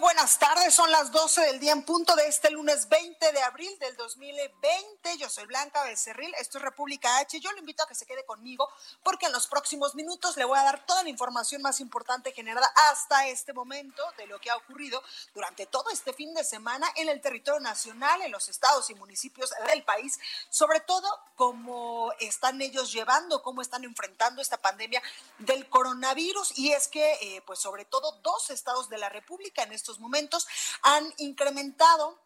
Buenas 0.00 0.38
tardes. 0.38 0.74
Son 0.74 0.90
las 0.90 1.12
12 1.12 1.42
del 1.42 1.60
día 1.60 1.72
en 1.72 1.82
punto 1.82 2.16
de 2.16 2.26
este 2.26 2.50
lunes 2.50 2.88
20 2.88 3.32
de 3.32 3.42
abril 3.42 3.70
del 3.78 3.94
2020. 3.96 5.18
Yo 5.18 5.28
soy 5.28 5.44
Blanca 5.44 5.84
Becerril. 5.84 6.34
Esto 6.38 6.56
es 6.56 6.64
República 6.64 7.18
H. 7.18 7.38
Yo 7.38 7.52
le 7.52 7.58
invito 7.58 7.82
a 7.82 7.86
que 7.86 7.94
se 7.94 8.06
quede 8.06 8.24
conmigo 8.24 8.66
porque 9.02 9.26
en 9.26 9.32
los 9.32 9.46
próximos 9.46 9.94
minutos 9.94 10.38
le 10.38 10.44
voy 10.46 10.58
a 10.58 10.62
dar 10.62 10.86
toda 10.86 11.02
la 11.02 11.10
información 11.10 11.60
más 11.60 11.80
importante 11.80 12.32
generada 12.32 12.66
hasta 12.90 13.28
este 13.28 13.52
momento 13.52 14.02
de 14.16 14.26
lo 14.26 14.40
que 14.40 14.48
ha 14.48 14.56
ocurrido 14.56 15.02
durante 15.34 15.66
todo 15.66 15.90
este 15.90 16.14
fin 16.14 16.32
de 16.32 16.44
semana 16.44 16.86
en 16.96 17.10
el 17.10 17.20
territorio 17.20 17.60
nacional, 17.60 18.22
en 18.22 18.32
los 18.32 18.48
estados 18.48 18.88
y 18.88 18.94
municipios 18.94 19.50
del 19.66 19.84
país, 19.84 20.18
sobre 20.48 20.80
todo 20.80 21.08
cómo 21.36 22.12
están 22.20 22.60
ellos 22.62 22.90
llevando, 22.90 23.42
cómo 23.42 23.60
están 23.60 23.84
enfrentando 23.84 24.40
esta 24.40 24.56
pandemia 24.56 25.02
del 25.38 25.68
coronavirus. 25.68 26.56
Y 26.56 26.72
es 26.72 26.88
que, 26.88 27.12
eh, 27.20 27.42
pues 27.46 27.58
sobre 27.58 27.84
todo, 27.84 28.12
dos 28.22 28.48
estados 28.48 28.88
de 28.88 28.96
la 28.96 29.10
República 29.10 29.62
en 29.62 29.72
estos 29.72 29.89
momentos 29.98 30.46
han 30.82 31.12
incrementado 31.18 32.18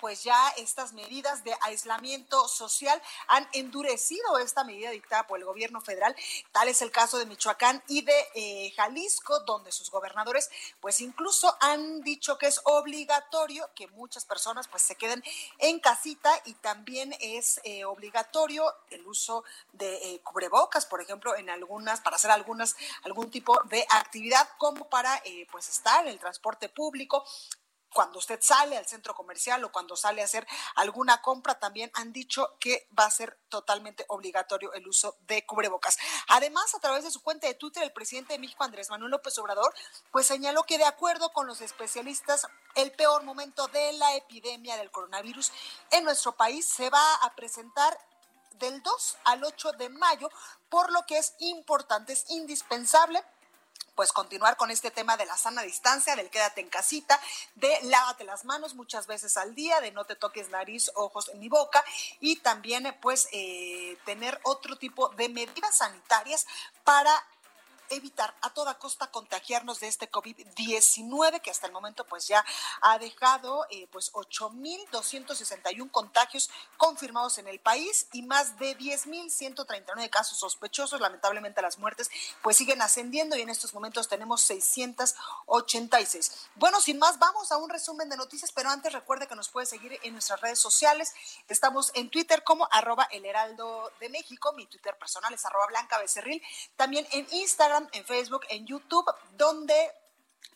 pues 0.00 0.24
ya 0.24 0.48
estas 0.56 0.92
medidas 0.92 1.44
de 1.44 1.54
aislamiento 1.62 2.48
social 2.48 3.00
han 3.28 3.48
endurecido 3.52 4.38
esta 4.38 4.64
medida 4.64 4.90
dictada 4.90 5.26
por 5.26 5.38
el 5.38 5.44
gobierno 5.44 5.80
federal. 5.80 6.14
Tal 6.52 6.68
es 6.68 6.82
el 6.82 6.90
caso 6.90 7.18
de 7.18 7.26
Michoacán 7.26 7.82
y 7.88 8.02
de 8.02 8.28
eh, 8.34 8.72
Jalisco, 8.76 9.40
donde 9.40 9.72
sus 9.72 9.90
gobernadores 9.90 10.50
pues 10.80 11.00
incluso 11.00 11.56
han 11.60 12.02
dicho 12.02 12.38
que 12.38 12.46
es 12.46 12.60
obligatorio 12.64 13.70
que 13.74 13.86
muchas 13.88 14.24
personas 14.24 14.68
pues 14.68 14.82
se 14.82 14.96
queden 14.96 15.22
en 15.58 15.80
casita 15.80 16.30
y 16.44 16.54
también 16.54 17.14
es 17.20 17.60
eh, 17.64 17.84
obligatorio 17.84 18.72
el 18.90 19.06
uso 19.06 19.44
de 19.72 19.94
eh, 19.94 20.20
cubrebocas, 20.22 20.86
por 20.86 21.00
ejemplo, 21.00 21.36
en 21.36 21.50
algunas, 21.50 22.00
para 22.00 22.16
hacer 22.16 22.30
algunas, 22.30 22.76
algún 23.02 23.30
tipo 23.30 23.58
de 23.64 23.86
actividad 23.90 24.48
como 24.58 24.88
para 24.88 25.22
pues 25.50 25.68
estar 25.68 26.04
en 26.04 26.12
el 26.12 26.18
transporte 26.18 26.68
público, 26.68 27.24
cuando 27.94 28.18
usted 28.18 28.40
sale 28.42 28.76
al 28.76 28.86
centro 28.86 29.14
comercial 29.14 29.64
o 29.64 29.72
cuando 29.72 29.96
sale 29.96 30.20
a 30.20 30.24
hacer 30.24 30.46
alguna 30.74 31.22
compra, 31.22 31.58
también 31.58 31.90
han 31.94 32.12
dicho 32.12 32.56
que 32.58 32.88
va 32.98 33.04
a 33.04 33.10
ser 33.10 33.38
totalmente 33.48 34.04
obligatorio 34.08 34.72
el 34.74 34.86
uso 34.88 35.16
de 35.28 35.46
cubrebocas. 35.46 35.96
Además, 36.28 36.74
a 36.74 36.80
través 36.80 37.04
de 37.04 37.12
su 37.12 37.22
cuenta 37.22 37.46
de 37.46 37.54
Twitter, 37.54 37.84
el 37.84 37.92
presidente 37.92 38.32
de 38.32 38.40
México, 38.40 38.64
Andrés 38.64 38.90
Manuel 38.90 39.12
López 39.12 39.38
Obrador, 39.38 39.72
pues 40.10 40.26
señaló 40.26 40.64
que 40.64 40.76
de 40.76 40.84
acuerdo 40.84 41.32
con 41.32 41.46
los 41.46 41.60
especialistas, 41.60 42.48
el 42.74 42.90
peor 42.90 43.22
momento 43.22 43.68
de 43.68 43.92
la 43.92 44.16
epidemia 44.16 44.76
del 44.76 44.90
coronavirus 44.90 45.52
en 45.92 46.04
nuestro 46.04 46.32
país 46.32 46.68
se 46.68 46.90
va 46.90 47.14
a 47.22 47.34
presentar 47.36 47.96
del 48.58 48.82
2 48.82 49.16
al 49.24 49.44
8 49.44 49.72
de 49.72 49.88
mayo, 49.88 50.28
por 50.68 50.90
lo 50.90 51.06
que 51.06 51.18
es 51.18 51.34
importante, 51.38 52.12
es 52.12 52.28
indispensable 52.30 53.22
pues 53.94 54.12
continuar 54.12 54.56
con 54.56 54.70
este 54.70 54.90
tema 54.90 55.16
de 55.16 55.26
la 55.26 55.36
sana 55.36 55.62
distancia, 55.62 56.16
del 56.16 56.30
quédate 56.30 56.60
en 56.60 56.68
casita, 56.68 57.20
de 57.54 57.70
lávate 57.84 58.24
las 58.24 58.44
manos 58.44 58.74
muchas 58.74 59.06
veces 59.06 59.36
al 59.36 59.54
día, 59.54 59.80
de 59.80 59.92
no 59.92 60.04
te 60.04 60.16
toques 60.16 60.50
nariz, 60.50 60.90
ojos 60.94 61.30
ni 61.36 61.48
boca 61.48 61.84
y 62.20 62.36
también 62.36 62.96
pues 63.00 63.28
eh, 63.32 63.96
tener 64.04 64.40
otro 64.42 64.76
tipo 64.76 65.08
de 65.10 65.28
medidas 65.28 65.76
sanitarias 65.76 66.46
para 66.84 67.12
evitar 67.94 68.34
a 68.40 68.50
toda 68.50 68.78
costa 68.78 69.10
contagiarnos 69.10 69.80
de 69.80 69.88
este 69.88 70.10
COVID-19 70.10 71.40
que 71.40 71.50
hasta 71.50 71.66
el 71.66 71.72
momento 71.72 72.04
pues 72.04 72.28
ya 72.28 72.44
ha 72.80 72.98
dejado 72.98 73.66
eh, 73.70 73.88
pues 73.90 74.12
8.261 74.12 75.90
contagios 75.90 76.50
confirmados 76.76 77.38
en 77.38 77.48
el 77.48 77.60
país 77.60 78.08
y 78.12 78.22
más 78.22 78.58
de 78.58 78.76
10.139 78.76 80.10
casos 80.10 80.38
sospechosos. 80.38 81.00
Lamentablemente 81.00 81.62
las 81.62 81.78
muertes 81.78 82.10
pues 82.42 82.56
siguen 82.56 82.82
ascendiendo 82.82 83.36
y 83.36 83.42
en 83.42 83.48
estos 83.48 83.74
momentos 83.74 84.08
tenemos 84.08 84.42
686. 84.42 86.48
Bueno, 86.56 86.80
sin 86.80 86.98
más, 86.98 87.18
vamos 87.18 87.52
a 87.52 87.56
un 87.56 87.70
resumen 87.70 88.08
de 88.08 88.16
noticias, 88.16 88.52
pero 88.52 88.70
antes 88.70 88.92
recuerde 88.92 89.26
que 89.26 89.34
nos 89.34 89.48
puede 89.48 89.66
seguir 89.66 89.98
en 90.02 90.12
nuestras 90.12 90.40
redes 90.40 90.58
sociales. 90.58 91.14
Estamos 91.48 91.90
en 91.94 92.10
Twitter 92.10 92.44
como 92.44 92.68
arroba 92.70 93.08
el 93.10 93.24
heraldo 93.24 93.90
de 94.00 94.08
México, 94.08 94.52
mi 94.52 94.66
Twitter 94.66 94.96
personal 94.96 95.32
es 95.32 95.44
arroba 95.44 95.66
blanca 95.66 95.98
becerril, 95.98 96.42
también 96.76 97.06
en 97.12 97.26
Instagram, 97.30 97.83
en 97.92 98.04
Facebook, 98.04 98.44
en 98.50 98.66
YouTube, 98.66 99.06
donde 99.36 99.74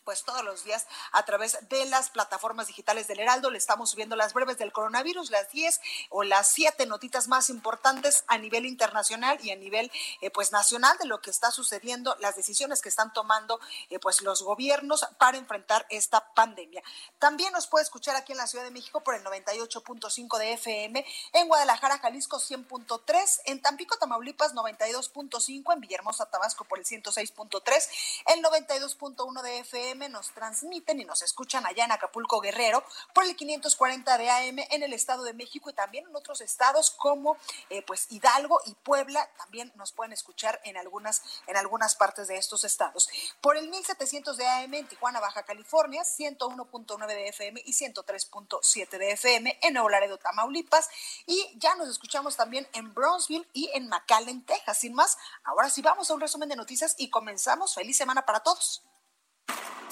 pues 0.09 0.23
todos 0.23 0.43
los 0.43 0.63
días 0.63 0.87
a 1.11 1.23
través 1.23 1.59
de 1.69 1.85
las 1.85 2.09
plataformas 2.09 2.65
digitales 2.65 3.07
del 3.07 3.19
Heraldo. 3.19 3.51
Le 3.51 3.59
estamos 3.59 3.91
subiendo 3.91 4.15
las 4.15 4.33
breves 4.33 4.57
del 4.57 4.71
coronavirus, 4.71 5.29
las 5.29 5.51
10 5.51 5.79
o 6.09 6.23
las 6.23 6.47
7 6.47 6.87
notitas 6.87 7.27
más 7.27 7.51
importantes 7.51 8.23
a 8.25 8.39
nivel 8.39 8.65
internacional 8.65 9.37
y 9.43 9.51
a 9.51 9.55
nivel 9.55 9.91
eh, 10.21 10.31
pues 10.31 10.51
nacional 10.51 10.97
de 10.97 11.05
lo 11.05 11.21
que 11.21 11.29
está 11.29 11.51
sucediendo, 11.51 12.15
las 12.21 12.35
decisiones 12.35 12.81
que 12.81 12.89
están 12.89 13.13
tomando 13.13 13.59
eh, 13.91 13.99
pues 13.99 14.21
los 14.21 14.41
gobiernos 14.41 15.05
para 15.19 15.37
enfrentar 15.37 15.85
esta 15.91 16.33
pandemia. 16.33 16.81
También 17.19 17.53
nos 17.53 17.67
puede 17.67 17.83
escuchar 17.83 18.15
aquí 18.15 18.31
en 18.31 18.39
la 18.39 18.47
Ciudad 18.47 18.65
de 18.65 18.71
México 18.71 19.01
por 19.01 19.13
el 19.13 19.23
98.5 19.23 20.39
de 20.39 20.53
FM, 20.53 21.05
en 21.33 21.47
Guadalajara, 21.47 21.99
Jalisco 21.99 22.39
100.3, 22.39 23.41
en 23.45 23.61
Tampico, 23.61 23.95
Tamaulipas 23.99 24.55
92.5, 24.55 25.71
en 25.71 25.79
Villahermosa, 25.81 26.25
Tabasco 26.25 26.63
por 26.63 26.79
el 26.79 26.85
106.3, 26.85 27.89
el 28.33 28.43
92.1 28.43 29.41
de 29.43 29.59
FM 29.59 29.98
nos 30.07 30.31
transmiten 30.31 31.01
y 31.01 31.05
nos 31.05 31.21
escuchan 31.21 31.65
allá 31.65 31.83
en 31.83 31.91
Acapulco 31.91 32.39
Guerrero 32.39 32.83
por 33.13 33.25
el 33.25 33.35
540 33.35 34.17
de 34.17 34.29
AM 34.29 34.59
en 34.69 34.83
el 34.83 34.93
Estado 34.93 35.23
de 35.23 35.33
México 35.33 35.69
y 35.69 35.73
también 35.73 36.07
en 36.07 36.15
otros 36.15 36.41
estados 36.41 36.91
como 36.91 37.35
eh, 37.69 37.81
pues 37.81 38.05
Hidalgo 38.09 38.61
y 38.65 38.75
Puebla 38.75 39.29
también 39.37 39.73
nos 39.75 39.91
pueden 39.91 40.13
escuchar 40.13 40.61
en 40.63 40.77
algunas 40.77 41.23
en 41.47 41.57
algunas 41.57 41.95
partes 41.95 42.27
de 42.27 42.37
estos 42.37 42.63
estados. 42.63 43.09
Por 43.41 43.57
el 43.57 43.67
1700 43.69 44.37
de 44.37 44.47
AM 44.47 44.73
en 44.75 44.87
Tijuana, 44.87 45.19
Baja 45.19 45.43
California, 45.43 46.03
101.9 46.03 47.07
de 47.07 47.27
FM 47.29 47.61
y 47.65 47.73
103.7 47.73 48.97
de 48.97 49.11
FM 49.11 49.59
en 49.61 49.73
Nuevo 49.73 49.89
Laredo, 49.89 50.17
Tamaulipas 50.17 50.89
y 51.25 51.57
ya 51.57 51.75
nos 51.75 51.89
escuchamos 51.89 52.35
también 52.35 52.67
en 52.73 52.93
Brownsville 52.93 53.47
y 53.53 53.69
en 53.73 53.87
McAllen, 53.87 54.45
Texas. 54.45 54.77
Sin 54.77 54.93
más, 54.93 55.17
ahora 55.43 55.69
sí 55.69 55.81
vamos 55.81 56.09
a 56.09 56.13
un 56.13 56.21
resumen 56.21 56.49
de 56.49 56.55
noticias 56.55 56.95
y 56.97 57.09
comenzamos. 57.09 57.73
Feliz 57.73 57.97
semana 57.97 58.25
para 58.25 58.41
todos. 58.41 58.83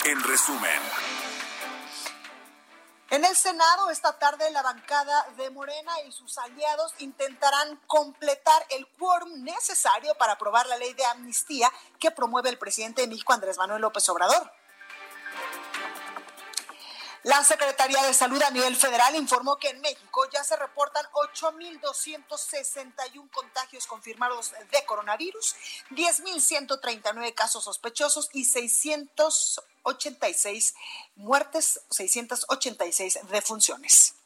En 0.06 0.24
resumen. 0.24 0.82
En 3.10 3.24
el 3.24 3.36
Senado 3.38 3.90
esta 3.90 4.20
tarde 4.20 4.52
la 4.52 4.62
bancada 4.62 5.28
de 5.38 5.50
Morena 5.50 5.94
y 6.06 6.12
sus 6.12 6.38
aliados 6.38 6.94
intentarán 7.00 7.80
completar 7.88 8.66
el 8.70 8.86
quórum 9.00 9.44
necesario 9.44 10.14
para 10.16 10.34
aprobar 10.34 10.68
la 10.68 10.78
ley 10.78 10.94
de 10.94 11.06
amnistía 11.06 11.72
que 12.00 12.12
promueve 12.12 12.50
el 12.50 12.58
presidente 12.58 13.02
de 13.02 13.08
México 13.08 13.32
Andrés 13.32 13.58
Manuel 13.58 13.82
López 13.82 14.08
Obrador. 14.10 14.52
La 17.24 17.44
Secretaría 17.44 18.04
de 18.04 18.14
Salud 18.14 18.40
a 18.44 18.52
nivel 18.52 18.76
federal 18.76 19.16
informó 19.16 19.58
que 19.58 19.70
en 19.70 19.82
México 19.82 20.30
ya 20.32 20.44
se 20.44 20.56
reportan 20.56 21.04
8.261 21.14 23.32
contagios 23.32 23.88
confirmados 23.88 24.52
de 24.72 24.86
coronavirus, 24.86 25.56
10.139 25.92 27.34
casos 27.34 27.64
sospechosos 27.64 28.30
y 28.34 28.46
686 28.46 30.76
muertes, 31.16 31.80
686 31.90 33.20
defunciones. 33.30 34.17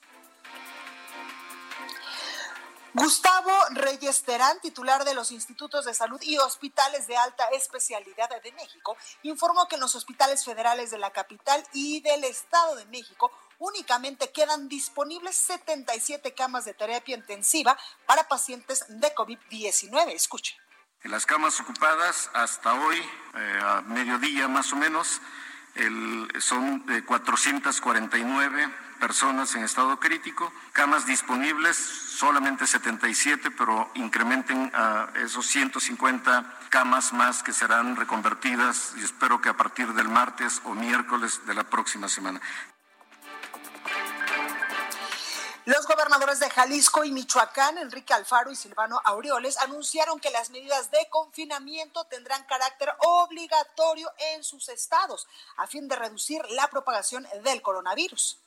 Gustavo 2.94 3.52
Reyes 3.72 4.24
Terán, 4.24 4.60
titular 4.60 5.06
de 5.06 5.14
los 5.14 5.32
Institutos 5.32 5.86
de 5.86 5.94
Salud 5.94 6.20
y 6.22 6.38
Hospitales 6.40 7.08
de 7.08 7.16
Alta 7.16 7.46
Especialidad 7.54 8.30
de 8.44 8.52
México, 8.52 8.98
informó 9.24 9.68
que 9.70 9.76
en 9.76 9.82
los 9.82 9.96
hospitales 9.96 10.44
federales 10.44 10.92
de 10.92 10.98
la 10.98 11.12
capital 11.12 11.64
y 11.72 12.02
del 12.02 12.26
Estado 12.26 12.76
de 12.76 12.86
México 12.88 13.32
únicamente 13.60 14.32
quedan 14.32 14.68
disponibles 14.68 15.38
77 15.38 16.34
camas 16.34 16.66
de 16.66 16.74
terapia 16.74 17.16
intensiva 17.16 17.78
para 18.06 18.28
pacientes 18.28 18.84
de 18.90 19.16
COVID-19. 19.16 20.10
Escuche. 20.10 20.58
Las 21.04 21.26
camas 21.26 21.60
ocupadas 21.62 22.30
hasta 22.34 22.74
hoy, 22.74 22.98
eh, 22.98 23.60
a 23.64 23.82
mediodía 23.82 24.50
más 24.50 24.74
o 24.74 24.76
menos, 24.76 25.22
son 26.40 26.86
449 27.08 28.91
personas 29.02 29.56
en 29.56 29.64
estado 29.64 30.00
crítico, 30.00 30.54
camas 30.74 31.08
disponibles 31.08 31.76
solamente 31.76 32.68
77, 32.68 33.50
pero 33.50 33.90
incrementen 33.96 34.72
a 34.76 35.10
esos 35.26 35.48
150 35.48 36.60
camas 36.70 37.12
más 37.12 37.42
que 37.42 37.52
serán 37.52 37.96
reconvertidas 37.96 38.94
y 38.98 39.04
espero 39.04 39.42
que 39.42 39.50
a 39.50 39.58
partir 39.58 39.92
del 39.94 40.08
martes 40.08 40.62
o 40.66 40.76
miércoles 40.76 41.42
de 41.48 41.56
la 41.56 41.64
próxima 41.64 42.08
semana. 42.08 42.40
Los 45.66 45.88
gobernadores 45.88 46.40
de 46.40 46.50
Jalisco 46.50 47.04
y 47.04 47.12
Michoacán, 47.12 47.78
Enrique 47.80 48.14
Alfaro 48.14 48.52
y 48.52 48.56
Silvano 48.56 49.02
Aureoles, 49.04 49.58
anunciaron 49.58 50.20
que 50.20 50.30
las 50.30 50.50
medidas 50.52 50.92
de 50.92 51.08
confinamiento 51.10 52.04
tendrán 52.06 52.44
carácter 52.46 52.92
obligatorio 53.00 54.12
en 54.34 54.44
sus 54.44 54.70
estados 54.70 55.28
a 55.58 55.66
fin 55.66 55.88
de 55.88 55.96
reducir 55.96 56.42
la 56.52 56.68
propagación 56.68 57.28
del 57.44 57.62
coronavirus. 57.62 58.40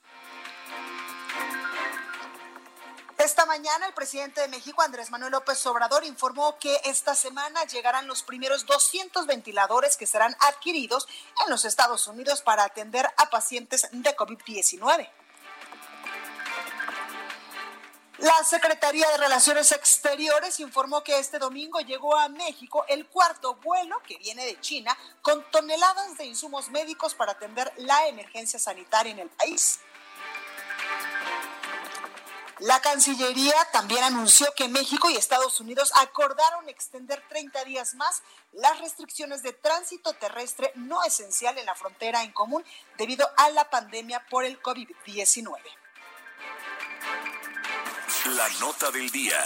Esta 3.25 3.47
mañana 3.47 3.87
el 3.87 3.95
presidente 3.95 4.43
de 4.43 4.49
México, 4.49 4.83
Andrés 4.83 5.11
Manuel 5.11 5.33
López 5.33 5.65
Obrador, 5.65 6.05
informó 6.05 6.59
que 6.59 6.79
esta 6.85 7.15
semana 7.15 7.65
llegarán 7.65 8.07
los 8.07 8.23
primeros 8.23 8.67
200 8.67 9.27
ventiladores 9.27 9.97
que 9.97 10.07
serán 10.07 10.37
adquiridos 10.41 11.09
en 11.43 11.51
los 11.51 11.65
Estados 11.65 12.07
Unidos 12.07 12.43
para 12.43 12.65
atender 12.65 13.07
a 13.17 13.31
pacientes 13.31 13.89
de 13.91 14.15
COVID-19. 14.15 15.09
La 18.19 18.45
Secretaría 18.45 19.09
de 19.09 19.17
Relaciones 19.17 19.73
Exteriores 19.73 20.61
informó 20.61 21.03
que 21.03 21.19
este 21.19 21.39
domingo 21.39 21.81
llegó 21.81 22.15
a 22.19 22.29
México 22.29 22.85
el 22.89 23.07
cuarto 23.07 23.55
vuelo 23.55 24.03
que 24.07 24.19
viene 24.19 24.45
de 24.45 24.61
China 24.61 24.95
con 25.23 25.43
toneladas 25.51 26.19
de 26.19 26.27
insumos 26.27 26.69
médicos 26.69 27.15
para 27.15 27.33
atender 27.33 27.73
la 27.79 28.07
emergencia 28.07 28.59
sanitaria 28.59 29.13
en 29.13 29.21
el 29.21 29.31
país. 29.31 29.81
La 32.61 32.81
Cancillería 32.81 33.55
también 33.73 34.05
anunció 34.05 34.47
que 34.57 34.69
México 34.69 35.11
y 35.11 35.17
Estados 35.17 35.59
Unidos 35.61 35.91
acordaron 35.97 36.69
extender 36.69 37.23
30 37.29 37.65
días 37.65 37.95
más 37.95 38.23
las 38.53 38.79
restricciones 38.79 39.43
de 39.43 39.53
tránsito 39.53 40.13
terrestre 40.13 40.71
no 40.77 41.03
esencial 41.03 41.59
en 41.59 41.67
la 41.67 41.75
frontera 41.75 42.23
en 42.23 42.33
común 42.33 42.65
debido 42.97 43.29
a 43.37 43.51
la 43.51 43.69
pandemia 43.71 44.25
por 44.31 44.45
el 44.45 44.63
COVID-19. 44.63 45.59
La 48.37 48.49
nota 48.61 48.91
del 48.93 49.11
día. 49.11 49.43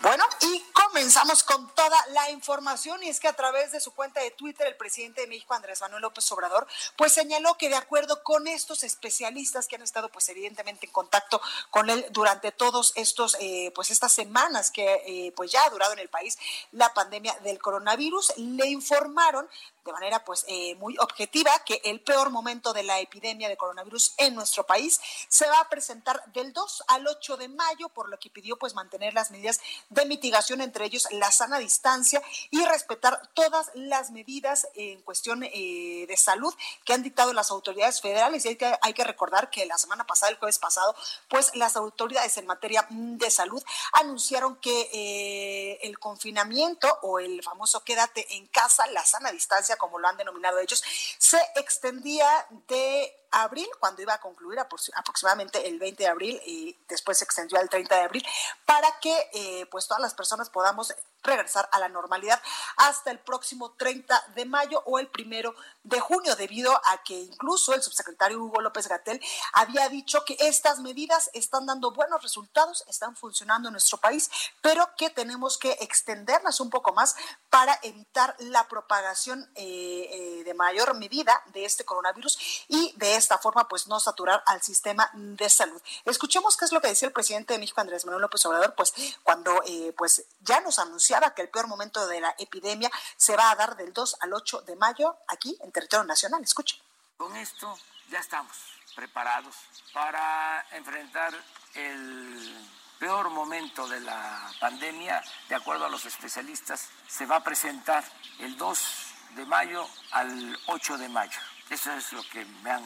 Bueno, 0.00 0.22
y 0.42 0.60
comenzamos 0.72 1.42
con 1.42 1.74
toda 1.74 1.96
la 2.12 2.30
información 2.30 3.02
y 3.02 3.08
es 3.08 3.18
que 3.18 3.26
a 3.26 3.32
través 3.32 3.72
de 3.72 3.80
su 3.80 3.92
cuenta 3.92 4.22
de 4.22 4.30
Twitter 4.30 4.68
el 4.68 4.76
presidente 4.76 5.22
de 5.22 5.26
México 5.26 5.54
Andrés 5.54 5.80
Manuel 5.80 6.02
López 6.02 6.30
Obrador 6.30 6.68
pues 6.96 7.12
señaló 7.12 7.56
que 7.56 7.68
de 7.68 7.74
acuerdo 7.74 8.22
con 8.22 8.46
estos 8.46 8.84
especialistas 8.84 9.66
que 9.66 9.74
han 9.74 9.82
estado 9.82 10.08
pues 10.08 10.28
evidentemente 10.28 10.86
en 10.86 10.92
contacto 10.92 11.40
con 11.70 11.90
él 11.90 12.06
durante 12.10 12.52
todos 12.52 12.92
estos 12.94 13.36
eh, 13.40 13.72
pues 13.74 13.90
estas 13.90 14.12
semanas 14.12 14.70
que 14.70 15.02
eh, 15.06 15.32
pues 15.34 15.50
ya 15.50 15.64
ha 15.64 15.70
durado 15.70 15.92
en 15.92 15.98
el 15.98 16.08
país 16.08 16.38
la 16.70 16.94
pandemia 16.94 17.36
del 17.42 17.58
coronavirus 17.58 18.34
le 18.36 18.68
informaron 18.68 19.48
de 19.88 19.92
manera 19.94 20.22
pues 20.22 20.44
eh, 20.48 20.74
muy 20.74 20.98
objetiva 20.98 21.50
que 21.64 21.80
el 21.84 22.02
peor 22.02 22.28
momento 22.28 22.74
de 22.74 22.82
la 22.82 23.00
epidemia 23.00 23.48
de 23.48 23.56
coronavirus 23.56 24.12
en 24.18 24.34
nuestro 24.34 24.66
país 24.66 25.00
se 25.28 25.48
va 25.48 25.60
a 25.60 25.68
presentar 25.70 26.22
del 26.34 26.52
2 26.52 26.84
al 26.88 27.06
8 27.06 27.38
de 27.38 27.48
mayo, 27.48 27.88
por 27.88 28.10
lo 28.10 28.18
que 28.18 28.28
pidió 28.28 28.58
pues 28.58 28.74
mantener 28.74 29.14
las 29.14 29.30
medidas 29.30 29.60
de 29.88 30.04
mitigación, 30.04 30.60
entre 30.60 30.84
ellos 30.84 31.08
la 31.10 31.32
sana 31.32 31.58
distancia 31.58 32.22
y 32.50 32.62
respetar 32.66 33.30
todas 33.32 33.70
las 33.72 34.10
medidas 34.10 34.68
en 34.74 35.00
cuestión 35.00 35.42
eh, 35.42 36.04
de 36.06 36.16
salud 36.18 36.54
que 36.84 36.92
han 36.92 37.02
dictado 37.02 37.32
las 37.32 37.50
autoridades 37.50 38.02
federales. 38.02 38.44
Y 38.44 38.48
hay 38.48 38.56
que, 38.56 38.78
hay 38.82 38.92
que 38.92 39.04
recordar 39.04 39.48
que 39.48 39.64
la 39.64 39.78
semana 39.78 40.06
pasada, 40.06 40.32
el 40.32 40.38
jueves 40.38 40.58
pasado, 40.58 40.94
pues 41.30 41.54
las 41.54 41.76
autoridades 41.76 42.36
en 42.36 42.46
materia 42.46 42.86
de 42.90 43.30
salud 43.30 43.62
anunciaron 43.94 44.56
que 44.56 44.90
eh, 44.92 45.78
el 45.80 45.98
confinamiento 45.98 46.98
o 47.00 47.20
el 47.20 47.42
famoso 47.42 47.82
quédate 47.84 48.36
en 48.36 48.46
casa, 48.48 48.86
la 48.88 49.06
sana 49.06 49.32
distancia, 49.32 49.77
como 49.78 49.98
lo 49.98 50.08
han 50.08 50.16
denominado 50.16 50.58
ellos, 50.58 50.82
se 51.18 51.40
extendía 51.56 52.28
de 52.68 53.17
abril, 53.30 53.68
cuando 53.78 54.02
iba 54.02 54.14
a 54.14 54.20
concluir 54.20 54.58
aproximadamente 54.58 55.68
el 55.68 55.78
20 55.78 56.02
de 56.02 56.08
abril 56.08 56.40
y 56.46 56.76
después 56.88 57.18
se 57.18 57.24
extendió 57.24 57.58
al 57.58 57.68
30 57.68 57.94
de 57.94 58.02
abril, 58.02 58.26
para 58.64 58.88
que 59.00 59.30
eh, 59.32 59.66
pues 59.70 59.86
todas 59.86 60.00
las 60.00 60.14
personas 60.14 60.50
podamos 60.50 60.94
regresar 61.22 61.68
a 61.72 61.78
la 61.78 61.88
normalidad 61.88 62.40
hasta 62.76 63.10
el 63.10 63.18
próximo 63.18 63.72
30 63.72 64.32
de 64.34 64.44
mayo 64.44 64.82
o 64.86 64.98
el 64.98 65.08
primero 65.08 65.54
de 65.82 66.00
junio, 66.00 66.36
debido 66.36 66.72
a 66.72 67.02
que 67.02 67.18
incluso 67.18 67.74
el 67.74 67.82
subsecretario 67.82 68.42
Hugo 68.42 68.60
López 68.60 68.88
Gatel 68.88 69.20
había 69.52 69.88
dicho 69.88 70.24
que 70.24 70.36
estas 70.38 70.80
medidas 70.80 71.30
están 71.32 71.66
dando 71.66 71.92
buenos 71.92 72.22
resultados, 72.22 72.84
están 72.88 73.16
funcionando 73.16 73.68
en 73.68 73.72
nuestro 73.72 73.98
país, 73.98 74.30
pero 74.60 74.88
que 74.96 75.10
tenemos 75.10 75.58
que 75.58 75.72
extenderlas 75.80 76.60
un 76.60 76.70
poco 76.70 76.92
más 76.92 77.16
para 77.50 77.78
evitar 77.82 78.36
la 78.38 78.68
propagación 78.68 79.50
eh, 79.54 80.08
eh, 80.10 80.44
de 80.44 80.54
mayor 80.54 80.94
medida 80.94 81.42
de 81.52 81.64
este 81.64 81.84
coronavirus 81.84 82.38
y 82.68 82.92
de 82.96 83.16
esta 83.18 83.38
forma 83.38 83.68
pues 83.68 83.86
no 83.86 84.00
saturar 84.00 84.42
al 84.46 84.62
sistema 84.62 85.10
de 85.12 85.48
salud. 85.50 85.80
Escuchemos 86.04 86.56
qué 86.56 86.64
es 86.64 86.72
lo 86.72 86.80
que 86.80 86.88
decía 86.88 87.08
el 87.08 87.14
presidente 87.14 87.52
de 87.52 87.58
México, 87.58 87.80
Andrés 87.80 88.04
Manuel 88.04 88.22
López 88.22 88.44
Obrador, 88.46 88.74
pues 88.74 88.92
cuando 89.22 89.62
eh, 89.66 89.94
pues 89.96 90.24
ya 90.40 90.60
nos 90.60 90.78
anunciaba 90.78 91.34
que 91.34 91.42
el 91.42 91.48
peor 91.48 91.66
momento 91.66 92.06
de 92.06 92.20
la 92.20 92.34
epidemia 92.38 92.90
se 93.16 93.36
va 93.36 93.50
a 93.50 93.56
dar 93.56 93.76
del 93.76 93.92
2 93.92 94.16
al 94.20 94.32
8 94.32 94.62
de 94.62 94.76
mayo 94.76 95.16
aquí 95.28 95.58
en 95.60 95.72
territorio 95.72 96.04
nacional. 96.04 96.42
Escuche. 96.42 96.80
Con 97.16 97.36
esto 97.36 97.76
ya 98.10 98.20
estamos 98.20 98.56
preparados 98.94 99.54
para 99.92 100.66
enfrentar 100.72 101.34
el 101.74 102.68
peor 102.98 103.30
momento 103.30 103.86
de 103.86 104.00
la 104.00 104.50
pandemia, 104.60 105.22
de 105.48 105.54
acuerdo 105.54 105.86
a 105.86 105.88
los 105.88 106.04
especialistas, 106.04 106.88
se 107.06 107.26
va 107.26 107.36
a 107.36 107.44
presentar 107.44 108.04
el 108.40 108.56
2 108.56 109.08
de 109.36 109.46
mayo 109.46 109.86
al 110.10 110.58
8 110.66 110.98
de 110.98 111.08
mayo. 111.08 111.38
Eso 111.70 111.92
es 111.92 112.12
lo 112.12 112.22
que 112.24 112.44
me 112.44 112.70
han, 112.70 112.84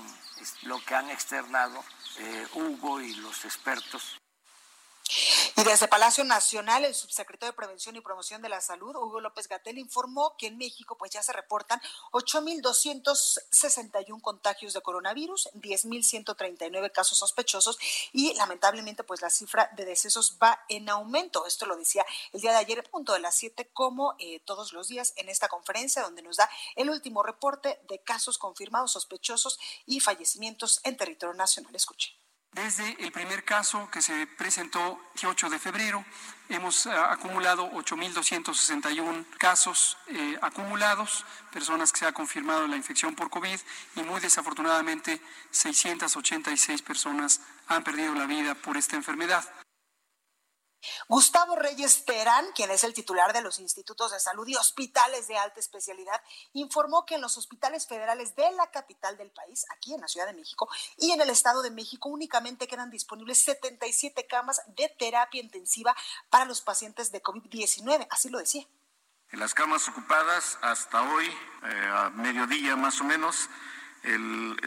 lo 0.63 0.79
que 0.85 0.95
han 0.95 1.11
externado 1.11 1.83
eh, 2.19 2.47
Hugo 2.55 3.01
y 3.01 3.15
los 3.17 3.45
expertos. 3.45 4.22
Y 5.63 5.65
desde 5.65 5.87
Palacio 5.87 6.25
Nacional, 6.25 6.85
el 6.85 6.93
subsecretario 6.93 7.53
de 7.53 7.57
Prevención 7.57 7.95
y 7.95 8.01
Promoción 8.01 8.43
de 8.43 8.49
la 8.49 8.61
Salud, 8.61 8.97
Hugo 8.97 9.21
López 9.21 9.47
Gatel, 9.47 9.79
informó 9.79 10.35
que 10.37 10.49
en 10.49 10.59
México 10.59 10.99
pues 10.99 11.13
ya 11.13 11.23
se 11.23 11.33
reportan 11.33 11.81
8.261 12.11 14.21
contagios 14.21 14.73
de 14.73 14.81
coronavirus, 14.81 15.51
10.139 15.55 16.91
casos 16.91 17.17
sospechosos 17.17 17.79
y 18.13 18.35
lamentablemente 18.35 19.05
pues 19.05 19.23
la 19.23 19.31
cifra 19.31 19.71
de 19.77 19.85
decesos 19.85 20.37
va 20.43 20.65
en 20.69 20.89
aumento. 20.89 21.47
Esto 21.47 21.67
lo 21.67 21.77
decía 21.77 22.05
el 22.33 22.41
día 22.41 22.51
de 22.51 22.59
ayer, 22.59 22.83
punto 22.91 23.13
de 23.13 23.21
las 23.21 23.37
7, 23.37 23.71
como 23.73 24.17
eh, 24.19 24.41
todos 24.41 24.73
los 24.73 24.89
días 24.89 25.13
en 25.15 25.29
esta 25.29 25.47
conferencia 25.47 26.03
donde 26.03 26.23
nos 26.23 26.39
da 26.39 26.51
el 26.75 26.91
último 26.91 27.23
reporte 27.23 27.81
de 27.89 28.03
casos 28.03 28.37
confirmados, 28.37 28.91
sospechosos 28.91 29.61
y 29.87 30.01
fallecimientos 30.01 30.81
en 30.83 30.97
territorio 30.97 31.37
nacional. 31.37 31.73
Escuche. 31.73 32.22
Desde 32.53 33.03
el 33.03 33.11
primer 33.13 33.45
caso 33.45 33.89
que 33.91 34.03
se 34.03 34.27
presentó 34.27 35.01
el 35.23 35.27
8 35.27 35.49
de 35.49 35.59
febrero, 35.59 36.05
hemos 36.51 36.85
eh, 36.85 36.91
acumulado 36.91 37.71
8.261 37.73 39.25
casos 39.39 39.97
eh, 40.09 40.39
acumulados, 40.43 41.25
personas 41.51 41.93
que 41.93 42.01
se 42.01 42.07
ha 42.07 42.13
confirmado 42.13 42.67
la 42.67 42.77
infección 42.77 43.15
por 43.15 43.31
COVID 43.31 43.59
y 43.97 44.03
muy 44.03 44.21
desafortunadamente 44.21 45.19
686 45.51 46.83
personas 46.83 47.41
han 47.69 47.83
perdido 47.85 48.15
la 48.15 48.27
vida 48.27 48.55
por 48.55 48.77
esta 48.77 48.97
enfermedad. 48.97 49.49
Gustavo 51.09 51.57
Reyes 51.57 52.05
Terán, 52.05 52.47
quien 52.55 52.71
es 52.71 52.85
el 52.85 52.95
titular 52.95 53.33
de 53.33 53.43
los 53.43 53.59
institutos 53.59 54.13
de 54.13 54.21
salud 54.21 54.47
y 54.47 54.57
hospitales 54.57 55.29
de 55.29 55.37
alta 55.37 55.61
especialidad, 55.61 56.21
informó 56.53 57.05
que 57.05 57.17
en 57.17 57.21
los 57.21 57.37
hospitales 57.39 57.87
federales 57.87 58.35
de 58.37 58.51
la 58.53 58.71
capital 58.71 59.17
del 59.17 59.31
país, 59.31 59.67
aquí 59.71 59.95
en 59.95 60.01
la 60.01 60.09
Ciudad 60.09 60.27
de 60.27 60.35
México 60.35 60.69
y 60.97 61.13
en 61.13 61.21
el 61.21 61.31
Estado 61.31 61.63
de 61.63 61.71
México, 61.71 62.09
únicamente 62.09 62.67
quedan 62.67 62.91
disponibles 62.91 63.43
77 63.43 64.27
camas 64.27 64.63
de 64.67 64.89
terapia 64.99 65.43
intensiva 65.43 65.95
para 66.31 66.45
los 66.45 66.61
pacientes 66.61 67.13
de 67.13 67.23
COVID-19. 67.23 68.07
Así 68.11 68.29
lo 68.29 68.39
decía. 68.39 68.67
En 69.31 69.41
las 69.41 69.55
camas 69.55 69.89
ocupadas 69.89 70.59
hasta 70.61 71.01
hoy, 71.03 71.27
eh, 71.27 71.91
a 71.91 72.11
mediodía 72.11 72.77
más 72.77 73.01
o 73.01 73.05
menos, 73.05 73.49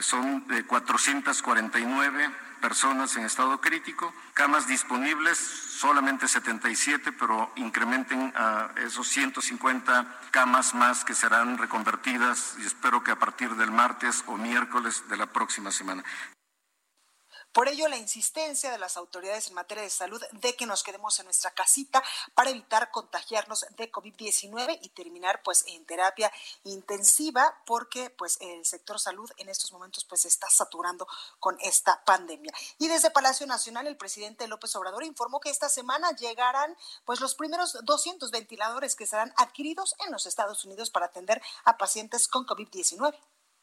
son 0.01 0.47
de 0.47 0.65
449 0.65 2.31
personas 2.61 3.15
en 3.17 3.25
estado 3.25 3.59
crítico, 3.59 4.13
camas 4.33 4.67
disponibles 4.67 5.37
solamente 5.75 6.27
77, 6.27 7.11
pero 7.11 7.51
incrementen 7.57 8.31
a 8.35 8.71
esos 8.77 9.07
150 9.09 10.21
camas 10.31 10.73
más 10.73 11.03
que 11.03 11.13
serán 11.13 11.57
reconvertidas 11.57 12.55
y 12.59 12.65
espero 12.65 13.03
que 13.03 13.11
a 13.11 13.19
partir 13.19 13.55
del 13.55 13.71
martes 13.71 14.23
o 14.27 14.37
miércoles 14.37 15.03
de 15.09 15.17
la 15.17 15.25
próxima 15.25 15.71
semana. 15.71 16.03
Por 17.55 17.69
ello, 17.69 17.87
la 17.87 17.95
insistencia 17.95 18.69
de 18.69 18.77
las 18.77 18.97
autoridades 18.97 19.47
en 19.47 19.53
materia 19.53 19.81
de 19.81 19.89
salud 19.89 20.21
de 20.33 20.57
que 20.57 20.65
nos 20.65 20.83
quedemos 20.83 21.17
en 21.19 21.25
nuestra 21.25 21.51
casita 21.51 22.03
para 22.33 22.49
evitar 22.49 22.91
contagiarnos 22.91 23.65
de 23.77 23.89
COVID-19 23.89 24.77
y 24.81 24.89
terminar 24.89 25.41
pues 25.41 25.63
en 25.67 25.85
terapia 25.85 26.29
intensiva 26.65 27.57
porque 27.65 28.09
pues 28.09 28.37
el 28.41 28.65
sector 28.65 28.99
salud 28.99 29.31
en 29.37 29.47
estos 29.47 29.71
momentos 29.71 30.03
pues 30.03 30.25
está 30.25 30.49
saturando 30.49 31.07
con 31.39 31.55
esta 31.61 32.03
pandemia. 32.03 32.51
Y 32.77 32.89
desde 32.89 33.09
Palacio 33.09 33.47
Nacional 33.47 33.87
el 33.87 33.95
presidente 33.95 34.49
López 34.49 34.75
Obrador 34.75 35.05
informó 35.05 35.39
que 35.39 35.49
esta 35.49 35.69
semana 35.69 36.11
llegarán 36.11 36.75
pues 37.05 37.21
los 37.21 37.35
primeros 37.35 37.77
200 37.85 38.31
ventiladores 38.31 38.97
que 38.97 39.07
serán 39.07 39.33
adquiridos 39.37 39.95
en 40.05 40.11
los 40.11 40.25
Estados 40.25 40.65
Unidos 40.65 40.89
para 40.89 41.05
atender 41.05 41.41
a 41.63 41.77
pacientes 41.77 42.27
con 42.27 42.45
COVID-19. 42.45 43.17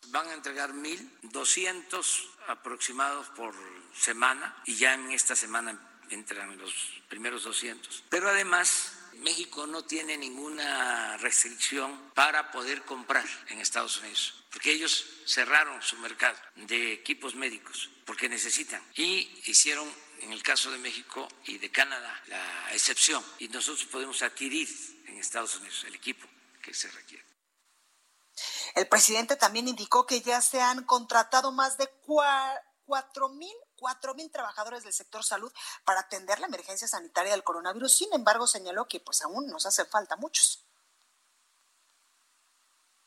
Van 0.09 0.29
a 0.29 0.35
entregar 0.35 0.73
1.200 0.73 2.29
aproximados 2.49 3.29
por 3.31 3.55
semana 3.95 4.63
y 4.67 4.75
ya 4.75 4.95
en 4.95 5.11
esta 5.11 5.35
semana 5.37 5.79
entran 6.11 6.59
los 6.59 6.75
primeros 7.09 7.45
200. 7.45 8.05
Pero 8.09 8.29
además 8.29 8.93
México 9.19 9.67
no 9.67 9.85
tiene 9.85 10.17
ninguna 10.17 11.17
restricción 11.19 12.11
para 12.15 12.51
poder 12.51 12.83
comprar 12.83 13.27
en 13.49 13.61
Estados 13.61 13.99
Unidos, 13.99 14.45
porque 14.51 14.73
ellos 14.73 15.07
cerraron 15.27 15.81
su 15.83 15.97
mercado 15.99 16.39
de 16.57 16.93
equipos 16.93 17.35
médicos, 17.35 17.91
porque 18.05 18.29
necesitan. 18.29 18.83
Y 18.97 19.29
hicieron, 19.45 19.89
en 20.21 20.33
el 20.33 20.43
caso 20.43 20.71
de 20.71 20.79
México 20.79 21.29
y 21.47 21.59
de 21.59 21.71
Canadá, 21.71 22.23
la 22.27 22.73
excepción. 22.73 23.25
Y 23.39 23.49
nosotros 23.49 23.87
podemos 23.87 24.23
adquirir 24.23 24.69
en 25.07 25.19
Estados 25.19 25.57
Unidos 25.57 25.85
el 25.87 25.95
equipo 25.95 26.27
que 26.61 26.75
se 26.75 26.91
requiere. 26.91 27.32
El 28.75 28.89
presidente 28.89 29.37
también 29.37 29.69
indicó 29.69 30.07
que 30.07 30.21
ya 30.21 30.41
se 30.41 30.61
han 30.61 30.85
contratado 30.85 31.53
más 31.53 31.77
de 31.79 31.89
cuatro 32.07 33.29
mil 33.31 33.55
cuatro 33.83 34.15
mil 34.15 34.31
trabajadores 34.31 34.85
del 34.85 34.93
sector 34.93 35.25
salud 35.25 35.53
para 35.85 36.01
atender 36.01 36.39
la 36.39 36.47
emergencia 36.47 36.87
sanitaria 36.87 37.33
del 37.33 37.43
coronavirus. 37.43 37.93
Sin 37.93 38.13
embargo, 38.13 38.47
señaló 38.47 38.87
que 38.87 39.01
pues 39.01 39.23
aún 39.23 39.49
nos 39.49 39.67
hacen 39.67 39.87
falta 39.87 40.17
muchos. 40.17 40.65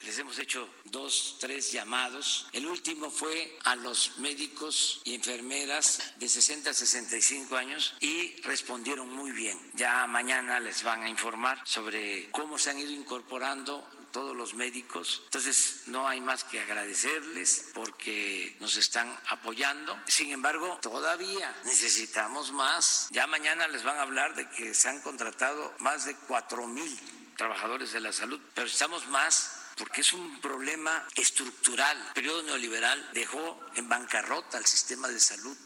Les 0.01 0.19
hemos 0.19 0.38
hecho 0.38 0.69
dos, 0.83 1.38
tres 1.39 1.71
llamados. 1.71 2.47
El 2.51 2.67
último 2.67 3.09
fue 3.09 3.57
a 3.63 3.75
los 3.77 4.17
médicos 4.19 5.01
y 5.05 5.15
enfermeras 5.15 6.00
de 6.17 6.27
60 6.27 6.69
a 6.69 6.74
65 6.74 7.55
años 7.55 7.95
y 8.01 8.39
respondieron 8.41 9.09
muy 9.09 9.31
bien. 9.31 9.57
Ya 9.75 10.05
mañana 10.05 10.59
les 10.59 10.83
van 10.83 11.03
a 11.03 11.09
informar 11.09 11.62
sobre 11.65 12.29
cómo 12.31 12.57
se 12.57 12.71
han 12.71 12.79
ido 12.79 12.91
incorporando 12.91 13.88
todos 14.15 14.34
los 14.34 14.53
médicos. 14.53 15.24
Entonces, 15.25 15.81
no 15.88 16.07
hay 16.07 16.22
más 16.22 16.45
que 16.45 16.62
agradecerles 16.62 17.65
porque 17.74 18.55
nos 18.62 18.77
están 18.77 19.13
apoyando. 19.27 20.00
Sin 20.07 20.31
embargo, 20.31 20.79
todavía 20.81 21.53
necesitamos 21.65 22.53
más. 22.53 23.10
Ya 23.12 23.27
mañana 23.27 23.67
les 23.67 23.84
van 23.84 23.98
a 23.98 24.03
hablar 24.03 24.34
de 24.34 24.50
que 24.51 24.74
se 24.74 24.88
han 24.88 25.01
contratado 25.01 25.74
más 25.79 26.05
de 26.05 26.15
cuatro 26.15 26.65
mil 26.65 26.98
trabajadores 27.36 27.91
de 27.91 28.00
la 28.00 28.13
salud, 28.13 28.39
pero 28.53 28.67
estamos 28.67 29.05
más 29.10 29.51
porque 29.75 30.00
es 30.00 30.13
un 30.13 30.39
problema 30.39 31.05
estructural. 31.15 31.98
El 32.07 32.13
periodo 32.13 32.43
neoliberal 32.43 33.10
dejó 33.13 33.60
en 33.75 33.89
bancarrota 33.89 34.57
al 34.57 34.65
sistema 34.65 35.10
de 35.10 35.19
salud. 35.19 35.57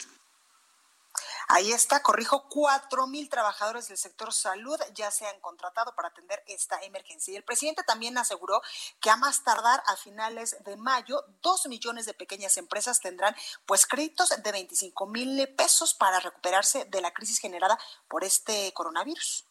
Ahí 1.51 1.72
está, 1.72 2.03
corrijo, 2.03 2.48
cuatro 2.48 3.08
mil 3.08 3.27
trabajadores 3.27 3.88
del 3.88 3.98
sector 3.98 4.32
salud 4.32 4.79
ya 4.94 5.10
se 5.10 5.25
han 5.25 5.39
contratado 5.39 5.96
para 5.96 6.10
atender 6.10 6.44
esta 6.46 6.79
emergencia. 6.84 7.34
Y 7.34 7.38
el 7.38 7.44
presidente 7.44 7.82
también 7.82 8.20
aseguró 8.20 8.62
que 9.01 9.10
a 9.10 9.15
más 9.15 9.44
tardar 9.44 9.82
a 9.88 9.96
finales 9.96 10.58
de 10.63 10.77
mayo, 10.77 11.25
dos 11.41 11.65
millones 11.65 12.06
de 12.06 12.13
pequeñas 12.13 12.56
empresas 12.58 13.00
tendrán 13.00 13.36
pues 13.65 13.88
créditos 13.88 14.29
de 14.29 14.51
25 14.51 15.08
mil 15.08 15.50
pesos 15.56 15.96
para 15.96 16.20
recuperarse 16.20 16.86
de 16.86 17.01
la 17.01 17.12
crisis 17.13 17.39
generada 17.39 17.79
por 18.08 18.24
este 18.24 18.72
coronavirus. 18.74 19.44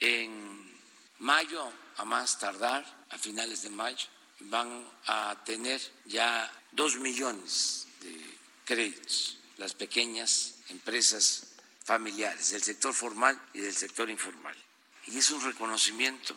En 0.00 0.80
mayo, 1.18 1.70
a 1.98 2.06
más 2.06 2.38
tardar, 2.38 2.86
a 3.10 3.18
finales 3.18 3.60
de 3.60 3.68
mayo, 3.68 4.06
van 4.40 4.90
a 5.06 5.36
tener 5.44 5.78
ya 6.06 6.50
dos 6.70 6.96
millones 6.96 7.86
de 8.00 8.38
créditos 8.64 9.36
las 9.58 9.74
pequeñas 9.74 10.54
empresas 10.72 11.46
familiares, 11.84 12.50
del 12.50 12.62
sector 12.62 12.92
formal 12.94 13.40
y 13.52 13.60
del 13.60 13.74
sector 13.74 14.10
informal. 14.10 14.56
Y 15.06 15.18
es 15.18 15.30
un 15.30 15.42
reconocimiento, 15.42 16.36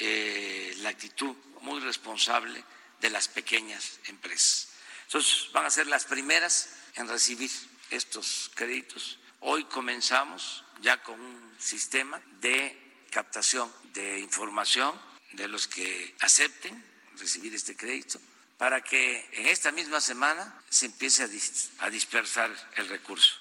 eh, 0.00 0.74
la 0.78 0.90
actitud 0.90 1.34
muy 1.62 1.80
responsable 1.80 2.62
de 3.00 3.10
las 3.10 3.28
pequeñas 3.28 4.00
empresas. 4.04 4.68
Entonces, 5.06 5.50
van 5.52 5.64
a 5.64 5.70
ser 5.70 5.86
las 5.86 6.04
primeras 6.04 6.68
en 6.96 7.08
recibir 7.08 7.50
estos 7.90 8.50
créditos. 8.54 9.18
Hoy 9.40 9.64
comenzamos 9.64 10.64
ya 10.80 11.02
con 11.02 11.20
un 11.20 11.56
sistema 11.58 12.20
de 12.40 12.76
captación 13.10 13.72
de 13.94 14.20
información 14.20 15.00
de 15.32 15.48
los 15.48 15.66
que 15.66 16.14
acepten 16.20 16.84
recibir 17.16 17.54
este 17.54 17.76
crédito 17.76 18.20
para 18.58 18.82
que 18.82 19.28
en 19.32 19.46
esta 19.46 19.70
misma 19.70 20.00
semana 20.00 20.62
se 20.68 20.86
empiece 20.86 21.22
a, 21.22 21.88
dispersar 21.88 22.50
el 22.76 22.88
recurso. 22.88 23.37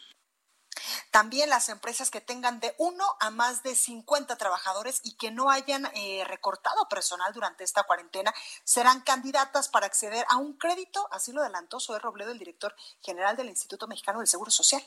También 1.11 1.49
las 1.49 1.69
empresas 1.69 2.09
que 2.11 2.21
tengan 2.21 2.59
de 2.59 2.73
uno 2.77 3.05
a 3.19 3.29
más 3.29 3.63
de 3.63 3.75
50 3.75 4.35
trabajadores 4.37 5.01
y 5.03 5.13
que 5.15 5.31
no 5.31 5.49
hayan 5.49 5.89
eh, 5.93 6.23
recortado 6.25 6.87
personal 6.89 7.33
durante 7.33 7.63
esta 7.63 7.83
cuarentena 7.83 8.33
serán 8.63 9.01
candidatas 9.01 9.69
para 9.69 9.85
acceder 9.85 10.25
a 10.29 10.37
un 10.37 10.53
crédito, 10.53 11.07
así 11.11 11.31
lo 11.31 11.41
adelantó 11.41 11.79
Zoe 11.79 11.99
Robledo, 11.99 12.31
el 12.31 12.39
director 12.39 12.75
general 13.01 13.35
del 13.35 13.49
Instituto 13.49 13.87
Mexicano 13.87 14.19
del 14.19 14.27
Seguro 14.27 14.51
Social. 14.51 14.83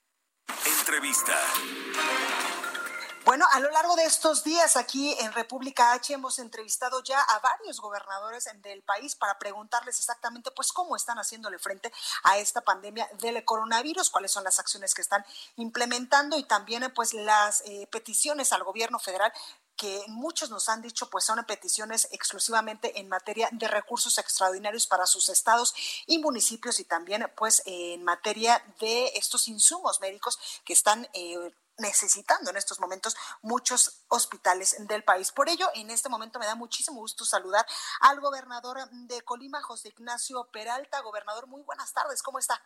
Entrevista. 0.66 1.38
Bueno, 3.28 3.46
a 3.52 3.60
lo 3.60 3.70
largo 3.72 3.98
de 3.98 4.06
estos 4.06 4.46
días 4.46 4.78
aquí 4.78 5.14
en 5.20 5.34
República 5.34 5.92
H 5.92 6.14
hemos 6.14 6.40
entrevistado 6.40 7.04
ya 7.04 7.20
a 7.20 7.40
varios 7.40 7.82
gobernadores 7.82 8.48
del 8.62 8.82
país 8.84 9.18
para 9.18 9.38
preguntarles 9.38 10.00
exactamente 10.00 10.50
pues 10.52 10.72
cómo 10.72 10.96
están 10.96 11.18
haciéndole 11.18 11.60
frente 11.60 11.92
a 12.24 12.38
esta 12.38 12.62
pandemia 12.62 13.06
del 13.20 13.44
coronavirus, 13.44 14.12
cuáles 14.12 14.32
son 14.32 14.46
las 14.46 14.60
acciones 14.60 14.94
que 14.94 15.02
están 15.02 15.26
implementando 15.58 16.38
y 16.38 16.46
también 16.46 16.90
pues 16.96 17.14
las 17.14 17.64
eh, 17.66 17.86
peticiones 17.92 18.54
al 18.54 18.64
gobierno 18.64 18.98
federal 18.98 19.34
que 19.76 20.06
muchos 20.08 20.50
nos 20.50 20.70
han 20.70 20.82
dicho 20.82 21.10
pues 21.10 21.26
son 21.26 21.44
peticiones 21.44 22.08
exclusivamente 22.14 22.98
en 22.98 23.10
materia 23.10 23.50
de 23.52 23.68
recursos 23.68 24.18
extraordinarios 24.20 24.88
para 24.88 25.06
sus 25.06 25.28
estados 25.28 25.76
y 26.06 26.20
municipios 26.20 26.80
y 26.80 26.86
también 26.86 27.30
pues 27.36 27.62
en 27.66 28.06
materia 28.06 28.64
de 28.80 29.08
estos 29.16 29.50
insumos 29.50 30.00
médicos 30.00 30.40
que 30.64 30.72
están 30.72 31.10
eh, 31.12 31.52
necesitando 31.78 32.50
en 32.50 32.58
estos 32.58 32.80
momentos 32.80 33.16
muchos 33.42 34.06
hospitales 34.08 34.76
del 34.88 35.04
país. 35.04 35.32
Por 35.32 35.50
ello, 35.50 35.70
en 35.74 35.92
este 35.92 36.10
momento 36.10 36.40
me 36.40 36.46
da 36.46 36.56
muchísimo 36.56 37.00
gusto 37.00 37.26
saludar 37.26 37.66
al 38.02 38.20
gobernador 38.20 38.90
de 38.92 39.22
Colima, 39.22 39.62
José 39.62 39.90
Ignacio 39.90 40.50
Peralta. 40.52 41.02
Gobernador, 41.02 41.48
muy 41.48 41.62
buenas 41.64 41.94
tardes, 41.94 42.22
¿cómo 42.24 42.40
está? 42.40 42.62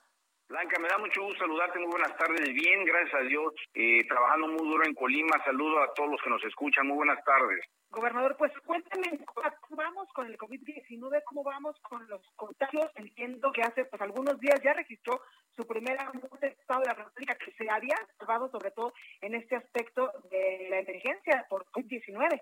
Blanca, 0.52 0.78
me 0.80 0.90
da 0.90 0.98
mucho 0.98 1.22
gusto 1.22 1.40
saludarte, 1.40 1.80
muy 1.80 1.92
buenas 1.92 2.14
tardes, 2.18 2.44
bien, 2.54 2.84
gracias 2.84 3.22
a 3.22 3.24
Dios, 3.24 3.54
eh, 3.74 4.06
trabajando 4.06 4.50
muy 4.50 4.68
duro 4.68 4.84
en 4.84 4.94
Colima, 4.94 5.42
saludo 5.46 5.82
a 5.82 5.94
todos 5.94 6.12
los 6.12 6.22
que 6.22 6.30
nos 6.30 6.44
escuchan, 6.44 6.88
muy 6.88 6.98
buenas 6.98 7.24
tardes. 7.24 7.64
Gobernador, 7.90 8.36
pues 8.36 8.52
cuéntame 8.66 9.18
cómo 9.24 9.78
vamos 9.78 10.10
con 10.14 10.28
el 10.28 10.38
COVID-19, 10.38 11.24
cómo 11.24 11.44
vamos 11.46 11.80
con 11.80 12.06
los 12.10 12.22
contagios. 12.36 12.92
Entiendo 12.96 13.50
que 13.54 13.62
hace 13.62 13.86
pues 13.86 14.02
algunos 14.02 14.38
días 14.42 14.62
ya 14.62 14.74
registró 14.74 15.22
su 15.56 15.66
primera 15.66 16.12
muerte 16.12 16.48
de 16.48 16.52
Estado 16.52 16.82
de 16.82 16.88
la 16.88 16.96
República 16.96 17.36
que 17.36 17.52
se 17.54 17.70
había 17.70 17.96
observado 18.04 18.50
sobre 18.52 18.72
todo 18.72 18.92
en 19.22 19.36
este 19.36 19.56
aspecto 19.56 20.12
de 20.30 20.68
la 20.70 20.80
emergencia 20.80 21.46
por 21.50 21.66
COVID-19. 21.68 22.42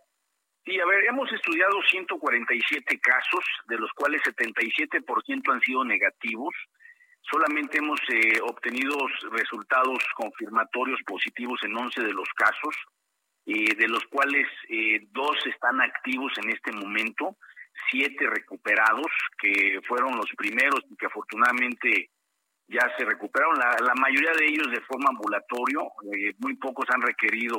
Sí, 0.66 0.80
a 0.80 0.86
ver, 0.86 1.06
hemos 1.06 1.32
estudiado 1.32 1.80
147 1.92 3.00
casos, 3.00 3.46
de 3.68 3.78
los 3.78 3.92
cuales 3.94 4.22
77% 4.24 5.54
han 5.54 5.62
sido 5.62 5.84
negativos. 5.84 6.56
Solamente 7.21 7.77
hemos 7.77 7.99
eh, 8.09 8.39
obtenido 8.41 8.95
resultados 9.31 9.99
confirmatorios 10.15 10.99
positivos 11.05 11.59
en 11.63 11.77
11 11.77 12.01
de 12.01 12.13
los 12.13 12.27
casos, 12.35 12.75
eh, 13.45 13.75
de 13.75 13.88
los 13.88 14.03
cuales 14.05 14.47
eh, 14.69 15.01
dos 15.11 15.38
están 15.45 15.81
activos 15.81 16.31
en 16.38 16.49
este 16.49 16.71
momento, 16.71 17.38
siete 17.91 18.27
recuperados, 18.27 19.11
que 19.38 19.79
fueron 19.88 20.17
los 20.17 20.29
primeros 20.38 20.81
y 20.89 20.95
que 20.95 21.05
afortunadamente 21.05 22.09
ya 22.67 22.91
se 22.97 23.05
recuperaron. 23.05 23.57
La, 23.57 23.75
la 23.85 23.95
mayoría 23.95 24.31
de 24.38 24.45
ellos 24.45 24.71
de 24.71 24.81
forma 24.81 25.09
ambulatorio, 25.09 25.88
muy 26.39 26.55
pocos 26.55 26.85
han 26.89 27.01
requerido 27.01 27.57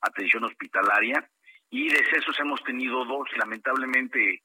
atención 0.00 0.44
hospitalaria 0.44 1.28
y 1.70 1.88
decesos 1.88 2.38
hemos 2.38 2.62
tenido 2.64 3.04
dos, 3.04 3.28
lamentablemente 3.38 4.42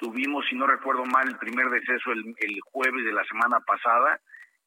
Tuvimos, 0.00 0.46
si 0.48 0.56
no 0.56 0.66
recuerdo 0.66 1.04
mal, 1.04 1.28
el 1.28 1.36
primer 1.36 1.68
deceso 1.68 2.10
el, 2.12 2.58
jueves 2.72 3.04
de 3.04 3.12
la 3.12 3.22
semana 3.24 3.60
pasada. 3.60 4.18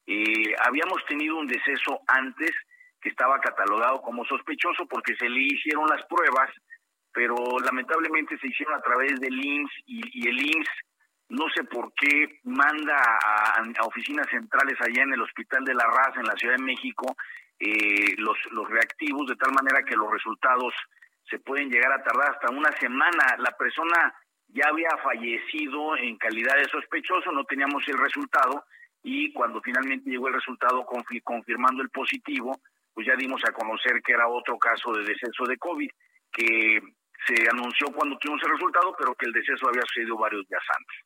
Eh, 0.06 0.54
habíamos 0.64 1.04
tenido 1.06 1.36
un 1.36 1.48
deceso 1.48 1.98
antes 2.06 2.52
que 3.00 3.08
estaba 3.08 3.40
catalogado 3.40 4.00
como 4.00 4.24
sospechoso 4.24 4.86
porque 4.86 5.16
se 5.16 5.28
le 5.28 5.40
hicieron 5.40 5.88
las 5.88 6.06
pruebas, 6.06 6.50
pero 7.12 7.34
lamentablemente 7.64 8.38
se 8.38 8.46
hicieron 8.46 8.76
a 8.76 8.82
través 8.82 9.18
del 9.18 9.34
IMSS 9.34 9.72
y, 9.86 10.28
el 10.28 10.40
IMSS 10.40 10.70
no 11.30 11.46
sé 11.52 11.64
por 11.64 11.92
qué 11.94 12.38
manda 12.44 12.96
a, 12.96 13.60
oficinas 13.86 14.28
centrales 14.30 14.80
allá 14.80 15.02
en 15.02 15.14
el 15.14 15.22
Hospital 15.22 15.64
de 15.64 15.74
la 15.74 15.86
Raza 15.86 16.20
en 16.20 16.26
la 16.26 16.36
Ciudad 16.36 16.54
de 16.56 16.62
México 16.62 17.16
eh, 17.58 18.14
los, 18.18 18.36
los 18.52 18.68
reactivos 18.70 19.26
de 19.26 19.36
tal 19.36 19.52
manera 19.52 19.82
que 19.82 19.96
los 19.96 20.12
resultados 20.12 20.74
se 21.28 21.38
pueden 21.40 21.70
llegar 21.70 21.92
a 21.92 22.02
tardar 22.04 22.34
hasta 22.34 22.50
una 22.50 22.70
semana. 22.78 23.36
La 23.38 23.50
persona 23.52 24.14
ya 24.54 24.68
había 24.68 24.90
fallecido 25.02 25.96
en 25.96 26.16
calidad 26.16 26.56
de 26.56 26.68
sospechoso, 26.70 27.32
no 27.32 27.44
teníamos 27.44 27.82
el 27.88 27.98
resultado 27.98 28.64
y 29.02 29.32
cuando 29.32 29.60
finalmente 29.60 30.08
llegó 30.08 30.28
el 30.28 30.34
resultado 30.34 30.86
confirmando 30.86 31.82
el 31.82 31.90
positivo, 31.90 32.56
pues 32.94 33.06
ya 33.06 33.16
dimos 33.16 33.42
a 33.46 33.52
conocer 33.52 34.00
que 34.02 34.12
era 34.12 34.28
otro 34.28 34.56
caso 34.56 34.92
de 34.92 35.04
deceso 35.04 35.44
de 35.44 35.58
COVID, 35.58 35.90
que 36.32 36.80
se 37.26 37.48
anunció 37.50 37.88
cuando 37.94 38.16
tuvimos 38.18 38.42
el 38.44 38.52
resultado, 38.52 38.94
pero 38.96 39.14
que 39.14 39.26
el 39.26 39.32
deceso 39.32 39.68
había 39.68 39.82
sucedido 39.82 40.16
varios 40.16 40.46
días 40.48 40.62
antes. 40.78 40.96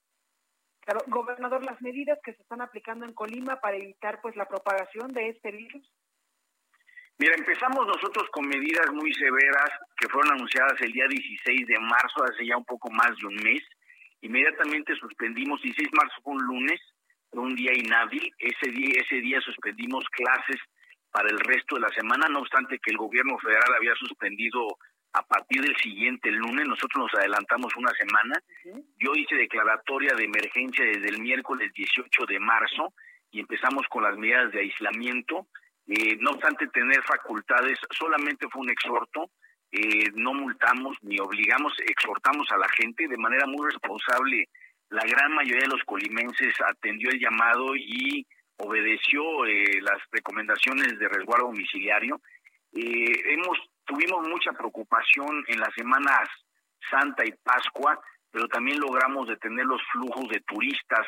Claro, 0.81 1.01
gobernador, 1.07 1.65
las 1.65 1.81
medidas 1.81 2.19
que 2.23 2.35
se 2.35 2.43
están 2.43 2.61
aplicando 2.61 3.07
en 3.07 3.15
Colima 3.15 3.61
para 3.61 3.77
evitar 3.77 4.21
pues 4.21 4.37
la 4.37 4.47
propagación 4.47 5.13
de 5.13 5.31
este 5.31 5.53
virus. 5.53 5.91
Mira, 7.21 7.35
empezamos 7.37 7.85
nosotros 7.85 8.29
con 8.31 8.47
medidas 8.47 8.93
muy 8.93 9.13
severas 9.13 9.71
que 9.97 10.09
fueron 10.09 10.35
anunciadas 10.35 10.81
el 10.81 10.93
día 10.93 11.09
16 11.09 11.67
de 11.67 11.79
marzo, 11.81 12.23
hace 12.23 12.47
ya 12.47 12.57
un 12.57 12.65
poco 12.65 12.93
más 12.93 13.11
de 13.19 13.27
un 13.27 13.35
mes. 13.43 13.61
Inmediatamente 14.21 14.95
suspendimos, 14.95 15.61
16 15.61 15.91
de 15.91 15.97
marzo 15.97 16.15
fue 16.23 16.35
un 16.35 16.45
lunes, 16.45 16.81
un 17.33 17.57
día 17.57 17.73
inhábil. 17.75 18.33
Ese 18.39 18.71
día, 18.71 19.03
ese 19.05 19.17
día 19.17 19.41
suspendimos 19.41 20.05
clases 20.11 20.61
para 21.11 21.29
el 21.29 21.41
resto 21.41 21.75
de 21.75 21.81
la 21.83 21.89
semana, 21.89 22.29
no 22.29 22.39
obstante 22.39 22.79
que 22.79 22.93
el 22.93 22.99
gobierno 22.99 23.37
federal 23.39 23.75
había 23.77 23.97
suspendido 23.97 24.79
a 25.13 25.27
partir 25.27 25.63
del 25.63 25.77
siguiente 25.79 26.31
lunes, 26.31 26.69
nosotros 26.69 27.11
nos 27.11 27.15
adelantamos 27.15 27.75
una 27.75 27.91
semana. 27.99 28.35
Yo 28.97 29.11
hice 29.17 29.35
declaratoria 29.35 30.15
de 30.15 30.25
emergencia 30.25 30.85
desde 30.85 31.09
el 31.09 31.21
miércoles 31.21 31.73
18 31.75 32.27
de 32.29 32.39
marzo 32.39 32.93
y 33.33 33.41
empezamos 33.41 33.83
con 33.91 34.05
las 34.05 34.17
medidas 34.17 34.53
de 34.53 34.61
aislamiento 34.61 35.49
eh, 35.89 36.19
no 36.21 36.33
obstante 36.33 36.67
tener 36.69 37.03
facultades, 37.03 37.79
solamente 37.91 38.47
fue 38.53 38.61
un 38.61 38.71
exhorto, 38.71 39.31
eh, 39.73 40.11
no 40.15 40.35
multamos 40.35 40.97
ni 41.01 41.19
obligamos, 41.19 41.73
exhortamos 41.87 42.47
a 42.53 42.59
la 42.59 42.69
gente 42.69 43.09
de 43.09 43.17
manera 43.17 43.47
muy 43.47 43.71
responsable. 43.71 44.49
La 44.91 45.03
gran 45.05 45.33
mayoría 45.33 45.63
de 45.63 45.77
los 45.77 45.85
colimenses 45.85 46.55
atendió 46.67 47.11
el 47.11 47.19
llamado 47.19 47.75
y 47.75 48.27
obedeció 48.59 49.47
eh, 49.47 49.81
las 49.81 49.99
recomendaciones 50.11 50.99
de 50.99 51.09
resguardo 51.09 51.47
domiciliario. 51.47 52.21
hemos 52.75 53.59
tuvimos 53.87 54.29
mucha 54.29 54.53
preocupación 54.53 55.43
en 55.49 55.61
las 55.61 55.73
semanas 55.75 56.29
Santa 56.91 57.25
y 57.25 57.33
Pascua, 57.43 57.99
pero 58.31 58.47
también 58.49 58.79
logramos 58.79 59.27
detener 59.27 59.65
los 59.65 59.81
flujos 59.91 60.29
de 60.29 60.41
turistas 60.41 61.07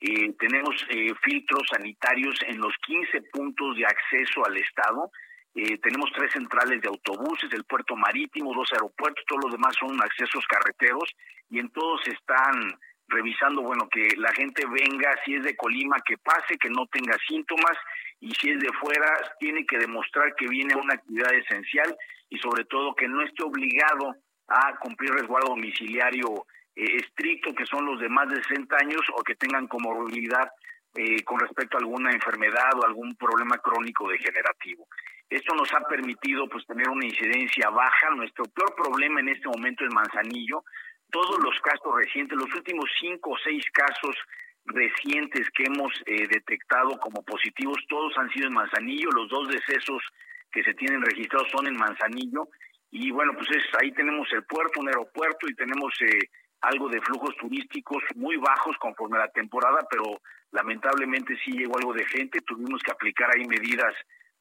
eh, 0.00 0.32
tenemos 0.38 0.74
eh, 0.88 1.12
filtros 1.22 1.62
sanitarios 1.70 2.34
en 2.46 2.58
los 2.58 2.74
15 2.86 3.20
puntos 3.32 3.76
de 3.76 3.84
acceso 3.84 4.44
al 4.46 4.56
Estado. 4.56 5.10
Eh, 5.54 5.76
tenemos 5.78 6.10
tres 6.14 6.32
centrales 6.32 6.80
de 6.80 6.88
autobuses, 6.88 7.52
el 7.52 7.64
puerto 7.64 7.96
marítimo, 7.96 8.54
dos 8.54 8.72
aeropuertos, 8.72 9.24
todos 9.26 9.44
los 9.44 9.52
demás 9.52 9.74
son 9.78 10.00
accesos 10.00 10.44
carreteros 10.48 11.10
y 11.50 11.58
en 11.58 11.68
todos 11.70 12.00
están 12.08 12.78
revisando, 13.08 13.60
bueno, 13.60 13.88
que 13.88 14.14
la 14.16 14.32
gente 14.32 14.64
venga, 14.66 15.12
si 15.24 15.34
es 15.34 15.42
de 15.42 15.56
Colima, 15.56 15.96
que 16.06 16.16
pase, 16.16 16.56
que 16.56 16.70
no 16.70 16.86
tenga 16.86 17.16
síntomas 17.28 17.76
y 18.20 18.32
si 18.36 18.50
es 18.50 18.60
de 18.60 18.72
fuera, 18.80 19.12
tiene 19.38 19.66
que 19.66 19.78
demostrar 19.78 20.34
que 20.36 20.46
viene 20.46 20.76
una 20.76 20.94
actividad 20.94 21.34
esencial 21.34 21.94
y 22.30 22.38
sobre 22.38 22.64
todo 22.64 22.94
que 22.94 23.08
no 23.08 23.20
esté 23.22 23.42
obligado 23.42 24.14
a 24.46 24.76
cumplir 24.78 25.10
resguardo 25.10 25.48
domiciliario 25.48 26.46
estricto, 26.84 27.54
que 27.54 27.66
son 27.66 27.84
los 27.86 28.00
de 28.00 28.08
más 28.08 28.28
de 28.28 28.42
60 28.42 28.76
años 28.76 29.02
o 29.16 29.22
que 29.22 29.34
tengan 29.34 29.66
comorbilidad 29.66 30.50
eh, 30.94 31.22
con 31.24 31.38
respecto 31.38 31.76
a 31.76 31.80
alguna 31.80 32.10
enfermedad 32.10 32.72
o 32.76 32.84
algún 32.84 33.14
problema 33.14 33.58
crónico 33.58 34.08
degenerativo. 34.08 34.86
Esto 35.28 35.54
nos 35.54 35.72
ha 35.72 35.80
permitido 35.86 36.48
pues 36.48 36.66
tener 36.66 36.88
una 36.88 37.06
incidencia 37.06 37.70
baja. 37.70 38.10
Nuestro 38.10 38.44
peor 38.46 38.74
problema 38.74 39.20
en 39.20 39.28
este 39.28 39.46
momento 39.46 39.84
es 39.84 39.94
Manzanillo. 39.94 40.64
Todos 41.10 41.38
los 41.42 41.58
casos 41.60 41.94
recientes, 41.94 42.36
los 42.36 42.52
últimos 42.52 42.90
cinco 42.98 43.30
o 43.30 43.38
seis 43.38 43.64
casos 43.72 44.16
recientes 44.64 45.48
que 45.50 45.64
hemos 45.64 45.92
eh, 46.06 46.26
detectado 46.26 46.98
como 46.98 47.22
positivos, 47.22 47.78
todos 47.88 48.12
han 48.18 48.28
sido 48.30 48.48
en 48.48 48.54
Manzanillo. 48.54 49.10
Los 49.12 49.28
dos 49.28 49.48
decesos 49.48 50.02
que 50.50 50.64
se 50.64 50.74
tienen 50.74 51.02
registrados 51.02 51.48
son 51.52 51.68
en 51.68 51.76
Manzanillo. 51.76 52.48
Y 52.90 53.12
bueno, 53.12 53.32
pues 53.34 53.48
es, 53.50 53.62
ahí 53.80 53.92
tenemos 53.92 54.26
el 54.32 54.42
puerto, 54.44 54.80
un 54.80 54.88
aeropuerto 54.88 55.46
y 55.48 55.54
tenemos 55.54 55.94
eh, 56.00 56.28
algo 56.60 56.88
de 56.88 57.00
flujos 57.00 57.36
turísticos 57.36 58.02
muy 58.16 58.36
bajos 58.36 58.76
conforme 58.78 59.16
a 59.16 59.26
la 59.26 59.32
temporada, 59.32 59.78
pero 59.90 60.20
lamentablemente 60.52 61.36
sí 61.44 61.52
llegó 61.52 61.78
algo 61.78 61.92
de 61.94 62.04
gente, 62.06 62.40
tuvimos 62.40 62.82
que 62.82 62.92
aplicar 62.92 63.30
ahí 63.34 63.46
medidas 63.46 63.94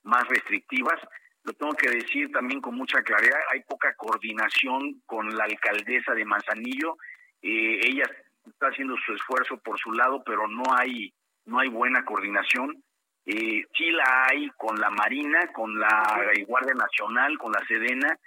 más 0.03 0.27
restrictivas. 0.27 0.99
Lo 1.43 1.53
tengo 1.53 1.73
que 1.73 1.89
decir 1.89 2.31
también 2.31 2.59
con 2.61 2.75
mucha 2.75 3.01
claridad, 3.01 3.39
hay 3.53 3.61
poca 3.61 3.93
coordinación 3.95 5.01
con 5.05 5.29
la 5.35 5.45
alcaldesa 5.45 6.13
de 6.13 6.25
Manzanillo, 6.25 6.97
eh, 7.41 7.79
ella 7.83 8.03
está 8.45 8.67
haciendo 8.67 8.95
su 9.05 9.13
esfuerzo 9.13 9.57
por 9.57 9.79
su 9.79 9.91
lado, 9.93 10.23
pero 10.25 10.47
no 10.47 10.63
hay 10.75 11.13
no 11.45 11.59
hay 11.59 11.69
buena 11.69 12.05
coordinación. 12.05 12.83
Eh, 13.25 13.65
sí 13.75 13.91
la 13.91 14.27
hay 14.29 14.49
con 14.57 14.79
la 14.79 14.89
Marina, 14.89 15.51
con 15.53 15.79
la 15.79 16.21
Guardia 16.47 16.73
Nacional, 16.73 17.37
con 17.37 17.51
la 17.51 17.65
Sedena, 17.67 18.17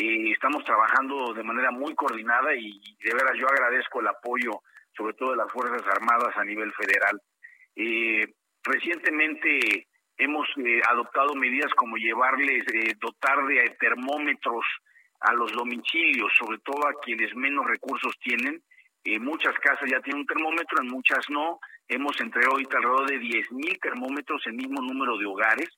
eh, 0.00 0.32
estamos 0.32 0.64
trabajando 0.64 1.34
de 1.34 1.42
manera 1.42 1.70
muy 1.70 1.94
coordinada 1.94 2.54
y 2.54 2.80
de 3.04 3.12
veras 3.12 3.36
yo 3.38 3.46
agradezco 3.46 4.00
el 4.00 4.08
apoyo, 4.08 4.62
sobre 4.96 5.12
todo 5.12 5.32
de 5.32 5.36
las 5.36 5.52
Fuerzas 5.52 5.82
Armadas 5.88 6.34
a 6.36 6.44
nivel 6.44 6.72
federal. 6.72 7.20
Eh, 7.76 8.24
recientemente 8.62 9.88
hemos 10.16 10.48
eh, 10.56 10.80
adoptado 10.88 11.34
medidas 11.34 11.70
como 11.74 11.96
llevarles, 11.96 12.64
dotar 12.98 13.44
de 13.46 13.76
termómetros 13.78 14.64
a 15.20 15.34
los 15.34 15.52
domicilios, 15.52 16.32
sobre 16.38 16.58
todo 16.60 16.88
a 16.88 16.98
quienes 17.02 17.34
menos 17.34 17.66
recursos 17.66 18.14
tienen. 18.22 18.62
muchas 19.20 19.54
casas 19.58 19.86
ya 19.90 20.00
tienen 20.00 20.22
un 20.22 20.26
termómetro, 20.26 20.80
en 20.80 20.88
muchas 20.88 21.28
no. 21.28 21.60
Hemos 21.88 22.18
entregado 22.22 22.52
ahorita 22.52 22.78
alrededor 22.78 23.10
de 23.10 23.20
10.000 23.20 23.80
termómetros 23.82 24.46
en 24.46 24.56
mismo 24.56 24.80
número 24.80 25.18
de 25.18 25.26
hogares 25.26 25.68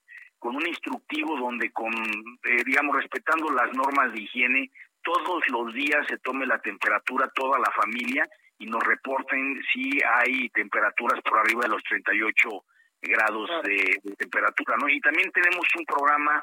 con 0.42 0.56
un 0.56 0.66
instructivo 0.66 1.38
donde 1.38 1.70
con, 1.70 1.94
eh, 1.94 2.64
digamos, 2.66 2.96
respetando 2.96 3.48
las 3.52 3.72
normas 3.74 4.12
de 4.12 4.22
higiene, 4.22 4.72
todos 5.00 5.40
los 5.50 5.72
días 5.72 6.04
se 6.08 6.18
tome 6.18 6.44
la 6.46 6.58
temperatura 6.58 7.30
toda 7.32 7.60
la 7.60 7.70
familia 7.70 8.28
y 8.58 8.66
nos 8.66 8.82
reporten 8.82 9.62
si 9.72 10.00
hay 10.02 10.48
temperaturas 10.48 11.20
por 11.22 11.38
arriba 11.38 11.60
de 11.62 11.68
los 11.68 11.82
38 11.84 12.64
grados 13.02 13.50
de, 13.62 14.00
temperatura, 14.18 14.74
¿no? 14.80 14.88
Y 14.88 15.00
también 15.00 15.30
tenemos 15.30 15.64
un 15.78 15.84
programa 15.84 16.42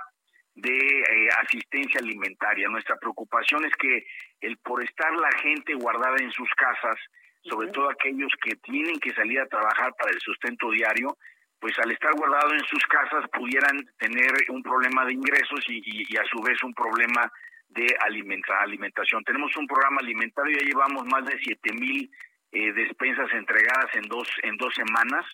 de 0.56 0.78
eh, 0.78 1.28
asistencia 1.44 2.00
alimentaria. 2.00 2.70
Nuestra 2.70 2.96
preocupación 2.96 3.66
es 3.66 3.74
que 3.76 4.06
el 4.40 4.56
por 4.60 4.82
estar 4.82 5.12
la 5.12 5.32
gente 5.44 5.74
guardada 5.74 6.16
en 6.20 6.32
sus 6.32 6.50
casas, 6.52 6.98
sobre 7.44 7.68
todo 7.72 7.90
aquellos 7.90 8.32
que 8.42 8.56
tienen 8.64 8.98
que 9.02 9.12
salir 9.12 9.42
a 9.42 9.48
trabajar 9.48 9.94
para 10.00 10.12
el 10.12 10.22
sustento 10.22 10.72
diario, 10.72 11.18
pues 11.60 11.78
al 11.80 11.92
estar 11.92 12.14
guardado 12.14 12.54
en 12.54 12.64
sus 12.66 12.84
casas 12.88 13.30
pudieran 13.32 13.78
tener 13.98 14.32
un 14.50 14.64
problema 14.64 15.06
de 15.06 15.14
ingresos 15.14 15.60
y, 15.68 16.18
a 16.18 16.24
su 16.26 16.42
vez 16.42 16.62
un 16.64 16.74
problema 16.74 17.32
de 17.70 17.88
alimentación. 18.00 19.24
Tenemos 19.24 19.56
un 19.58 19.68
programa 19.68 19.98
alimentario, 20.02 20.58
ya 20.58 20.66
llevamos 20.66 21.06
más 21.06 21.26
de 21.26 21.38
siete 21.44 21.74
mil 21.74 22.10
eh, 22.52 22.74
despensas 22.74 23.32
entregadas 23.34 23.94
en 23.96 24.04
dos, 24.08 24.28
en 24.42 24.58
dos 24.58 24.74
semanas 24.74 25.26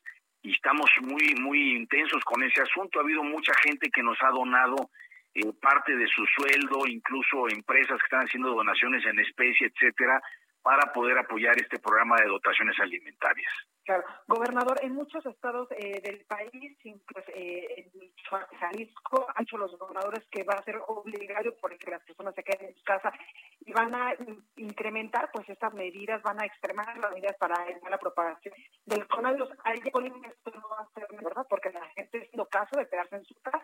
y 0.41 0.51
estamos 0.51 0.89
muy, 1.01 1.33
muy 1.39 1.75
intensos 1.75 2.23
con 2.23 2.43
ese 2.43 2.61
asunto. 2.61 2.99
Ha 2.99 3.03
habido 3.03 3.23
mucha 3.23 3.53
gente 3.63 3.89
que 3.89 4.03
nos 4.03 4.17
ha 4.21 4.29
donado 4.29 4.89
eh, 5.33 5.41
parte 5.61 5.95
de 5.95 6.07
su 6.07 6.25
sueldo, 6.25 6.87
incluso 6.87 7.49
empresas 7.49 7.97
que 7.99 8.05
están 8.05 8.25
haciendo 8.25 8.49
donaciones 8.49 9.05
en 9.05 9.19
especie, 9.19 9.67
etcétera, 9.67 10.21
para 10.65 10.91
poder 10.91 11.15
apoyar 11.15 11.55
este 11.61 11.77
programa 11.77 12.15
de 12.15 12.27
dotaciones 12.27 12.75
alimentarias. 12.79 13.53
Claro, 13.83 14.03
gobernador, 14.27 14.79
en 14.81 14.95
muchos 14.95 15.23
estados 15.27 15.67
eh, 15.77 16.01
del 16.01 16.25
país, 16.25 16.75
pues, 16.81 17.25
eh, 17.35 17.91
en 17.93 18.11
Jalisco, 18.59 19.27
han 19.35 19.43
hecho 19.43 19.59
los 19.59 19.77
gobernadores 19.77 20.25
que 20.31 20.41
va 20.41 20.55
a 20.55 20.63
ser 20.63 20.81
obligatorio 20.87 21.53
porque 21.61 21.91
las 21.91 22.01
personas 22.01 22.33
se 22.33 22.41
queden 22.41 22.69
en 22.69 22.75
su 22.75 22.83
casa 22.83 23.13
y 23.59 23.73
van 23.73 23.93
a 23.93 24.15
incrementar 24.55 25.29
pues 25.31 25.47
estas 25.49 25.71
medidas, 25.75 26.23
van 26.23 26.41
a 26.41 26.47
extremar 26.47 26.97
las 26.97 27.11
medidas 27.11 27.37
para 27.37 27.63
evitar 27.69 27.91
la 27.91 27.99
propagación 27.99 28.55
del 28.87 29.07
coronavirus. 29.07 29.49
Ahí 29.65 29.77
esto 29.77 30.51
no 30.51 30.67
va 30.67 30.79
a 30.79 30.99
ser 30.99 31.05
verdad 31.23 31.45
porque 31.47 31.69
la 31.69 31.87
gente 31.89 32.23
es 32.23 32.29
lo 32.33 32.47
caso 32.47 32.75
de 32.79 32.89
quedarse 32.89 33.17
en 33.17 33.25
su 33.25 33.35
casa. 33.35 33.63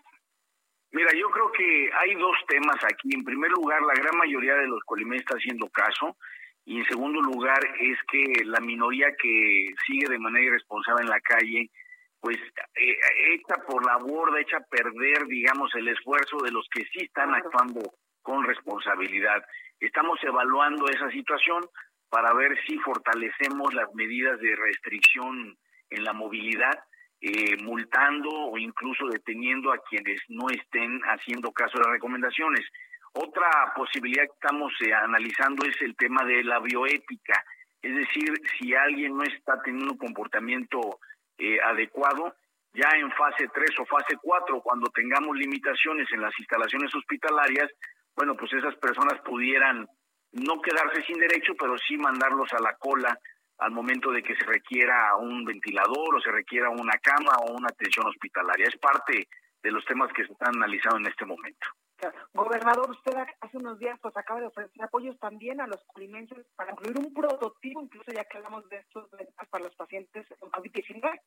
Mira, 0.91 1.09
yo 1.17 1.31
creo 1.31 1.51
que 1.51 1.89
hay 1.97 2.13
dos 2.13 2.37
temas 2.47 2.77
aquí. 2.83 3.09
En 3.11 3.23
primer 3.23 3.49
lugar, 3.49 3.81
la 3.81 3.93
gran 3.95 4.15
mayoría 4.19 4.53
de 4.53 4.67
los 4.67 4.83
colimenses 4.83 5.25
está 5.25 5.37
haciendo 5.37 5.67
caso 5.69 6.15
y 6.65 6.79
en 6.79 6.85
segundo 6.85 7.21
lugar 7.21 7.59
es 7.79 7.97
que 8.11 8.45
la 8.45 8.59
minoría 8.59 9.07
que 9.21 9.73
sigue 9.85 10.07
de 10.09 10.19
manera 10.19 10.45
irresponsable 10.45 11.03
en 11.03 11.09
la 11.09 11.19
calle, 11.19 11.69
pues 12.19 12.37
eh, 12.37 12.97
echa 13.33 13.55
por 13.67 13.85
la 13.85 13.97
borda, 13.97 14.39
echa 14.39 14.57
a 14.57 14.65
perder, 14.69 15.25
digamos, 15.27 15.73
el 15.75 15.87
esfuerzo 15.87 16.37
de 16.43 16.51
los 16.51 16.67
que 16.71 16.83
sí 16.85 17.05
están 17.05 17.33
actuando 17.33 17.81
con 18.21 18.43
responsabilidad. 18.43 19.43
Estamos 19.79 20.19
evaluando 20.23 20.87
esa 20.87 21.09
situación 21.09 21.63
para 22.09 22.33
ver 22.33 22.55
si 22.67 22.77
fortalecemos 22.79 23.73
las 23.73 23.91
medidas 23.95 24.39
de 24.39 24.55
restricción 24.55 25.57
en 25.89 26.03
la 26.03 26.13
movilidad, 26.13 26.77
eh, 27.21 27.57
multando 27.63 28.29
o 28.29 28.57
incluso 28.57 29.07
deteniendo 29.07 29.71
a 29.71 29.79
quienes 29.89 30.21
no 30.27 30.49
estén 30.49 30.99
haciendo 31.05 31.51
caso 31.51 31.77
de 31.77 31.85
las 31.85 31.93
recomendaciones. 31.93 32.61
Otra 33.13 33.73
posibilidad 33.75 34.23
que 34.23 34.33
estamos 34.33 34.73
eh, 34.81 34.93
analizando 34.93 35.65
es 35.65 35.75
el 35.81 35.95
tema 35.95 36.23
de 36.23 36.43
la 36.43 36.59
bioética, 36.59 37.43
es 37.81 37.95
decir, 37.95 38.31
si 38.57 38.73
alguien 38.73 39.17
no 39.17 39.23
está 39.23 39.61
teniendo 39.63 39.93
un 39.93 39.97
comportamiento 39.97 40.99
eh, 41.37 41.59
adecuado, 41.61 42.35
ya 42.73 42.89
en 42.95 43.11
fase 43.11 43.49
3 43.53 43.69
o 43.79 43.85
fase 43.85 44.15
4, 44.21 44.61
cuando 44.61 44.89
tengamos 44.91 45.35
limitaciones 45.35 46.07
en 46.13 46.21
las 46.21 46.37
instalaciones 46.39 46.93
hospitalarias, 46.95 47.69
bueno, 48.15 48.35
pues 48.35 48.53
esas 48.53 48.75
personas 48.75 49.19
pudieran 49.25 49.87
no 50.33 50.61
quedarse 50.61 51.01
sin 51.03 51.17
derecho, 51.17 51.53
pero 51.59 51.75
sí 51.77 51.97
mandarlos 51.97 52.53
a 52.53 52.61
la 52.61 52.75
cola 52.77 53.17
al 53.57 53.71
momento 53.71 54.11
de 54.11 54.23
que 54.23 54.35
se 54.35 54.45
requiera 54.45 55.15
un 55.17 55.43
ventilador 55.43 56.15
o 56.15 56.21
se 56.21 56.31
requiera 56.31 56.69
una 56.69 56.97
cama 56.99 57.35
o 57.41 57.53
una 57.53 57.67
atención 57.67 58.07
hospitalaria. 58.07 58.67
Es 58.67 58.77
parte 58.77 59.27
de 59.61 59.71
los 59.71 59.83
temas 59.85 60.11
que 60.13 60.25
se 60.25 60.31
están 60.31 60.55
analizando 60.55 60.99
en 60.99 61.07
este 61.07 61.25
momento. 61.25 61.67
Gobernador, 62.33 62.89
usted 62.89 63.13
hace 63.41 63.57
unos 63.57 63.79
días 63.79 63.99
pues 64.01 64.15
acaba 64.17 64.39
de 64.39 64.47
ofrecer 64.47 64.83
apoyos 64.83 65.17
también 65.19 65.61
a 65.61 65.67
los 65.67 65.83
colimenses 65.85 66.45
para 66.55 66.71
incluir 66.71 66.97
un 66.97 67.13
prototipo, 67.13 67.81
incluso 67.81 68.11
ya 68.11 68.23
que 68.25 68.37
hablamos 68.37 68.67
de 68.69 68.77
estos 68.77 69.09
para 69.49 69.65
los 69.65 69.75
pacientes 69.75 70.25
con 70.39 70.49
COVID-19. 70.51 71.19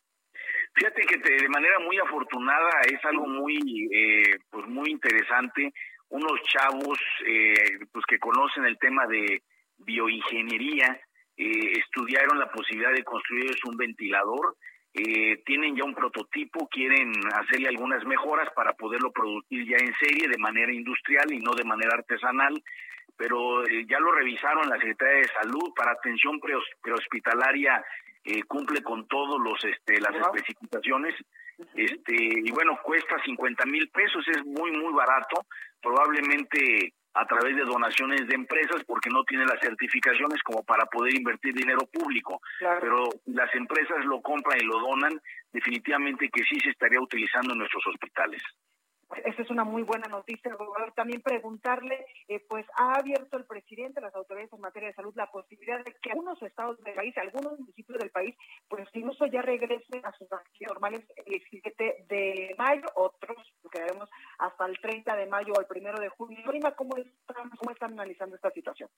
Fíjate 0.74 1.02
que 1.02 1.18
de 1.18 1.48
manera 1.48 1.78
muy 1.78 1.98
afortunada 1.98 2.70
es 2.86 3.04
algo 3.04 3.26
muy 3.26 3.88
eh, 3.92 4.38
pues 4.50 4.66
muy 4.66 4.90
interesante. 4.90 5.72
Unos 6.08 6.40
chavos 6.42 6.98
eh, 7.26 7.78
pues 7.92 8.04
que 8.06 8.18
conocen 8.18 8.64
el 8.64 8.78
tema 8.78 9.06
de 9.06 9.42
bioingeniería 9.78 11.00
eh, 11.36 11.72
estudiaron 11.78 12.38
la 12.38 12.50
posibilidad 12.50 12.92
de 12.92 13.04
construir 13.04 13.50
un 13.66 13.76
ventilador 13.76 14.56
eh, 14.94 15.42
tienen 15.44 15.76
ya 15.76 15.84
un 15.84 15.94
prototipo, 15.94 16.68
quieren 16.68 17.12
hacerle 17.34 17.68
algunas 17.68 18.04
mejoras 18.04 18.48
para 18.54 18.74
poderlo 18.74 19.10
producir 19.10 19.66
ya 19.66 19.76
en 19.76 19.92
serie 19.94 20.28
de 20.28 20.38
manera 20.38 20.72
industrial 20.72 21.32
y 21.32 21.40
no 21.40 21.52
de 21.52 21.64
manera 21.64 21.94
artesanal, 21.94 22.54
pero 23.16 23.66
eh, 23.66 23.84
ya 23.88 23.98
lo 23.98 24.12
revisaron 24.12 24.68
la 24.68 24.78
Secretaría 24.78 25.18
de 25.18 25.28
Salud 25.42 25.72
para 25.74 25.92
atención 25.92 26.40
prehospitalaria 26.80 27.84
eh, 28.24 28.42
cumple 28.44 28.82
con 28.82 29.06
todos 29.08 29.40
los 29.40 29.62
este 29.64 30.00
las 30.00 30.14
especificaciones. 30.14 31.14
Este 31.74 32.14
y 32.14 32.50
bueno 32.52 32.78
cuesta 32.82 33.16
50 33.24 33.66
mil 33.66 33.88
pesos 33.90 34.26
es 34.28 34.44
muy 34.44 34.72
muy 34.72 34.92
barato 34.92 35.44
probablemente 35.82 36.94
a 37.14 37.26
través 37.26 37.56
de 37.56 37.62
donaciones 37.62 38.26
de 38.26 38.34
empresas 38.34 38.82
porque 38.86 39.08
no 39.10 39.22
tiene 39.24 39.46
las 39.46 39.60
certificaciones 39.60 40.42
como 40.42 40.62
para 40.64 40.84
poder 40.86 41.14
invertir 41.14 41.54
dinero 41.54 41.86
público. 41.92 42.40
Pero 42.58 43.08
las 43.26 43.54
empresas 43.54 44.04
lo 44.04 44.20
compran 44.20 44.58
y 44.60 44.64
lo 44.64 44.80
donan, 44.80 45.20
definitivamente 45.52 46.28
que 46.28 46.42
sí 46.44 46.58
se 46.60 46.70
estaría 46.70 47.00
utilizando 47.00 47.52
en 47.52 47.60
nuestros 47.60 47.86
hospitales. 47.86 48.42
Esa 49.24 49.42
es 49.42 49.50
una 49.50 49.64
muy 49.64 49.82
buena 49.82 50.08
noticia, 50.08 50.56
También 50.94 51.20
preguntarle, 51.20 52.06
eh, 52.28 52.44
pues 52.48 52.66
ha 52.76 52.94
abierto 52.94 53.36
el 53.36 53.44
presidente, 53.44 54.00
las 54.00 54.14
autoridades 54.14 54.52
en 54.52 54.60
materia 54.60 54.88
de 54.88 54.94
salud, 54.94 55.12
la 55.16 55.30
posibilidad 55.30 55.84
de 55.84 55.94
que 56.02 56.10
algunos 56.10 56.40
estados 56.42 56.82
del 56.82 56.94
país, 56.94 57.16
algunos 57.18 57.58
municipios 57.58 57.98
del 57.98 58.10
país, 58.10 58.34
pues 58.68 58.88
incluso 58.92 59.26
ya 59.26 59.42
regresen 59.42 60.04
a 60.04 60.12
sus 60.12 60.30
actividades 60.32 60.74
normales 60.74 61.04
el 61.16 61.24
17 61.24 62.06
de 62.08 62.54
mayo, 62.58 62.86
otros 62.94 63.36
quedaremos 63.70 64.08
hasta 64.38 64.66
el 64.66 64.78
30 64.78 65.16
de 65.16 65.26
mayo 65.26 65.52
o 65.52 65.60
el 65.60 65.66
1 65.68 66.00
de 66.00 66.08
junio. 66.10 66.38
¿cómo 66.76 66.96
están, 66.96 67.50
cómo 67.50 67.70
están 67.72 67.92
analizando 67.92 68.36
esta 68.36 68.50
situación? 68.50 68.88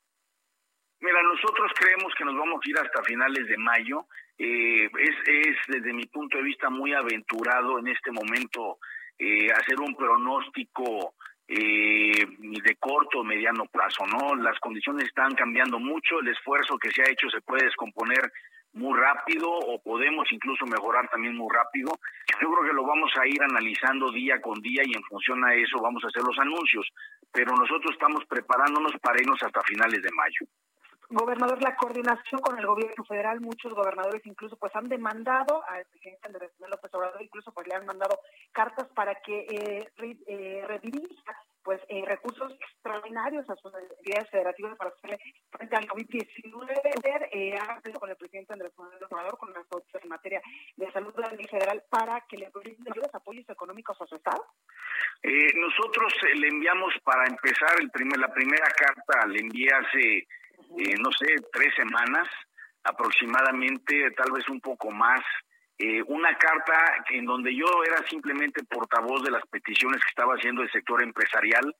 Mira, 1.01 1.23
nosotros 1.23 1.71
creemos 1.79 2.13
que 2.17 2.25
nos 2.25 2.37
vamos 2.37 2.61
a 2.65 2.71
ir 2.71 2.79
hasta 2.79 3.03
finales 3.03 3.47
de 3.47 3.57
mayo. 3.59 4.07
Eh, 4.39 4.85
es, 4.85 5.17
es, 5.27 5.57
desde 5.69 5.93
mi 5.93 6.07
punto 6.07 6.39
de 6.39 6.45
vista, 6.45 6.71
muy 6.71 6.95
aventurado 6.95 7.79
en 7.79 7.89
este 7.89 8.11
momento 8.13 8.79
eh, 9.19 9.51
hacer 9.53 9.81
un 9.81 9.95
pronóstico 9.95 11.15
eh, 11.49 12.27
de 12.27 12.77
corto 12.77 13.21
o 13.21 13.25
mediano 13.25 13.67
plazo, 13.67 14.05
¿no? 14.07 14.35
Las 14.35 14.59
condiciones 14.59 15.05
están 15.05 15.35
cambiando 15.35 15.79
mucho, 15.79 16.21
el 16.21 16.29
esfuerzo 16.29 16.77
que 16.79 16.91
se 16.91 17.03
ha 17.03 17.11
hecho 17.11 17.31
se 17.31 17.41
puede 17.41 17.67
descomponer 17.67 18.33
muy 18.73 18.99
rápido 18.99 19.49
o 19.49 19.81
podemos 19.81 20.31
incluso 20.31 20.67
mejorar 20.67 21.09
también 21.09 21.35
muy 21.35 21.49
rápido. 21.53 21.93
Yo 22.41 22.51
creo 22.51 22.65
que 22.69 22.75
lo 22.75 22.85
vamos 22.85 23.11
a 23.19 23.27
ir 23.27 23.43
analizando 23.43 24.13
día 24.13 24.41
con 24.41 24.61
día 24.61 24.83
y 24.85 24.95
en 24.95 25.03
función 25.05 25.43
a 25.45 25.55
eso 25.55 25.79
vamos 25.81 26.05
a 26.05 26.09
hacer 26.09 26.23
los 26.23 26.39
anuncios, 26.39 26.87
pero 27.33 27.57
nosotros 27.57 27.93
estamos 27.93 28.25
preparándonos 28.27 28.93
para 29.01 29.21
irnos 29.21 29.43
hasta 29.43 29.63
finales 29.63 30.03
de 30.03 30.11
mayo. 30.13 30.47
Gobernador, 31.09 31.63
la 31.63 31.77
coordinación 31.77 32.41
con 32.41 32.59
el 32.59 32.67
gobierno 32.67 33.05
federal, 33.05 33.41
muchos 33.41 33.73
gobernadores 33.73 34.25
incluso 34.27 34.57
pues 34.57 34.75
han 34.75 34.89
demandado 34.89 35.63
al 35.69 35.85
presidente 35.87 36.27
Andrés 36.27 36.51
López 36.59 36.93
Obrador, 36.95 37.23
incluso 37.23 37.53
pues 37.53 37.67
le 37.69 37.75
han 37.75 37.87
mandado 37.87 38.19
cartas 38.53 38.89
para 38.95 39.15
que 39.17 39.47
eh, 39.49 39.89
eh 40.27 40.65
redirija 40.67 41.37
pues 41.67 41.81
eh, 41.89 42.05
recursos 42.07 42.53
extraordinarios 42.53 43.49
a 43.51 43.57
sus 43.57 43.73
entidades 43.75 44.31
federativas 44.31 44.77
para 44.77 44.91
hacerle 44.91 45.19
frente 45.51 45.75
al 45.75 45.89
COVID-19. 45.89 47.29
Eh, 47.33 47.59
ha 47.59 47.81
con 47.99 48.09
el 48.09 48.17
presidente 48.17 48.53
Andrés 48.53 48.73
Manuel 48.79 49.03
Obrador, 49.11 49.37
con 49.37 49.53
las 49.53 49.65
autoridades 49.73 50.05
en 50.05 50.09
materia 50.09 50.41
de 50.77 50.93
salud 50.93 51.13
federal, 51.51 51.83
para 51.91 52.21
que 52.29 52.37
le 52.37 52.51
brinden 52.51 52.95
los 52.95 53.13
apoyos 53.13 53.49
económicos 53.49 54.01
a 54.01 54.07
su 54.07 54.15
Estado. 54.15 54.45
Eh, 55.25 55.53
nosotros 55.57 56.13
eh, 56.23 56.37
le 56.37 56.49
enviamos 56.49 56.95
para 57.03 57.27
empezar 57.27 57.81
el 57.81 57.91
primer, 57.91 58.19
la 58.19 58.33
primera 58.33 58.67
carta, 58.77 59.27
le 59.27 59.41
envié 59.41 59.69
hace 59.73 60.29
eh, 60.79 60.95
no 60.99 61.11
sé, 61.13 61.27
tres 61.53 61.75
semanas 61.75 62.29
aproximadamente, 62.85 64.11
tal 64.13 64.33
vez 64.33 64.49
un 64.49 64.61
poco 64.61 64.91
más, 64.91 65.21
eh, 65.79 66.03
una 66.07 66.37
carta 66.39 67.05
en 67.11 67.25
donde 67.25 67.55
yo 67.55 67.67
era 67.85 68.07
simplemente 68.09 68.65
portavoz 68.65 69.23
de 69.25 69.31
las 69.31 69.45
peticiones 69.47 70.01
que 70.03 70.11
estaba 70.11 70.35
haciendo 70.35 70.63
el 70.63 70.71
sector 70.71 71.03
empresarial. 71.03 71.75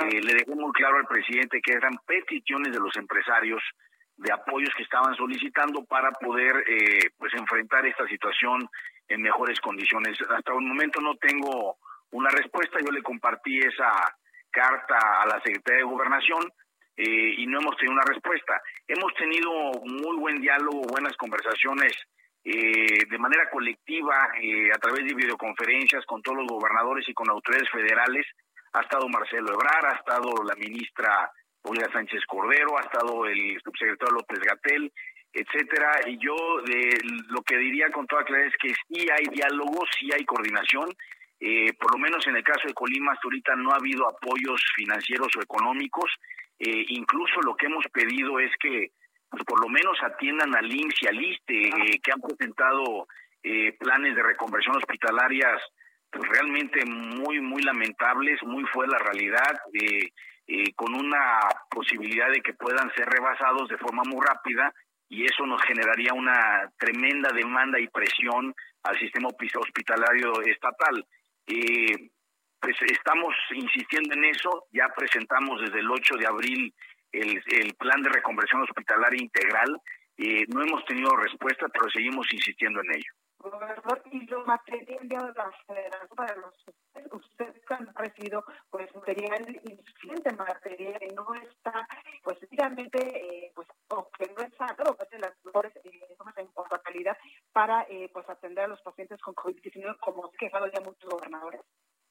Eh, 0.00 0.20
le 0.22 0.34
dejé 0.34 0.54
muy 0.54 0.72
claro 0.72 0.98
al 0.98 1.06
presidente 1.06 1.60
que 1.62 1.72
eran 1.72 1.96
peticiones 2.06 2.72
de 2.72 2.78
los 2.78 2.94
empresarios 2.96 3.62
de 4.16 4.32
apoyos 4.32 4.72
que 4.76 4.82
estaban 4.82 5.14
solicitando 5.16 5.82
para 5.84 6.12
poder 6.12 6.62
pues 7.16 7.32
enfrentar 7.32 7.86
esta 7.86 8.06
situación 8.06 8.68
en 9.08 9.22
mejores 9.22 9.58
condiciones. 9.60 10.18
Hasta 10.20 10.52
el 10.52 10.60
momento 10.60 11.00
no 11.00 11.14
tengo 11.16 11.78
una 12.10 12.30
respuesta, 12.30 12.78
yo 12.84 12.92
le 12.92 13.02
compartí 13.02 13.58
esa 13.58 13.90
carta 14.50 15.22
a 15.22 15.26
la 15.26 15.40
Secretaría 15.42 15.78
de 15.78 15.90
Gobernación, 15.90 16.52
eh, 16.96 17.34
y 17.38 17.46
no 17.46 17.60
hemos 17.60 17.76
tenido 17.76 17.94
una 17.94 18.04
respuesta. 18.04 18.60
Hemos 18.86 19.14
tenido 19.14 19.50
muy 19.84 20.16
buen 20.18 20.40
diálogo, 20.40 20.82
buenas 20.82 21.16
conversaciones 21.16 21.94
eh, 22.44 23.04
de 23.08 23.18
manera 23.18 23.48
colectiva 23.50 24.30
eh, 24.40 24.70
a 24.74 24.78
través 24.78 25.06
de 25.06 25.14
videoconferencias 25.14 26.04
con 26.04 26.22
todos 26.22 26.38
los 26.38 26.46
gobernadores 26.48 27.08
y 27.08 27.14
con 27.14 27.30
autoridades 27.30 27.70
federales. 27.70 28.26
Ha 28.72 28.80
estado 28.82 29.08
Marcelo 29.08 29.52
Ebrar, 29.52 29.86
ha 29.86 29.96
estado 29.96 30.30
la 30.44 30.54
ministra 30.56 31.30
Olga 31.62 31.90
Sánchez 31.92 32.20
Cordero, 32.26 32.78
ha 32.78 32.82
estado 32.82 33.26
el 33.26 33.60
subsecretario 33.62 34.16
López 34.16 34.38
Gatel, 34.40 34.92
etcétera. 35.32 35.92
Y 36.06 36.18
yo 36.18 36.34
lo 37.28 37.42
que 37.42 37.56
diría 37.56 37.90
con 37.90 38.06
toda 38.06 38.24
claridad 38.24 38.48
es 38.48 38.56
que 38.60 38.74
sí 38.74 39.08
hay 39.10 39.26
diálogo, 39.34 39.84
sí 39.98 40.08
hay 40.12 40.24
coordinación. 40.24 40.88
por 41.78 41.92
lo 41.92 41.98
menos 41.98 42.26
en 42.26 42.36
el 42.36 42.44
caso 42.44 42.68
de 42.68 42.74
Colima, 42.74 43.16
ahorita 43.22 43.56
no 43.56 43.72
ha 43.72 43.76
habido 43.76 44.08
apoyos 44.08 44.62
financieros 44.76 45.28
o 45.36 45.42
económicos. 45.42 46.10
Eh, 46.60 46.84
incluso 46.88 47.40
lo 47.40 47.56
que 47.56 47.66
hemos 47.66 47.84
pedido 47.92 48.38
es 48.38 48.52
que 48.60 48.92
pues, 49.28 49.42
por 49.44 49.60
lo 49.60 49.68
menos 49.68 49.98
atiendan 50.02 50.54
al 50.54 50.70
IMSS 50.70 51.02
y 51.02 51.06
al 51.06 51.24
ISTE, 51.24 51.68
eh, 51.68 52.00
que 52.02 52.12
han 52.12 52.20
presentado 52.20 53.08
eh, 53.42 53.72
planes 53.78 54.14
de 54.14 54.22
reconversión 54.22 54.76
hospitalarias 54.76 55.60
pues, 56.10 56.28
realmente 56.28 56.84
muy, 56.84 57.40
muy 57.40 57.62
lamentables, 57.62 58.42
muy 58.42 58.64
fue 58.66 58.86
la 58.86 58.98
realidad, 58.98 59.58
con 60.74 60.96
una 60.96 61.38
posibilidad 61.70 62.28
de 62.28 62.40
que 62.40 62.54
puedan 62.54 62.92
ser 62.94 63.08
rebasados 63.08 63.68
de 63.68 63.78
forma 63.78 64.02
muy 64.04 64.20
rápida 64.26 64.74
y 65.10 65.24
eso 65.24 65.44
nos 65.44 65.60
generaría 65.62 66.14
una 66.14 66.70
tremenda 66.78 67.30
demanda 67.32 67.78
y 67.78 67.88
presión 67.88 68.54
al 68.84 68.98
sistema 68.98 69.28
hospitalario 69.28 70.40
estatal. 70.42 71.04
Eh, 71.48 72.10
pues 72.60 72.76
estamos 72.82 73.34
insistiendo 73.54 74.14
en 74.14 74.24
eso, 74.24 74.66
ya 74.72 74.88
presentamos 74.96 75.60
desde 75.60 75.80
el 75.80 75.90
8 75.90 76.16
de 76.16 76.26
abril 76.26 76.74
el, 77.12 77.42
el 77.52 77.74
plan 77.74 78.02
de 78.02 78.10
reconversión 78.10 78.62
hospitalaria 78.62 79.22
integral, 79.22 79.80
eh, 80.18 80.44
no 80.48 80.62
hemos 80.62 80.84
tenido 80.84 81.16
respuesta, 81.16 81.66
pero 81.68 81.90
seguimos 81.90 82.26
insistiendo 82.32 82.80
en 82.80 82.96
ello. 82.96 83.12
Gobernador 83.38 84.02
y 84.12 84.26
lo 84.26 84.44
material 84.44 85.08
de 85.08 85.16
la 85.16 85.50
federación 85.66 86.08
para 86.14 86.36
los 86.36 86.54
ustedes 87.12 87.62
han 87.70 87.94
recibido 87.94 88.44
pues 88.70 88.94
material 88.94 89.60
insuficiente 89.64 90.32
material 90.34 90.98
que 90.98 91.14
no 91.14 91.34
está 91.34 91.86
pues 92.22 92.36
efectivamente 92.36 92.98
eh, 93.00 93.52
pues 93.54 93.66
o 93.88 94.10
no 94.36 94.42
está 94.42 94.66
pero 94.76 94.94
pues, 94.94 95.08
las 95.18 95.32
mejores 95.44 95.74
eh, 95.84 96.16
en 96.36 96.46
cuanto 96.48 96.74
a 96.74 96.82
calidad 96.82 97.16
para 97.52 97.82
eh, 97.88 98.10
pues 98.12 98.28
atender 98.28 98.64
a 98.64 98.68
los 98.68 98.80
pacientes 98.82 99.20
con 99.22 99.34
COVID-19 99.34 99.98
como 100.00 100.30
quejado 100.32 100.66
ya 100.66 100.80
muchos 100.80 101.08
gobernadores 101.08 101.62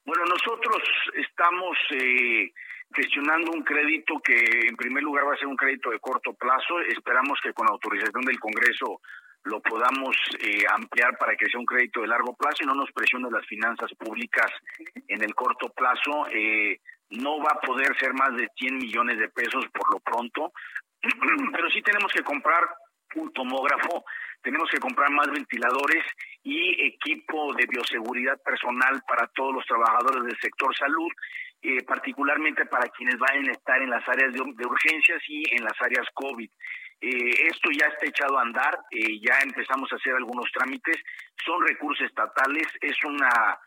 bueno 0.10 0.26
nosotros 0.26 0.82
estamos 1.14 1.78
eh, 1.92 2.52
gestionando 2.94 3.52
un 3.52 3.64
crédito 3.64 4.20
que 4.24 4.68
en 4.68 4.76
primer 4.76 5.04
lugar 5.04 5.28
va 5.28 5.34
a 5.34 5.38
ser 5.38 5.48
un 5.48 5.56
crédito 5.56 5.92
de 5.92 6.00
corto 6.00 6.34
plazo 6.34 6.80
esperamos 6.82 7.40
que 7.44 7.54
con 7.54 7.70
autorización 7.70 8.26
del 8.26 8.40
Congreso 8.40 9.02
lo 9.44 9.62
podamos 9.62 10.18
eh, 10.40 10.64
ampliar 10.74 11.18
para 11.18 11.36
que 11.36 11.46
sea 11.46 11.60
un 11.60 11.66
crédito 11.66 12.02
de 12.02 12.08
largo 12.08 12.36
plazo 12.36 12.64
y 12.64 12.66
no 12.66 12.74
nos 12.74 12.92
presione 12.92 13.30
las 13.32 13.46
finanzas 13.46 13.92
públicas 13.98 14.52
en 15.08 15.24
el 15.24 15.34
corto 15.34 15.70
plazo. 15.70 16.28
Eh, 16.34 16.80
no 17.12 17.40
va 17.40 17.52
a 17.54 17.62
poder 17.62 17.98
ser 17.98 18.14
más 18.14 18.36
de 18.36 18.50
100 18.58 18.78
millones 18.78 19.18
de 19.18 19.30
pesos 19.30 19.66
por 19.74 19.92
lo 19.94 20.00
pronto, 20.00 20.52
pero 21.54 21.70
sí 21.70 21.82
tenemos 21.82 22.12
que 22.12 22.24
comprar 22.24 22.64
un 23.16 23.32
tomógrafo, 23.34 24.04
tenemos 24.42 24.70
que 24.70 24.80
comprar 24.80 25.10
más 25.12 25.28
ventiladores 25.32 26.06
y 26.44 26.86
equipo 26.88 27.54
de 27.54 27.66
bioseguridad 27.66 28.42
personal 28.42 29.02
para 29.08 29.28
todos 29.28 29.56
los 29.56 29.66
trabajadores 29.66 30.24
del 30.24 30.40
sector 30.40 30.76
salud, 30.76 31.12
eh, 31.62 31.84
particularmente 31.84 32.66
para 32.66 32.88
quienes 32.90 33.18
vayan 33.18 33.50
a 33.50 33.52
estar 33.52 33.82
en 33.82 33.90
las 33.90 34.08
áreas 34.08 34.34
de, 34.34 34.42
urgencias 34.42 35.22
y 35.28 35.44
en 35.56 35.64
las 35.64 35.80
áreas 35.82 36.08
COVID. 36.14 36.50
Eh, 37.02 37.48
esto 37.48 37.70
ya 37.72 37.88
está 37.88 38.06
echado 38.06 38.38
a 38.38 38.44
andar, 38.44 38.80
eh, 38.92 39.20
ya 39.20 39.40
empezamos 39.44 39.92
a 39.92 39.96
hacer 39.96 40.14
algunos 40.14 40.50
trámites, 40.52 40.98
son 41.46 41.66
recursos 41.66 42.06
estatales, 42.08 42.68
es 42.82 42.96
una 43.04 43.58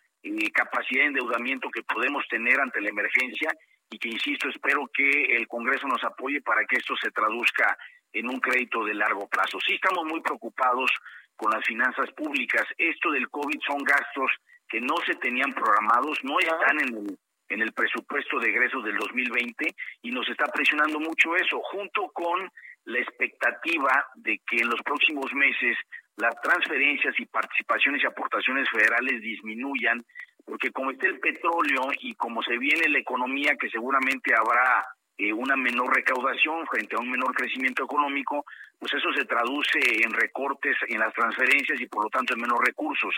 capacidad 0.55 1.03
de 1.03 1.09
endeudamiento 1.09 1.69
que 1.69 1.83
podemos 1.83 2.25
tener 2.29 2.61
ante 2.61 2.81
la 2.81 2.91
emergencia 2.91 3.51
y 3.91 3.99
que, 3.99 4.09
insisto, 4.09 4.49
espero 4.49 4.89
que 4.95 5.37
el 5.37 5.49
Congreso 5.49 5.87
nos 5.89 6.03
apoye 6.05 6.41
para 6.41 6.65
que 6.65 6.77
esto 6.77 6.95
se 6.97 7.11
traduzca 7.11 7.77
en 8.13 8.29
un 8.29 8.41
crédito 8.41 8.85
de 8.85 8.95
largo 8.95 9.29
plazo. 9.29 9.59
Sí 9.67 9.75
estamos 9.75 10.05
muy 10.05 10.21
preocupados 10.21 10.91
con 11.37 11.51
las 11.51 11.65
finanzas 11.65 12.11
públicas. 12.13 12.65
Esto 12.79 13.11
del 13.11 13.29
COVID 13.29 13.59
son 13.67 13.83
gastos 13.83 14.31
que 14.69 14.81
no 14.81 14.95
se 15.07 15.15
tenían 15.17 15.53
programados, 15.53 16.19
no 16.23 16.39
están 16.39 16.81
en 16.81 16.97
el, 16.97 17.19
en 17.49 17.63
el 17.63 17.73
presupuesto 17.73 18.39
de 18.39 18.51
egresos 18.51 18.85
del 18.85 18.97
2020 18.97 19.75
y 20.03 20.11
nos 20.11 20.29
está 20.29 20.47
presionando 20.47 20.99
mucho 20.99 21.37
eso, 21.37 21.61
junto 21.61 22.09
con 22.13 22.51
la 22.85 22.99
expectativa 22.99 24.07
de 24.17 24.41
que 24.47 24.59
en 24.59 24.69
los 24.69 24.81
próximos 24.83 25.33
meses 25.35 25.77
las 26.17 26.35
transferencias 26.43 27.15
y 27.19 27.27
participaciones 27.27 28.03
y 28.03 28.07
aportaciones 28.07 28.69
federales 28.71 29.21
disminuyan, 29.21 30.05
porque 30.45 30.71
como 30.71 30.91
está 30.91 31.07
el 31.07 31.21
petróleo 31.21 31.91
y 32.01 32.15
como 32.15 32.43
se 32.43 32.59
viene 32.59 32.89
la 32.89 32.99
economía, 32.99 33.57
que 33.59 33.71
seguramente 33.71 34.35
habrá 34.35 34.87
eh, 35.19 35.33
una 35.33 35.57
menor 35.57 35.95
recaudación 35.95 36.67
frente 36.67 36.97
a 36.97 37.01
un 37.01 37.11
menor 37.11 37.35
crecimiento 37.35 37.85
económico, 37.85 38.45
pues 38.79 38.93
eso 38.95 39.13
se 39.13 39.25
traduce 39.25 39.79
en 40.03 40.13
recortes 40.13 40.77
en 40.89 40.99
las 40.99 41.13
transferencias 41.15 41.81
y 41.81 41.87
por 41.87 42.05
lo 42.05 42.11
tanto 42.11 42.35
en 42.35 42.41
menos 42.41 42.59
recursos. 42.61 43.15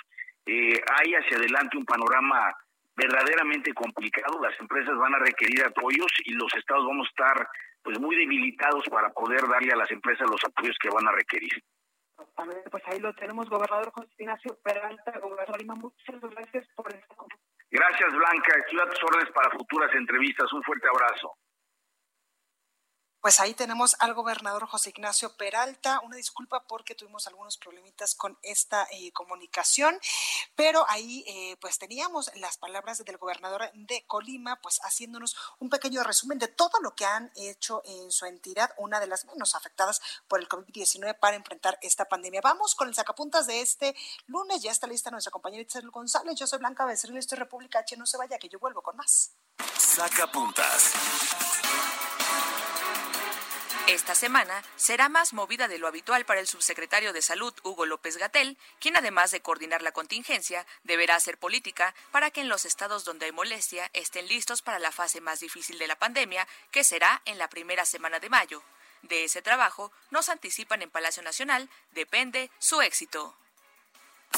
Eh, 0.47 0.81
hay 1.01 1.15
hacia 1.15 1.37
adelante 1.37 1.77
un 1.77 1.85
panorama 1.85 2.55
verdaderamente 2.97 3.73
complicado, 3.73 4.41
las 4.41 4.59
empresas 4.61 4.97
van 4.97 5.15
a 5.15 5.19
requerir 5.19 5.65
apoyos 5.65 6.13
y 6.25 6.33
los 6.35 6.53
estados 6.55 6.87
vamos 6.87 7.07
a 7.07 7.11
estar 7.11 7.49
pues 7.83 7.99
muy 7.99 8.17
debilitados 8.17 8.85
para 8.89 9.11
poder 9.11 9.43
darle 9.49 9.73
a 9.73 9.77
las 9.77 9.91
empresas 9.91 10.31
los 10.31 10.43
apoyos 10.45 10.77
que 10.81 10.91
van 10.91 11.07
a 11.09 11.13
requerir. 11.13 11.53
Pues 12.71 12.83
ahí 12.87 13.01
lo 13.01 13.13
tenemos, 13.15 13.49
gobernador 13.49 13.91
José 13.93 14.09
Ignacio 14.19 14.57
Peralta, 14.63 15.19
gobernador 15.19 15.61
Lima, 15.61 15.75
muchas 15.75 16.21
gracias 16.21 16.67
por 16.75 16.93
esta 16.93 17.15
Gracias, 17.75 18.13
Blanca. 18.15 18.57
Estoy 18.57 18.79
a 18.79 18.89
tus 18.89 19.03
órdenes 19.03 19.33
para 19.33 19.51
futuras 19.51 19.93
entrevistas. 19.97 20.53
Un 20.53 20.63
fuerte 20.63 20.87
abrazo. 20.87 21.35
Pues 23.25 23.41
ahí 23.41 23.55
tenemos 23.55 23.97
al 24.01 24.13
gobernador 24.13 24.67
José 24.67 24.91
Ignacio 24.91 25.35
Peralta. 25.35 25.99
Una 26.01 26.17
disculpa 26.17 26.63
porque 26.69 26.95
tuvimos 26.95 27.27
algunos 27.27 27.57
problemitas 27.57 28.15
con 28.15 28.39
esta 28.43 28.87
eh, 28.91 29.13
comunicación, 29.13 29.99
pero 30.55 30.85
ahí 30.91 31.25
eh, 31.27 31.57
pues 31.59 31.79
teníamos 31.79 32.31
las 32.35 32.59
palabras 32.59 33.03
del 33.03 33.17
gobernador 33.17 33.71
de 33.73 34.05
Colima, 34.07 34.61
pues 34.61 34.79
haciéndonos 34.81 35.35
un 35.59 35.71
pequeño 35.71 36.03
resumen 36.05 36.39
de 36.39 36.49
todo 36.49 36.79
lo 36.83 36.95
que 36.95 37.07
han 37.07 37.33
hecho 37.35 37.81
en 37.87 38.13
su 38.13 38.27
entidad, 38.27 38.75
una 38.77 39.01
de 39.01 39.07
las 39.07 39.25
menos 39.25 39.55
afectadas 39.55 40.03
por 40.29 40.39
el 40.39 40.47
COVID-19 40.47 41.19
para 41.19 41.35
enfrentar 41.35 41.79
esta 41.81 42.05
pandemia. 42.05 42.43
Vamos 42.43 42.75
con 42.75 42.89
el 42.89 42.95
sacapuntas 42.95 43.47
de 43.47 43.63
este 43.63 43.97
lunes. 44.27 44.61
Ya 44.61 44.71
está 44.71 44.87
lista 44.87 45.11
nuestra 45.11 45.31
compañera 45.31 45.63
Itzel 45.63 45.91
González. 45.91 46.35
Yo 46.39 46.47
soy 46.47 46.59
Blanca 46.59 46.85
Becerril, 46.85 47.17
esto 47.17 47.37
es 47.37 47.39
República 47.39 47.79
H. 47.79 47.97
No 47.97 48.05
se 48.05 48.19
vaya, 48.19 48.37
que 48.37 48.51
yo 48.51 48.59
vuelvo 48.59 48.83
con 48.83 48.99
más. 48.99 49.33
Sacapuntas. 49.79 50.93
Esta 53.87 54.15
semana 54.15 54.63
será 54.77 55.11
más 55.11 55.35
movida 55.35 55.69
de 55.69 55.77
lo 55.77 55.87
habitual 55.87 56.25
para 56.25 56.41
el 56.41 56.49
subsecretario 56.49 57.13
de 57.13 57.21
Salud, 57.21 57.53
Hugo 57.65 57.85
López 57.85 58.17
Gatel, 58.17 58.57
quien 58.81 58.97
además 58.97 59.31
de 59.31 59.43
coordinar 59.43 59.83
la 59.83 59.93
contingencia, 59.93 60.67
deberá 60.85 61.17
hacer 61.17 61.37
política 61.37 61.95
para 62.11 62.31
que 62.31 62.41
en 62.41 62.49
los 62.49 62.65
estados 62.65 63.05
donde 63.05 63.27
hay 63.27 63.33
molestia 63.33 63.91
estén 63.93 64.27
listos 64.27 64.63
para 64.63 64.79
la 64.79 64.91
fase 64.91 65.21
más 65.21 65.41
difícil 65.41 65.79
de 65.79 65.87
la 65.87 65.97
pandemia, 65.97 66.49
que 66.71 66.83
será 66.83 67.21
en 67.27 67.37
la 67.37 67.49
primera 67.49 67.85
semana 67.85 68.21
de 68.21 68.31
mayo. 68.31 68.63
De 69.03 69.25
ese 69.25 69.43
trabajo, 69.43 69.93
nos 70.11 70.31
anticipan 70.31 70.81
en 70.81 70.91
Palacio 70.91 71.23
Nacional, 71.23 71.69
depende 71.91 72.51
su 72.59 72.81
éxito. 72.81 73.37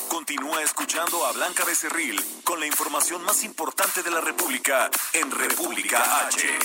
Continúa 0.08 0.60
escuchando 0.64 1.24
a 1.24 1.30
Blanca 1.30 1.64
Becerril 1.64 2.20
con 2.42 2.58
la 2.58 2.66
información 2.66 3.22
más 3.22 3.44
importante 3.44 4.02
de 4.02 4.10
la 4.10 4.20
República 4.20 4.90
en 5.12 5.30
República 5.30 6.26
H. 6.26 6.58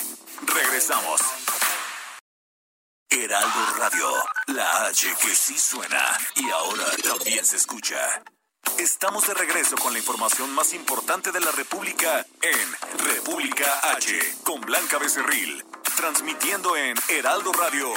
Regresamos. 0.48 1.22
Heraldo 3.12 3.74
Radio, 3.78 4.10
la 4.47 4.86
H 4.86 5.06
que 5.21 5.36
sí 5.36 5.60
suena 5.60 6.17
y 6.36 6.50
ahora 6.50 6.86
también 7.04 7.45
se 7.45 7.58
escucha. 7.58 7.97
Estamos 8.78 9.28
de 9.28 9.34
regreso 9.34 9.76
con 9.76 9.91
la 9.91 10.00
información 10.00 10.50
más 10.56 10.74
importante 10.74 11.34
de 11.34 11.41
la 11.41 11.52
República 11.52 12.26
en 12.41 13.00
República 13.06 13.65
H 13.95 14.17
con 14.43 14.62
Blanca 14.62 14.97
Becerril, 14.97 15.65
transmitiendo 15.97 16.78
en 16.78 16.95
Heraldo 17.10 17.52
Radio. 17.52 17.91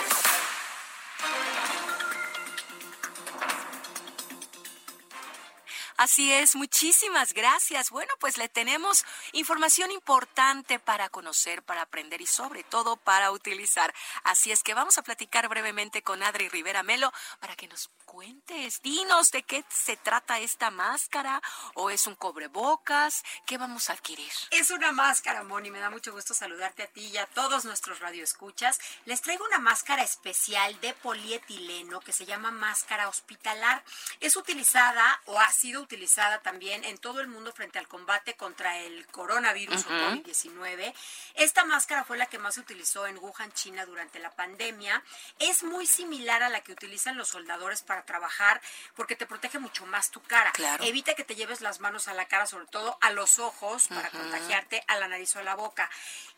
Así 5.96 6.32
es, 6.32 6.56
muchísimas 6.56 7.32
gracias. 7.32 7.90
Bueno, 7.90 8.12
pues 8.18 8.36
le 8.36 8.48
tenemos 8.48 9.04
información 9.32 9.92
importante 9.92 10.80
para 10.80 11.08
conocer, 11.08 11.62
para 11.62 11.82
aprender 11.82 12.20
y 12.20 12.26
sobre 12.26 12.64
todo 12.64 12.96
para 12.96 13.30
utilizar. 13.30 13.94
Así 14.24 14.50
es 14.50 14.64
que 14.64 14.74
vamos 14.74 14.98
a 14.98 15.02
platicar 15.02 15.48
brevemente 15.48 16.02
con 16.02 16.22
Adri 16.22 16.48
Rivera 16.48 16.82
Melo 16.82 17.12
para 17.38 17.54
que 17.54 17.68
nos 17.68 17.90
cuentes, 18.04 18.82
dinos 18.82 19.30
de 19.30 19.42
qué 19.44 19.64
se 19.68 19.96
trata 19.96 20.38
esta 20.38 20.70
máscara 20.70 21.40
o 21.74 21.90
es 21.90 22.06
un 22.06 22.14
cobrebocas, 22.16 23.22
qué 23.46 23.56
vamos 23.56 23.88
a 23.88 23.92
adquirir. 23.92 24.32
Es 24.50 24.70
una 24.70 24.90
máscara, 24.92 25.44
Moni, 25.44 25.70
me 25.70 25.80
da 25.80 25.90
mucho 25.90 26.12
gusto 26.12 26.34
saludarte 26.34 26.82
a 26.82 26.86
ti 26.86 27.06
y 27.06 27.18
a 27.18 27.26
todos 27.26 27.64
nuestros 27.64 28.00
radioescuchas. 28.00 28.80
Les 29.04 29.20
traigo 29.20 29.44
una 29.44 29.58
máscara 29.58 30.02
especial 30.02 30.80
de 30.80 30.92
polietileno 30.94 32.00
que 32.00 32.12
se 32.12 32.26
llama 32.26 32.50
máscara 32.50 33.08
hospitalar. 33.08 33.84
Es 34.20 34.36
utilizada 34.36 35.20
o 35.26 35.38
ha 35.38 35.52
sido 35.52 35.83
utilizada 35.84 36.40
también 36.40 36.84
en 36.84 36.98
todo 36.98 37.20
el 37.20 37.28
mundo 37.28 37.52
frente 37.52 37.78
al 37.78 37.88
combate 37.88 38.34
contra 38.34 38.78
el 38.78 39.06
coronavirus 39.08 39.86
o 39.86 39.88
COVID-19. 39.88 40.92
Esta 41.34 41.64
máscara 41.64 42.04
fue 42.04 42.18
la 42.18 42.26
que 42.26 42.38
más 42.38 42.54
se 42.54 42.60
utilizó 42.60 43.06
en 43.06 43.18
Wuhan, 43.18 43.52
China, 43.52 43.86
durante 43.86 44.18
la 44.18 44.30
pandemia. 44.30 45.02
Es 45.38 45.62
muy 45.62 45.86
similar 45.86 46.42
a 46.42 46.48
la 46.48 46.60
que 46.62 46.72
utilizan 46.72 47.16
los 47.16 47.28
soldadores 47.28 47.82
para 47.82 48.04
trabajar 48.04 48.60
porque 48.96 49.16
te 49.16 49.26
protege 49.26 49.58
mucho 49.58 49.86
más 49.86 50.10
tu 50.10 50.20
cara. 50.22 50.52
Evita 50.80 51.14
que 51.14 51.24
te 51.24 51.36
lleves 51.36 51.60
las 51.60 51.80
manos 51.80 52.08
a 52.08 52.14
la 52.14 52.26
cara, 52.26 52.46
sobre 52.46 52.66
todo 52.66 52.98
a 53.00 53.10
los 53.10 53.38
ojos, 53.38 53.88
para 53.88 54.10
contagiarte 54.10 54.82
a 54.88 54.96
la 54.96 55.08
nariz 55.08 55.34
o 55.36 55.38
a 55.38 55.42
la 55.42 55.54
boca. 55.54 55.88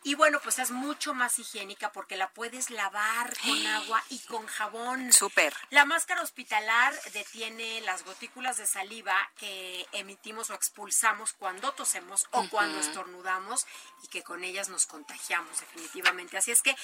Y 0.03 0.15
bueno, 0.15 0.39
pues 0.41 0.59
es 0.59 0.71
mucho 0.71 1.13
más 1.13 1.39
higiénica 1.39 1.91
porque 1.91 2.17
la 2.17 2.29
puedes 2.29 2.69
lavar 2.69 3.35
con 3.39 3.67
agua 3.67 4.03
y 4.09 4.19
con 4.19 4.45
jabón. 4.45 5.11
Súper. 5.11 5.53
La 5.69 5.85
máscara 5.85 6.21
hospitalar 6.21 6.93
detiene 7.13 7.81
las 7.81 8.03
gotículas 8.03 8.57
de 8.57 8.65
saliva 8.65 9.29
que 9.37 9.87
emitimos 9.91 10.49
o 10.49 10.53
expulsamos 10.53 11.33
cuando 11.33 11.71
tosemos 11.73 12.27
o 12.31 12.47
cuando 12.49 12.79
estornudamos 12.79 13.65
y 14.03 14.07
que 14.07 14.23
con 14.23 14.43
ellas 14.43 14.69
nos 14.69 14.85
contagiamos 14.85 15.59
definitivamente. 15.59 16.37
Así 16.37 16.51
es 16.51 16.61
que 16.61 16.75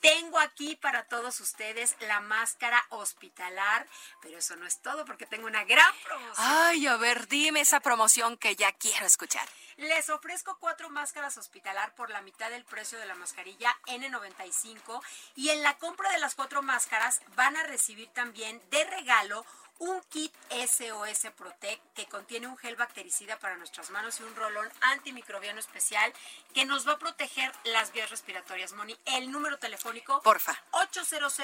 tengo 0.00 0.38
aquí 0.38 0.76
para 0.76 1.04
todos 1.04 1.40
ustedes 1.40 1.96
la 2.00 2.20
máscara 2.20 2.84
hospitalar, 2.90 3.86
pero 4.20 4.38
eso 4.38 4.56
no 4.56 4.66
es 4.66 4.80
todo 4.80 5.04
porque 5.04 5.26
tengo 5.26 5.46
una 5.46 5.64
gran 5.64 5.94
promoción. 6.04 6.34
Ay, 6.38 6.86
a 6.86 6.96
ver, 6.96 7.28
dime 7.28 7.60
esa 7.60 7.80
promoción 7.80 8.36
que 8.36 8.56
ya 8.56 8.72
quiero 8.72 9.06
escuchar. 9.06 9.48
Les 9.76 10.10
ofrezco 10.10 10.58
cuatro 10.58 10.90
máscaras 10.90 11.38
hospitalar 11.38 11.94
por 11.94 12.10
la 12.10 12.20
mitad 12.20 12.50
del 12.50 12.64
precio 12.64 12.98
de 12.98 13.06
la 13.06 13.14
mascarilla 13.14 13.74
N95 13.86 15.00
y 15.36 15.50
en 15.50 15.62
la 15.62 15.78
compra 15.78 16.10
de 16.12 16.18
las 16.18 16.34
cuatro 16.34 16.62
máscaras 16.62 17.22
van 17.34 17.56
a 17.56 17.62
recibir 17.62 18.08
también 18.08 18.60
de 18.70 18.84
regalo 18.84 19.44
un 19.80 20.00
kit 20.10 20.32
SOS 20.50 21.32
Protect 21.36 21.82
que 21.94 22.06
contiene 22.06 22.46
un 22.46 22.56
gel 22.58 22.76
bactericida 22.76 23.38
para 23.38 23.56
nuestras 23.56 23.90
manos 23.90 24.20
y 24.20 24.22
un 24.22 24.36
rolón 24.36 24.68
antimicrobiano 24.80 25.58
especial 25.58 26.12
que 26.54 26.64
nos 26.64 26.86
va 26.86 26.92
a 26.92 26.98
proteger 26.98 27.50
las 27.64 27.92
vías 27.92 28.10
respiratorias. 28.10 28.72
Moni, 28.72 28.96
el 29.06 29.30
número 29.30 29.58
telefónico. 29.58 30.20
Porfa. 30.22 30.56
800 30.72 31.38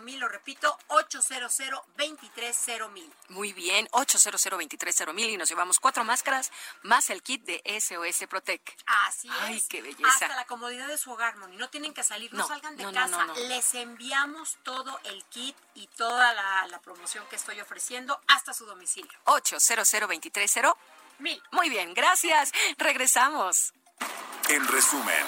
mil 0.00 0.20
lo 0.20 0.28
repito, 0.28 0.78
800 0.88 1.60
mil 2.92 3.12
Muy 3.28 3.52
bien, 3.52 3.88
800 3.90 4.46
mil 5.12 5.30
y 5.30 5.36
nos 5.36 5.48
llevamos 5.48 5.80
cuatro 5.80 6.04
máscaras 6.04 6.52
más 6.82 7.10
el 7.10 7.22
kit 7.22 7.42
de 7.44 7.62
SOS 7.80 8.28
Protect. 8.28 8.80
Así 9.08 9.28
es. 9.28 9.34
Ay, 9.40 9.62
qué 9.68 9.82
belleza. 9.82 10.08
Hasta 10.08 10.36
la 10.36 10.46
comodidad 10.46 10.86
de 10.86 10.98
su 10.98 11.10
hogar, 11.10 11.36
Moni. 11.36 11.56
No 11.56 11.68
tienen 11.68 11.94
que 11.94 12.04
salir, 12.04 12.32
no, 12.32 12.46
salgan 12.46 12.76
de 12.76 12.90
casa. 12.92 13.26
Les 13.48 13.74
enviamos 13.74 14.58
todo 14.62 15.00
el 15.04 15.24
kit 15.24 15.56
y 15.74 15.88
toda 15.88 16.32
la, 16.34 16.66
la 16.68 16.78
promoción 16.92 17.24
que 17.28 17.36
estoy 17.36 17.60
ofreciendo 17.60 18.20
hasta 18.28 18.52
su 18.52 18.66
domicilio. 18.66 19.12
800 19.24 19.88
mil. 21.18 21.42
Muy 21.52 21.70
bien, 21.70 21.94
gracias. 21.94 22.52
Regresamos. 22.76 23.72
En 24.48 24.66
resumen. 24.68 25.24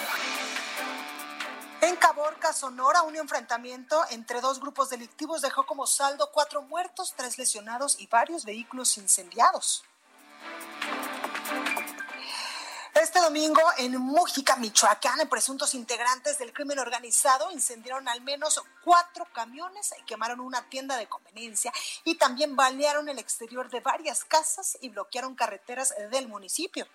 En 1.80 1.96
Caborca, 1.96 2.52
Sonora, 2.52 3.02
un 3.02 3.16
enfrentamiento 3.16 4.02
entre 4.10 4.40
dos 4.40 4.60
grupos 4.60 4.90
delictivos 4.90 5.42
dejó 5.42 5.66
como 5.66 5.86
saldo 5.86 6.30
cuatro 6.32 6.62
muertos, 6.62 7.14
tres 7.16 7.38
lesionados 7.38 8.00
y 8.00 8.06
varios 8.06 8.44
vehículos 8.44 8.96
incendiados. 8.96 9.84
Este 13.14 13.26
domingo 13.26 13.60
en 13.78 13.96
Mújica, 13.96 14.56
Michoacán, 14.56 15.28
presuntos 15.28 15.76
integrantes 15.76 16.36
del 16.36 16.52
crimen 16.52 16.80
organizado 16.80 17.48
incendiaron 17.52 18.08
al 18.08 18.20
menos 18.22 18.60
cuatro 18.82 19.24
camiones, 19.32 19.94
quemaron 20.04 20.40
una 20.40 20.68
tienda 20.68 20.96
de 20.96 21.06
conveniencia 21.06 21.72
y 22.02 22.16
también 22.16 22.56
balearon 22.56 23.08
el 23.08 23.20
exterior 23.20 23.70
de 23.70 23.78
varias 23.78 24.24
casas 24.24 24.76
y 24.80 24.88
bloquearon 24.88 25.36
carreteras 25.36 25.94
del 26.10 26.26
municipio. 26.26 26.88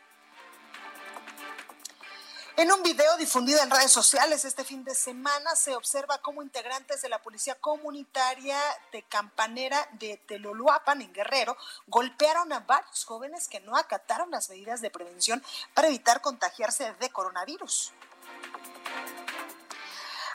En 2.60 2.70
un 2.74 2.84
video 2.84 3.16
difundido 3.16 3.64
en 3.64 3.72
redes 3.72 3.90
sociales 3.90 4.44
este 4.44 4.66
fin 4.66 4.84
de 4.84 4.94
semana 4.94 5.56
se 5.56 5.78
observa 5.78 6.18
cómo 6.18 6.44
integrantes 6.44 7.02
de 7.02 7.08
la 7.08 7.22
Policía 7.22 7.56
Comunitaria 7.56 8.60
de 8.92 9.02
Campanera 9.04 9.88
de 9.94 10.18
Teloluapan, 10.28 11.02
en 11.02 11.14
Guerrero, 11.14 11.56
golpearon 11.88 12.52
a 12.52 12.60
varios 12.60 13.06
jóvenes 13.06 13.48
que 13.48 13.62
no 13.62 13.78
acataron 13.78 14.30
las 14.30 14.50
medidas 14.50 14.82
de 14.82 14.92
prevención 14.92 15.42
para 15.74 15.88
evitar 15.88 16.20
contagiarse 16.20 16.94
de 17.00 17.10
coronavirus. 17.12 17.94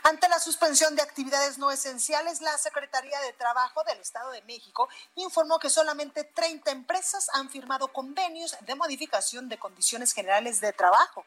Ante 0.05 0.27
la 0.31 0.39
suspensión 0.39 0.97
de 0.97 1.03
actividades 1.03 1.59
no 1.59 1.71
esenciales, 1.71 2.41
la 2.41 2.57
Secretaría 2.57 3.21
de 3.21 3.35
Trabajo 3.35 3.85
del 3.85 3.99
Estado 3.99 4.31
de 4.31 4.41
México 4.45 4.89
informó 5.17 5.59
que 5.59 5.69
solamente 5.69 6.25
30 6.25 6.71
empresas 6.71 7.29
han 7.35 7.51
firmado 7.51 7.89
convenios 7.89 8.57
de 8.63 8.75
modificación 8.77 9.51
de 9.51 9.59
condiciones 9.59 10.15
generales 10.15 10.63
de 10.63 10.73
trabajo. 10.73 11.27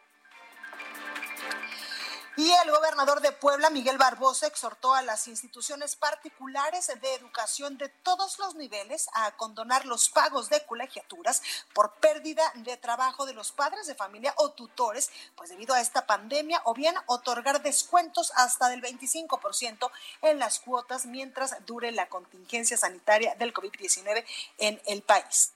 Y 2.38 2.52
el 2.52 2.70
gobernador 2.70 3.20
de 3.22 3.32
Puebla, 3.32 3.72
Miguel 3.72 3.98
Barbosa, 3.98 4.46
exhortó 4.46 4.94
a 4.94 5.02
las 5.02 5.28
instituciones 5.28 5.96
particulares 5.96 6.86
de 7.02 7.14
educación 7.16 7.80
de 7.80 7.90
todos 7.90 8.38
los 8.38 8.54
niveles 8.54 9.10
a 9.14 9.36
condonar 9.36 9.88
los 9.88 10.10
pagos 10.10 10.48
de 10.48 10.64
colegiaturas 10.64 11.42
por 11.74 11.94
pérdida 11.96 12.44
de 12.58 12.78
trabajo 12.78 13.26
de 13.26 13.34
los 13.34 13.52
padres 13.52 13.88
de 13.88 13.96
familia 13.96 14.36
o 14.38 14.52
tutores, 14.52 15.10
pues 15.36 15.50
debido 15.50 15.74
a 15.74 15.82
esta 15.82 16.06
pandemia, 16.06 16.62
o 16.66 16.76
bien 16.76 16.94
otorgar 17.08 17.64
descuentos 17.64 18.32
hasta 18.36 18.70
del 18.70 18.84
25% 18.84 19.90
en 20.22 20.38
las 20.38 20.60
cuotas 20.60 21.08
mientras 21.08 21.66
dure 21.66 21.92
la 21.92 22.08
contingencia 22.08 22.78
sanitaria 22.78 23.34
del 23.34 23.52
COVID-19 23.52 24.24
en 24.60 24.80
el 24.86 25.02
país. 25.02 25.54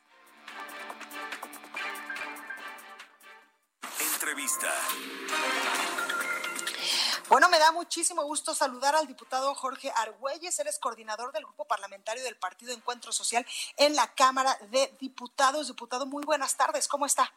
Entrevista. 4.00 4.74
Bueno, 7.32 7.48
me 7.48 7.60
da 7.60 7.72
muchísimo 7.72 8.24
gusto 8.24 8.54
saludar 8.54 8.94
al 8.94 9.08
diputado 9.08 9.56
Jorge 9.56 9.90
Argüelles, 9.96 10.60
él 10.60 10.68
es 10.68 10.78
coordinador 10.80 11.32
del 11.32 11.46
grupo 11.46 11.64
parlamentario 11.64 12.22
del 12.26 12.36
Partido 12.36 12.74
Encuentro 12.74 13.14
Social 13.14 13.46
en 13.78 13.96
la 13.96 14.14
Cámara 14.14 14.52
de 14.70 14.92
Diputados. 15.00 15.70
Diputado, 15.70 16.06
muy 16.06 16.26
buenas 16.26 16.58
tardes, 16.58 16.90
¿cómo 16.90 17.06
está? 17.06 17.32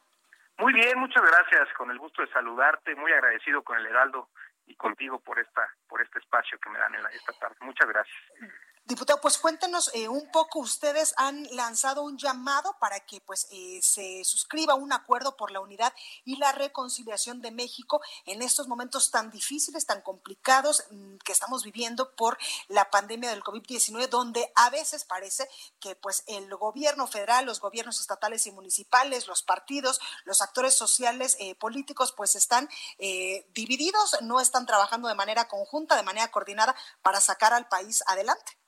Muy 0.59 0.72
bien, 0.72 0.98
muchas 0.98 1.22
gracias, 1.22 1.72
con 1.78 1.92
el 1.92 1.98
gusto 2.00 2.22
de 2.22 2.33
saludarte, 2.33 2.96
muy 2.96 3.12
agradecido 3.12 3.62
con 3.62 3.78
el 3.78 3.87
Heraldo 3.87 4.26
y 4.66 4.74
contigo 4.74 5.20
por 5.20 5.38
esta 5.38 5.72
por 5.88 6.02
este 6.02 6.18
espacio 6.18 6.59
que 6.59 6.70
me 6.70 6.78
dan 6.80 6.92
en 6.96 7.07
esta 7.12 7.33
tarde. 7.35 7.54
Muchas 7.61 7.87
gracias. 7.87 8.18
Diputado, 8.87 9.18
pues 9.23 9.38
cuéntenos 9.38 9.90
eh, 9.94 10.09
un 10.11 10.31
poco, 10.31 10.59
ustedes 10.59 11.14
han 11.16 11.44
lanzado 11.57 12.03
un 12.03 12.18
llamado 12.18 12.77
para 12.79 13.01
que 13.01 13.18
pues 13.23 13.47
eh, 13.51 13.81
se 13.81 14.23
suscriba 14.27 14.75
un 14.75 14.92
acuerdo 14.92 15.38
por 15.38 15.51
la 15.51 15.61
unidad 15.61 15.94
y 16.27 16.37
la 16.37 16.53
reconciliación 16.53 17.40
de 17.40 17.51
México 17.51 18.03
en 18.27 18.42
estos 18.42 18.68
momentos 18.68 19.11
tan 19.11 19.31
difíciles, 19.31 19.87
tan 19.87 20.03
complicados 20.03 20.85
mm, 20.90 21.16
que 21.25 21.33
estamos 21.33 21.64
viviendo 21.64 22.14
por 22.14 22.37
la 22.68 22.90
pandemia 22.90 23.31
del 23.31 23.42
COVID-19, 23.42 24.07
donde 24.11 24.53
a 24.55 24.68
veces 24.68 25.07
parece 25.07 25.49
que 25.81 25.97
pues 25.97 26.23
el 26.27 26.55
gobierno 26.55 27.07
federal, 27.07 27.47
los 27.47 27.61
gobiernos 27.61 28.01
estatales 28.01 28.47
y 28.47 28.53
municipales, 28.53 29.29
los 29.29 29.42
partidos, 29.42 29.99
los 30.27 30.42
actores 30.42 30.75
sociales, 30.75 31.38
eh, 31.40 31.55
políticos, 31.55 32.12
pues 32.14 32.35
están 32.35 32.68
divididos, 32.99 34.18
no 34.20 34.40
están 34.40 34.66
trabajando 34.66 35.09
de 35.09 35.14
manera 35.14 35.49
conjunta, 35.49 35.97
de 35.97 36.03
manera 36.03 36.31
coordinada 36.31 36.77
para 37.01 37.23
sacar 37.23 37.55
al 37.55 37.66
país 37.66 38.03
adelante. 38.07 38.59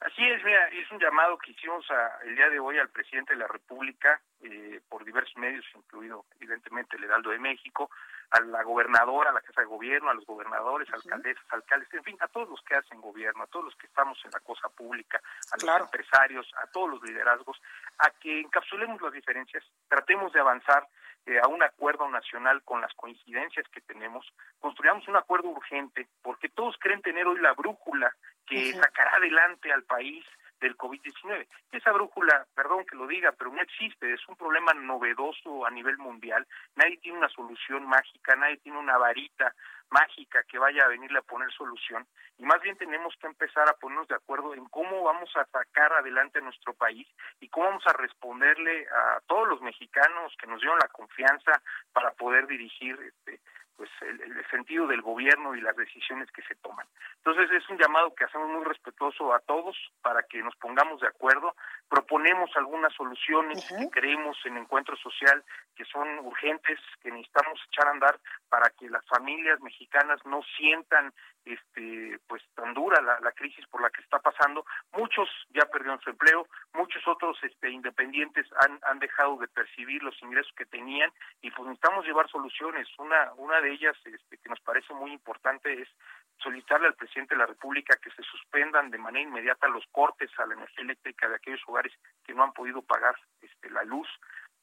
Así 0.00 0.26
es, 0.26 0.42
mira, 0.44 0.66
es 0.68 0.90
un 0.90 0.98
llamado 0.98 1.36
que 1.36 1.50
hicimos 1.50 1.84
el 2.24 2.34
día 2.34 2.48
de 2.48 2.58
hoy 2.58 2.78
al 2.78 2.88
presidente 2.88 3.34
de 3.34 3.38
la 3.40 3.46
República 3.46 4.20
eh, 4.42 4.80
por 4.88 5.04
diversos 5.04 5.36
medios, 5.36 5.64
incluido 5.74 6.24
evidentemente 6.40 6.96
el 6.96 7.04
Heraldo 7.04 7.30
de 7.30 7.38
México, 7.38 7.90
a 8.30 8.40
la 8.40 8.62
gobernadora, 8.62 9.30
a 9.30 9.32
la 9.32 9.40
Casa 9.40 9.62
de 9.62 9.66
Gobierno, 9.66 10.10
a 10.10 10.14
los 10.14 10.24
gobernadores, 10.24 10.88
alcaldesas, 10.92 11.44
alcaldes, 11.50 11.92
en 11.92 12.04
fin, 12.04 12.16
a 12.20 12.28
todos 12.28 12.48
los 12.48 12.60
que 12.62 12.76
hacen 12.76 13.00
gobierno, 13.00 13.42
a 13.42 13.46
todos 13.48 13.66
los 13.66 13.76
que 13.76 13.86
estamos 13.86 14.18
en 14.24 14.30
la 14.30 14.40
cosa 14.40 14.68
pública, 14.68 15.20
a 15.52 15.64
los 15.64 15.80
empresarios, 15.80 16.48
a 16.62 16.66
todos 16.68 16.90
los 16.90 17.02
liderazgos, 17.02 17.60
a 17.98 18.10
que 18.10 18.40
encapsulemos 18.40 19.00
las 19.02 19.12
diferencias, 19.12 19.64
tratemos 19.88 20.32
de 20.32 20.40
avanzar 20.40 20.86
eh, 21.26 21.38
a 21.42 21.48
un 21.48 21.62
acuerdo 21.62 22.08
nacional 22.08 22.62
con 22.62 22.80
las 22.80 22.94
coincidencias 22.94 23.66
que 23.68 23.80
tenemos, 23.80 24.26
construyamos 24.58 25.06
un 25.08 25.16
acuerdo 25.16 25.48
urgente, 25.48 26.08
porque 26.22 26.48
todos 26.48 26.76
creen 26.78 27.02
tener 27.02 27.26
hoy 27.26 27.40
la 27.40 27.52
brújula 27.52 28.14
que 28.46 28.72
sacará 28.72 29.16
adelante 29.16 29.72
al 29.72 29.84
país 29.84 30.24
del 30.60 30.76
COVID-19. 30.76 31.46
Esa 31.72 31.92
brújula, 31.92 32.46
perdón 32.54 32.84
que 32.84 32.96
lo 32.96 33.06
diga, 33.06 33.32
pero 33.32 33.50
no 33.50 33.60
existe, 33.60 34.12
es 34.12 34.28
un 34.28 34.36
problema 34.36 34.72
novedoso 34.74 35.66
a 35.66 35.70
nivel 35.70 35.98
mundial. 35.98 36.46
Nadie 36.76 36.98
tiene 36.98 37.18
una 37.18 37.28
solución 37.28 37.86
mágica, 37.86 38.36
nadie 38.36 38.58
tiene 38.58 38.78
una 38.78 38.98
varita 38.98 39.54
mágica 39.90 40.44
que 40.44 40.58
vaya 40.58 40.84
a 40.84 40.88
venirle 40.88 41.18
a 41.18 41.22
poner 41.22 41.50
solución. 41.52 42.06
Y 42.38 42.44
más 42.44 42.60
bien 42.62 42.76
tenemos 42.76 43.14
que 43.20 43.26
empezar 43.26 43.68
a 43.68 43.74
ponernos 43.74 44.08
de 44.08 44.14
acuerdo 44.14 44.54
en 44.54 44.64
cómo 44.66 45.02
vamos 45.02 45.30
a 45.36 45.44
sacar 45.46 45.92
adelante 45.92 46.38
a 46.38 46.42
nuestro 46.42 46.74
país 46.74 47.06
y 47.40 47.48
cómo 47.48 47.66
vamos 47.66 47.86
a 47.86 47.92
responderle 47.92 48.86
a 48.88 49.20
todos 49.26 49.48
los 49.48 49.60
mexicanos 49.60 50.32
que 50.38 50.46
nos 50.46 50.60
dieron 50.60 50.78
la 50.78 50.88
confianza 50.88 51.60
para 51.92 52.12
poder 52.12 52.46
dirigir 52.46 52.98
este, 53.00 53.40
pues 53.80 53.90
el, 54.02 54.46
sentido 54.50 54.86
del 54.86 55.00
gobierno 55.00 55.54
y 55.54 55.60
las 55.62 55.74
decisiones 55.74 56.30
que 56.32 56.42
se 56.42 56.54
toman. 56.56 56.86
Entonces 57.16 57.50
es 57.50 57.66
un 57.70 57.78
llamado 57.78 58.14
que 58.14 58.24
hacemos 58.24 58.50
muy 58.50 58.62
respetuoso 58.62 59.32
a 59.32 59.38
todos 59.38 59.74
para 60.02 60.22
que 60.24 60.42
nos 60.42 60.54
pongamos 60.56 61.00
de 61.00 61.06
acuerdo, 61.06 61.54
proponemos 61.90 62.48
algunas 62.54 62.94
soluciones 62.94 63.66
que 63.68 63.90
creemos 63.90 64.38
en 64.44 64.56
encuentro 64.56 64.96
social 64.96 65.44
que 65.74 65.84
son 65.86 66.20
urgentes, 66.20 66.78
que 67.02 67.10
necesitamos 67.10 67.58
echar 67.66 67.88
a 67.88 67.90
andar 67.90 68.20
para 68.48 68.70
que 68.70 68.88
las 68.88 69.04
familias 69.06 69.60
mexicanas 69.60 70.24
no 70.24 70.40
sientan 70.56 71.12
este 71.44 72.20
pues 72.28 72.42
tan 72.54 72.74
dura 72.74 73.02
la, 73.02 73.18
la 73.20 73.32
crisis 73.32 73.66
por 73.66 73.82
la 73.82 73.90
que 73.90 74.02
está 74.02 74.20
pasando. 74.20 74.64
Muchos 74.92 75.28
ya 75.50 75.66
perdieron 75.66 76.00
su 76.00 76.10
empleo, 76.10 76.46
muchos 76.74 77.02
otros 77.08 77.36
este 77.42 77.70
independientes 77.70 78.46
han, 78.60 78.78
han 78.82 79.00
dejado 79.00 79.36
de 79.38 79.48
percibir 79.48 80.00
los 80.04 80.14
ingresos 80.22 80.52
que 80.56 80.66
tenían 80.66 81.10
y 81.42 81.50
pues 81.50 81.66
necesitamos 81.66 82.06
llevar 82.06 82.30
soluciones. 82.30 82.86
Una 82.98 83.32
una 83.36 83.60
de 83.60 83.72
ellas 83.72 83.96
este, 84.04 84.38
que 84.38 84.48
nos 84.48 84.60
parece 84.60 84.94
muy 84.94 85.12
importante 85.12 85.82
es 85.82 85.88
solicitarle 86.42 86.88
al 86.88 86.94
presidente 86.94 87.34
de 87.34 87.38
la 87.38 87.46
República 87.46 87.96
que 88.02 88.10
se 88.10 88.22
suspendan 88.22 88.90
de 88.90 88.98
manera 88.98 89.28
inmediata 89.28 89.68
los 89.68 89.84
cortes 89.92 90.30
a 90.38 90.46
la 90.46 90.54
energía 90.54 90.84
eléctrica 90.84 91.28
de 91.28 91.36
aquellos 91.36 91.62
hogares 91.66 91.92
que 92.24 92.34
no 92.34 92.42
han 92.42 92.52
podido 92.52 92.82
pagar 92.82 93.14
este, 93.40 93.70
la 93.70 93.84
luz, 93.84 94.08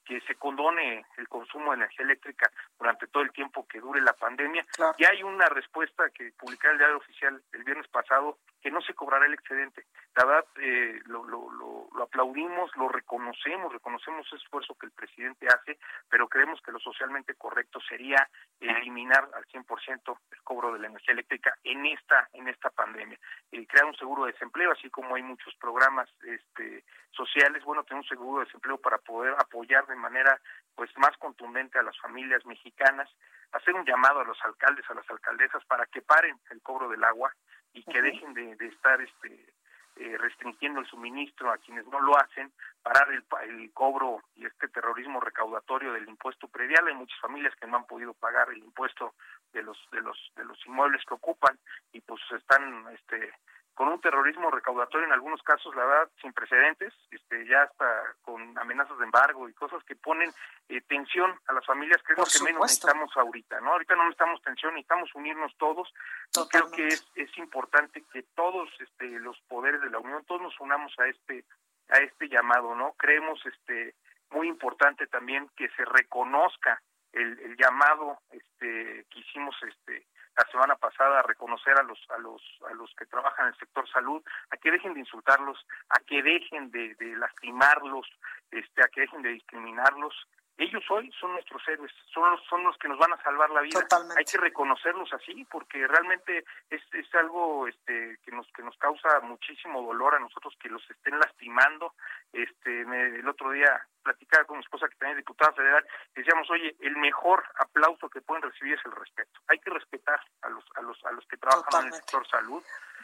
que 0.08 0.22
se 0.22 0.36
condone 0.36 1.04
el 1.18 1.28
consumo 1.28 1.70
de 1.70 1.76
energía 1.76 2.06
eléctrica 2.06 2.50
durante 2.78 3.08
todo 3.08 3.22
el 3.22 3.30
tiempo 3.30 3.68
que 3.68 3.78
dure 3.78 4.00
la 4.00 4.14
pandemia. 4.14 4.64
Y 4.96 5.04
hay 5.04 5.22
una 5.22 5.50
respuesta 5.50 6.08
que 6.14 6.32
publicará 6.32 6.72
el 6.72 6.78
diario 6.78 6.96
oficial 6.96 7.42
el 7.52 7.62
viernes 7.62 7.86
pasado 7.88 8.38
que 8.62 8.70
no 8.70 8.80
se 8.80 8.94
cobrará 8.94 9.26
el 9.26 9.34
excedente. 9.34 9.84
La 10.16 10.24
verdad, 10.24 10.46
eh, 10.60 10.98
lo, 11.04 11.24
lo, 11.24 11.50
lo, 11.52 11.88
lo, 11.94 12.02
aplaudimos, 12.02 12.74
lo 12.76 12.88
reconocemos, 12.88 13.72
reconocemos 13.72 14.26
el 14.32 14.38
esfuerzo 14.38 14.74
que 14.74 14.86
el 14.86 14.92
presidente 14.92 15.46
hace, 15.46 15.78
pero 16.08 16.26
creemos 16.26 16.60
que 16.62 16.72
lo 16.72 16.80
socialmente 16.80 17.34
correcto 17.34 17.78
sería 17.86 18.28
eliminar 18.58 19.28
al 19.34 19.44
100% 19.46 20.18
el 20.32 20.42
cobro 20.42 20.72
de 20.72 20.80
la 20.80 20.88
energía 20.88 21.12
eléctrica 21.12 21.56
en 21.62 21.86
esta 21.86 22.28
en 22.32 22.48
esta 22.48 22.70
pandemia. 22.70 23.18
Eh, 23.52 23.66
crear 23.66 23.84
un 23.84 23.94
seguro 23.94 24.24
de 24.24 24.32
desempleo, 24.32 24.72
así 24.72 24.90
como 24.90 25.14
hay 25.14 25.22
muchos 25.22 25.54
programas 25.56 26.08
este, 26.22 26.84
sociales, 27.10 27.62
bueno, 27.64 27.84
tener 27.84 28.02
un 28.02 28.08
seguro 28.08 28.40
de 28.40 28.46
desempleo 28.46 28.78
para 28.78 28.98
poder 28.98 29.34
apoyar 29.38 29.86
de 29.86 29.96
manera 29.98 30.40
pues 30.74 30.90
más 30.96 31.16
contundente 31.18 31.78
a 31.78 31.82
las 31.82 31.98
familias 31.98 32.44
mexicanas, 32.46 33.08
hacer 33.52 33.74
un 33.74 33.84
llamado 33.84 34.20
a 34.20 34.24
los 34.24 34.38
alcaldes, 34.44 34.88
a 34.88 34.94
las 34.94 35.08
alcaldesas 35.10 35.64
para 35.64 35.86
que 35.86 36.02
paren 36.02 36.38
el 36.50 36.62
cobro 36.62 36.88
del 36.88 37.02
agua 37.04 37.34
y 37.72 37.82
que 37.82 38.00
dejen 38.00 38.32
de, 38.34 38.56
de 38.56 38.66
estar 38.66 39.00
este 39.00 39.52
eh, 40.00 40.16
restringiendo 40.16 40.78
el 40.78 40.86
suministro 40.86 41.50
a 41.50 41.58
quienes 41.58 41.84
no 41.88 42.00
lo 42.00 42.16
hacen, 42.16 42.52
parar 42.84 43.10
el, 43.10 43.24
el 43.50 43.72
cobro 43.72 44.22
y 44.36 44.46
este 44.46 44.68
terrorismo 44.68 45.18
recaudatorio 45.18 45.92
del 45.92 46.08
impuesto 46.08 46.46
predial. 46.46 46.86
Hay 46.86 46.94
muchas 46.94 47.18
familias 47.18 47.52
que 47.56 47.66
no 47.66 47.78
han 47.78 47.86
podido 47.86 48.14
pagar 48.14 48.48
el 48.50 48.58
impuesto 48.58 49.14
de 49.52 49.64
los 49.64 49.76
de 49.90 50.00
los 50.00 50.16
de 50.36 50.44
los 50.44 50.64
inmuebles 50.66 51.04
que 51.04 51.14
ocupan 51.14 51.58
y 51.90 52.00
pues 52.00 52.20
están 52.30 52.86
este 52.94 53.32
con 53.78 53.86
un 53.86 54.00
terrorismo 54.00 54.50
recaudatorio 54.50 55.06
en 55.06 55.12
algunos 55.12 55.40
casos, 55.44 55.72
la 55.76 55.84
verdad, 55.84 56.10
sin 56.20 56.32
precedentes, 56.32 56.92
este, 57.12 57.46
ya 57.46 57.62
hasta 57.62 58.12
con 58.22 58.58
amenazas 58.58 58.98
de 58.98 59.04
embargo 59.04 59.48
y 59.48 59.52
cosas 59.52 59.84
que 59.84 59.94
ponen 59.94 60.32
eh, 60.68 60.80
tensión 60.80 61.38
a 61.46 61.52
las 61.52 61.64
familias, 61.64 62.02
que 62.02 62.14
es 62.14 62.18
lo 62.18 62.24
que 62.24 62.42
menos 62.42 62.62
necesitamos 62.62 63.16
ahorita, 63.16 63.60
¿no? 63.60 63.70
Ahorita 63.70 63.94
no 63.94 64.02
necesitamos 64.02 64.42
tensión, 64.42 64.74
necesitamos 64.74 65.14
unirnos 65.14 65.56
todos. 65.58 65.94
Y 66.36 66.48
creo 66.48 66.68
que 66.72 66.88
es, 66.88 67.06
es 67.14 67.38
importante 67.38 68.02
que 68.12 68.24
todos 68.34 68.68
este, 68.80 69.10
los 69.20 69.40
poderes 69.42 69.80
de 69.80 69.90
la 69.90 70.00
Unión, 70.00 70.24
todos 70.24 70.42
nos 70.42 70.58
unamos 70.58 70.92
a 70.98 71.06
este, 71.06 71.44
a 71.90 71.98
este 71.98 72.28
llamado, 72.28 72.74
¿no? 72.74 72.94
Creemos 72.94 73.40
este, 73.46 73.94
muy 74.30 74.48
importante 74.48 75.06
también 75.06 75.48
que 75.56 75.68
se 75.76 75.84
reconozca 75.84 76.82
el, 77.12 77.38
el 77.38 77.56
llamado 77.56 78.18
este, 78.32 79.06
que 79.08 79.20
hicimos 79.20 79.54
este, 79.62 80.04
la 80.38 80.50
semana 80.52 80.76
pasada 80.76 81.18
a 81.18 81.22
reconocer 81.22 81.76
a 81.78 81.82
los 81.82 81.98
a 82.10 82.18
los 82.18 82.40
a 82.70 82.74
los 82.74 82.94
que 82.94 83.06
trabajan 83.06 83.46
en 83.46 83.52
el 83.54 83.58
sector 83.58 83.88
salud 83.90 84.22
a 84.50 84.56
que 84.56 84.70
dejen 84.70 84.94
de 84.94 85.00
insultarlos 85.00 85.66
a 85.90 85.98
que 86.00 86.22
dejen 86.22 86.70
de, 86.70 86.94
de 86.94 87.16
lastimarlos 87.16 88.06
este 88.52 88.84
a 88.84 88.88
que 88.88 89.00
dejen 89.00 89.22
de 89.22 89.30
discriminarlos 89.30 90.14
ellos 90.58 90.82
hoy 90.90 91.10
son 91.20 91.32
nuestros 91.32 91.62
héroes, 91.68 91.92
son 92.12 92.28
los, 92.32 92.44
son 92.50 92.64
los 92.64 92.76
que 92.78 92.88
nos 92.88 92.98
van 92.98 93.12
a 93.12 93.22
salvar 93.22 93.48
la 93.50 93.60
vida. 93.60 93.86
Hay 94.16 94.24
que 94.24 94.38
reconocerlos 94.38 95.12
así 95.12 95.44
porque 95.44 95.86
realmente 95.86 96.44
es, 96.68 96.82
es 96.92 97.14
algo 97.14 97.68
este, 97.68 98.18
que 98.24 98.32
nos 98.32 98.46
que 98.48 98.62
nos 98.64 98.76
causa 98.76 99.20
muchísimo 99.20 99.80
dolor 99.82 100.16
a 100.16 100.18
nosotros 100.18 100.54
que 100.60 100.68
los 100.68 100.82
estén 100.90 101.16
lastimando. 101.16 101.94
Este, 102.32 102.80
el 102.82 103.28
otro 103.28 103.52
día 103.52 103.86
platicaba 104.02 104.44
con 104.46 104.58
mi 104.58 104.64
esposa 104.64 104.88
que 104.88 104.96
también 104.96 105.18
es 105.18 105.24
diputada 105.24 105.52
federal, 105.52 105.86
decíamos, 106.14 106.50
oye, 106.50 106.74
el 106.80 106.96
mejor 106.96 107.44
aplauso 107.60 108.08
que 108.08 108.20
pueden 108.20 108.42
recibir 108.42 108.74
es 108.74 108.84
el 108.84 108.92
respeto. 108.92 109.40
Hay 109.46 109.60
que 109.60 109.70
respetar 109.70 110.20
a 110.42 110.48
los 110.48 110.64
a 110.74 110.82
los 110.82 111.04
a 111.04 111.12
los 111.12 111.24
que 111.26 111.36
trabajan 111.36 111.82
en 111.82 111.86
el 111.88 111.94
sector 111.94 112.26
salud. 112.26 112.62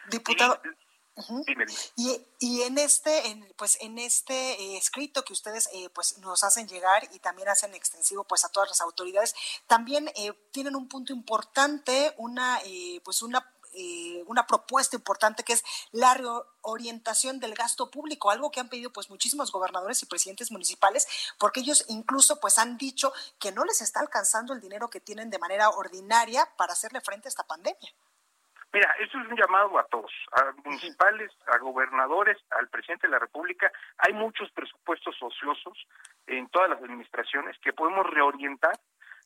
Diputado. 0.09 0.59
Y, 0.65 0.94
y 2.39 2.61
en 2.61 2.77
este, 2.77 3.27
en, 3.27 3.53
pues 3.57 3.77
en 3.81 3.97
este 3.97 4.33
eh, 4.33 4.77
escrito 4.77 5.23
que 5.23 5.33
ustedes 5.33 5.69
eh, 5.73 5.89
pues 5.89 6.17
nos 6.19 6.43
hacen 6.43 6.67
llegar 6.67 7.07
y 7.13 7.19
también 7.19 7.47
hacen 7.47 7.73
extensivo 7.73 8.25
pues 8.25 8.43
a 8.43 8.49
todas 8.49 8.69
las 8.69 8.81
autoridades, 8.81 9.33
también 9.67 10.09
eh, 10.15 10.33
tienen 10.51 10.75
un 10.75 10.89
punto 10.89 11.13
importante, 11.13 12.13
una 12.17 12.59
eh, 12.65 12.99
pues 13.03 13.21
una 13.21 13.45
eh, 13.77 14.23
una 14.27 14.47
propuesta 14.47 14.95
importante 14.95 15.43
que 15.43 15.51
es 15.51 15.63
la 15.91 16.13
reorientación 16.13 17.41
del 17.41 17.55
gasto 17.55 17.91
público, 17.91 18.31
algo 18.31 18.49
que 18.49 18.61
han 18.61 18.69
pedido 18.69 18.93
pues 18.93 19.09
muchísimos 19.09 19.51
gobernadores 19.51 20.01
y 20.01 20.05
presidentes 20.05 20.49
municipales, 20.49 21.05
porque 21.37 21.59
ellos 21.59 21.83
incluso 21.89 22.39
pues 22.39 22.57
han 22.57 22.77
dicho 22.77 23.11
que 23.37 23.51
no 23.51 23.65
les 23.65 23.81
está 23.81 23.99
alcanzando 23.99 24.53
el 24.53 24.61
dinero 24.61 24.89
que 24.89 25.01
tienen 25.01 25.29
de 25.29 25.39
manera 25.39 25.69
ordinaria 25.71 26.49
para 26.55 26.71
hacerle 26.71 27.01
frente 27.01 27.27
a 27.27 27.29
esta 27.29 27.43
pandemia. 27.43 27.93
Mira, 28.75 28.93
eso 28.99 29.17
es 29.21 29.27
un 29.29 29.37
llamado 29.37 29.79
a 29.79 29.85
todos, 29.85 30.11
a 30.33 30.51
municipales, 30.65 31.31
a 31.47 31.57
gobernadores, 31.59 32.37
al 32.49 32.67
presidente 32.67 33.07
de 33.07 33.11
la 33.11 33.19
República. 33.19 33.71
Hay 33.99 34.11
muchos 34.11 34.51
presupuestos 34.51 35.15
ociosos 35.21 35.87
en 36.27 36.49
todas 36.49 36.71
las 36.71 36.83
administraciones 36.83 37.57
que 37.59 37.71
podemos 37.71 38.05
reorientar 38.05 38.73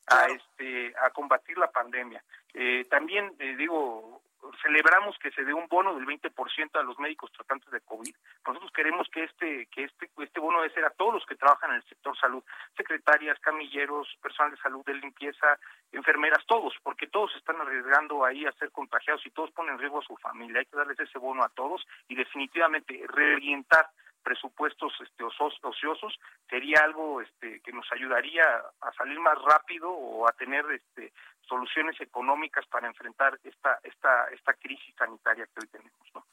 a 0.06 0.26
este 0.26 0.94
a 1.04 1.10
combatir 1.10 1.58
la 1.58 1.68
pandemia. 1.68 2.22
Eh, 2.54 2.86
también 2.88 3.34
eh, 3.40 3.56
digo 3.56 4.22
celebramos 4.62 5.18
que 5.18 5.30
se 5.32 5.44
dé 5.44 5.52
un 5.52 5.68
bono 5.68 5.94
del 5.94 6.06
20% 6.06 6.78
a 6.78 6.82
los 6.82 6.98
médicos 6.98 7.32
tratantes 7.32 7.70
de 7.70 7.80
COVID. 7.80 8.14
Nosotros 8.46 8.72
queremos 8.72 9.08
que 9.10 9.24
este 9.24 9.66
que 9.66 9.84
este 9.84 10.10
este 10.18 10.40
bono 10.40 10.60
debe 10.60 10.74
ser 10.74 10.84
a 10.84 10.90
todos 10.90 11.14
los 11.14 11.26
que 11.26 11.36
trabajan 11.36 11.70
en 11.70 11.76
el 11.76 11.84
sector 11.84 12.16
salud, 12.18 12.42
secretarias, 12.76 13.38
camilleros, 13.40 14.08
personal 14.22 14.52
de 14.52 14.58
salud, 14.58 14.84
de 14.84 14.94
limpieza, 14.94 15.58
enfermeras, 15.92 16.44
todos, 16.46 16.74
porque 16.82 17.06
todos 17.06 17.34
están 17.36 17.60
arriesgando 17.60 18.24
ahí 18.24 18.46
a 18.46 18.52
ser 18.52 18.70
contagiados 18.70 19.24
y 19.26 19.30
todos 19.30 19.50
ponen 19.52 19.74
en 19.74 19.80
riesgo 19.80 20.00
a 20.00 20.04
su 20.04 20.16
familia. 20.16 20.60
Hay 20.60 20.66
que 20.66 20.76
darles 20.76 20.98
ese 20.98 21.18
bono 21.18 21.42
a 21.42 21.48
todos 21.50 21.86
y 22.08 22.14
definitivamente 22.14 23.04
reorientar 23.08 23.90
presupuestos 24.22 24.92
este, 25.00 25.24
ociosos 25.24 26.18
sería 26.48 26.84
algo 26.84 27.20
este, 27.20 27.60
que 27.60 27.72
nos 27.72 27.90
ayudaría 27.92 28.44
a 28.80 28.92
salir 28.92 29.18
más 29.18 29.40
rápido 29.42 29.90
o 29.90 30.28
a 30.28 30.32
tener 30.32 30.64
este, 30.70 31.12
soluciones 31.50 32.00
económicas 32.00 32.64
para 32.68 32.86
enfrentar 32.86 33.38
esta 33.44 33.78
esta 33.82 34.28
esta 34.32 34.54
crisis 34.54 34.94
sanitaria 34.96 35.46
que 35.46 35.60
hoy 35.60 35.66
tenemos, 35.66 36.08
¿no? 36.14 36.24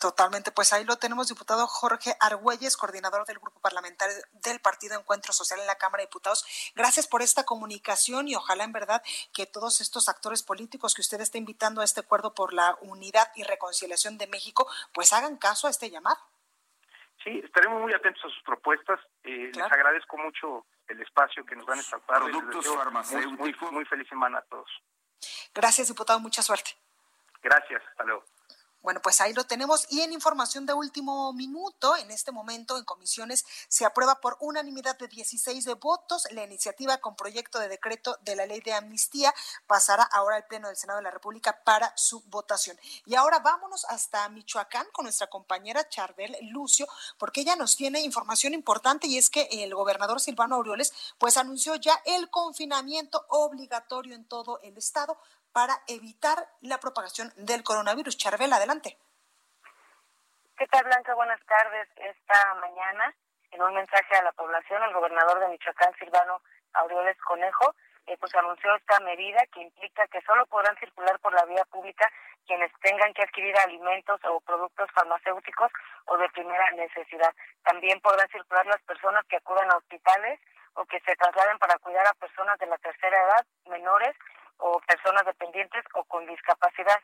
Totalmente, 0.00 0.50
pues 0.50 0.72
ahí 0.72 0.84
lo 0.84 0.96
tenemos, 0.96 1.28
diputado 1.28 1.66
Jorge 1.66 2.14
Argüelles, 2.20 2.78
coordinador 2.78 3.26
del 3.26 3.38
grupo 3.38 3.60
parlamentario 3.60 4.16
del 4.32 4.58
Partido 4.58 4.98
Encuentro 4.98 5.34
Social 5.34 5.60
en 5.60 5.66
la 5.66 5.74
Cámara 5.74 6.00
de 6.00 6.06
Diputados. 6.06 6.72
Gracias 6.74 7.06
por 7.06 7.20
esta 7.20 7.44
comunicación 7.44 8.26
y 8.26 8.34
ojalá 8.34 8.64
en 8.64 8.72
verdad 8.72 9.02
que 9.34 9.44
todos 9.44 9.82
estos 9.82 10.08
actores 10.08 10.42
políticos 10.42 10.94
que 10.94 11.02
usted 11.02 11.20
está 11.20 11.36
invitando 11.36 11.82
a 11.82 11.84
este 11.84 12.00
acuerdo 12.00 12.32
por 12.32 12.54
la 12.54 12.78
unidad 12.80 13.30
y 13.36 13.42
reconciliación 13.42 14.16
de 14.16 14.26
México, 14.28 14.66
pues 14.94 15.12
hagan 15.12 15.36
caso 15.36 15.66
a 15.66 15.70
este 15.70 15.90
llamado. 15.90 16.18
Sí, 17.22 17.38
estaremos 17.44 17.82
muy 17.82 17.92
atentos 17.92 18.24
a 18.24 18.28
sus 18.28 18.42
propuestas. 18.42 18.98
Eh, 19.24 19.50
Les 19.52 19.70
agradezco 19.70 20.16
mucho 20.16 20.64
el 20.90 21.00
espacio 21.00 21.44
que 21.44 21.56
nos 21.56 21.66
van 21.66 21.78
a 21.78 21.80
estar 21.80 22.00
Productos 22.00 22.66
farmacéuticos. 22.66 23.38
Muy, 23.38 23.54
muy, 23.60 23.70
muy 23.70 23.84
feliz 23.84 24.08
semana 24.08 24.38
a 24.38 24.42
todos. 24.42 24.68
Gracias, 25.54 25.88
diputado. 25.88 26.18
Mucha 26.20 26.42
suerte. 26.42 26.70
Gracias. 27.42 27.82
Hasta 27.90 28.04
luego. 28.04 28.24
Bueno, 28.82 29.00
pues 29.02 29.20
ahí 29.20 29.34
lo 29.34 29.44
tenemos. 29.44 29.86
Y 29.90 30.00
en 30.00 30.12
información 30.12 30.64
de 30.64 30.72
último 30.72 31.32
minuto, 31.34 31.96
en 31.96 32.10
este 32.10 32.32
momento 32.32 32.78
en 32.78 32.84
comisiones 32.84 33.44
se 33.68 33.84
aprueba 33.84 34.20
por 34.20 34.38
unanimidad 34.40 34.96
de 34.98 35.06
16 35.06 35.66
de 35.66 35.74
votos 35.74 36.26
la 36.30 36.44
iniciativa 36.44 36.96
con 36.98 37.14
proyecto 37.14 37.58
de 37.58 37.68
decreto 37.68 38.18
de 38.22 38.36
la 38.36 38.46
ley 38.46 38.60
de 38.60 38.72
amnistía. 38.72 39.34
Pasará 39.66 40.04
ahora 40.04 40.36
al 40.36 40.46
Pleno 40.46 40.68
del 40.68 40.78
Senado 40.78 40.98
de 40.98 41.02
la 41.02 41.10
República 41.10 41.62
para 41.62 41.92
su 41.96 42.22
votación. 42.28 42.78
Y 43.04 43.16
ahora 43.16 43.40
vámonos 43.40 43.84
hasta 43.84 44.26
Michoacán 44.30 44.86
con 44.92 45.04
nuestra 45.04 45.26
compañera 45.26 45.86
Charbel 45.88 46.36
Lucio, 46.50 46.88
porque 47.18 47.42
ella 47.42 47.56
nos 47.56 47.76
tiene 47.76 48.00
información 48.00 48.54
importante 48.54 49.06
y 49.06 49.18
es 49.18 49.28
que 49.28 49.48
el 49.50 49.74
gobernador 49.74 50.20
Silvano 50.20 50.56
Aureoles 50.56 50.92
pues 51.18 51.36
anunció 51.36 51.74
ya 51.74 52.00
el 52.06 52.30
confinamiento 52.30 53.26
obligatorio 53.28 54.14
en 54.14 54.24
todo 54.24 54.58
el 54.62 54.78
estado 54.78 55.18
para 55.52 55.74
evitar 55.88 56.38
la 56.60 56.78
propagación 56.78 57.32
del 57.36 57.62
coronavirus. 57.62 58.16
Charbel, 58.16 58.52
adelante. 58.52 58.98
¿Qué 60.56 60.66
tal, 60.66 60.84
Blanca? 60.84 61.14
Buenas 61.14 61.40
tardes. 61.46 61.88
Esta 61.96 62.54
mañana, 62.54 63.14
en 63.50 63.62
un 63.62 63.74
mensaje 63.74 64.14
a 64.16 64.22
la 64.22 64.32
población, 64.32 64.82
el 64.82 64.92
gobernador 64.92 65.40
de 65.40 65.48
Michoacán, 65.48 65.94
Silvano 65.98 66.42
Aureoles 66.74 67.16
Conejo, 67.22 67.74
eh, 68.06 68.16
pues 68.18 68.34
anunció 68.34 68.74
esta 68.76 69.00
medida 69.00 69.40
que 69.52 69.62
implica 69.62 70.06
que 70.08 70.20
solo 70.22 70.46
podrán 70.46 70.76
circular 70.78 71.18
por 71.20 71.32
la 71.32 71.44
vía 71.44 71.64
pública 71.70 72.10
quienes 72.46 72.72
tengan 72.80 73.12
que 73.14 73.22
adquirir 73.22 73.56
alimentos 73.58 74.20
o 74.24 74.40
productos 74.40 74.90
farmacéuticos 74.92 75.70
o 76.06 76.16
de 76.18 76.28
primera 76.30 76.70
necesidad. 76.72 77.32
También 77.62 78.00
podrán 78.00 78.28
circular 78.28 78.66
las 78.66 78.82
personas 78.82 79.24
que 79.26 79.36
acudan 79.36 79.70
a 79.70 79.76
hospitales 79.76 80.40
o 80.74 80.84
que 80.84 81.00
se 81.00 81.14
trasladen 81.16 81.58
para 81.58 81.78
cuidar 81.78 82.06
a 82.06 82.14
personas 82.14 82.58
de 82.58 82.66
la 82.66 82.78
tercera 82.78 83.16
edad, 83.22 83.46
menores 83.66 84.16
o 84.60 84.80
personas 84.80 85.24
dependientes 85.24 85.84
o 85.94 86.04
con 86.04 86.26
discapacidad. 86.26 86.98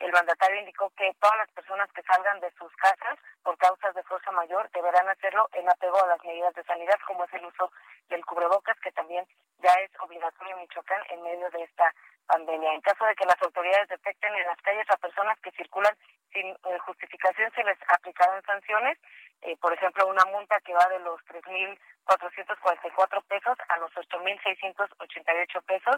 el 0.00 0.10
mandatario 0.10 0.58
indicó 0.58 0.90
que 0.96 1.14
todas 1.20 1.36
las 1.36 1.50
personas 1.52 1.88
que 1.92 2.02
salgan 2.02 2.40
de 2.40 2.50
sus 2.58 2.74
casas 2.76 3.18
por 3.44 3.56
causas 3.58 3.94
de 3.94 4.02
fuerza 4.02 4.32
mayor 4.32 4.68
deberán 4.72 5.08
hacerlo 5.08 5.48
en 5.52 5.68
apego 5.70 6.02
a 6.02 6.08
las 6.08 6.24
medidas 6.24 6.54
de 6.54 6.64
sanidad, 6.64 6.98
como 7.06 7.24
es 7.24 7.32
el 7.34 7.44
uso 7.44 7.70
del 8.08 8.24
cubrebocas, 8.24 8.78
que 8.80 8.90
también 8.92 9.24
ya 9.58 9.72
es 9.84 9.90
obligatorio 10.00 10.56
en 10.56 10.62
Michoacán 10.62 11.02
en 11.10 11.22
medio 11.22 11.48
de 11.50 11.62
esta 11.62 11.94
pandemia. 12.26 12.72
En 12.72 12.80
caso 12.80 13.04
de 13.04 13.14
que 13.14 13.26
las 13.26 13.40
autoridades 13.42 13.88
detecten 13.88 14.34
en 14.34 14.46
las 14.46 14.60
calles 14.62 14.88
a 14.90 14.96
personas 14.96 15.38
que 15.40 15.52
circulan 15.52 15.96
sin 16.32 16.46
eh, 16.46 16.78
justificación, 16.86 17.52
se 17.54 17.62
les 17.62 17.78
aplicarán 17.88 18.42
sanciones, 18.42 18.98
eh, 19.42 19.56
por 19.56 19.72
ejemplo, 19.72 20.06
una 20.06 20.24
multa 20.26 20.60
que 20.60 20.72
va 20.72 20.86
de 20.88 21.00
los 21.00 21.20
3.444 21.26 23.22
pesos 23.24 23.58
a 23.68 23.76
los 23.78 23.90
8.688 23.92 25.62
pesos. 25.64 25.96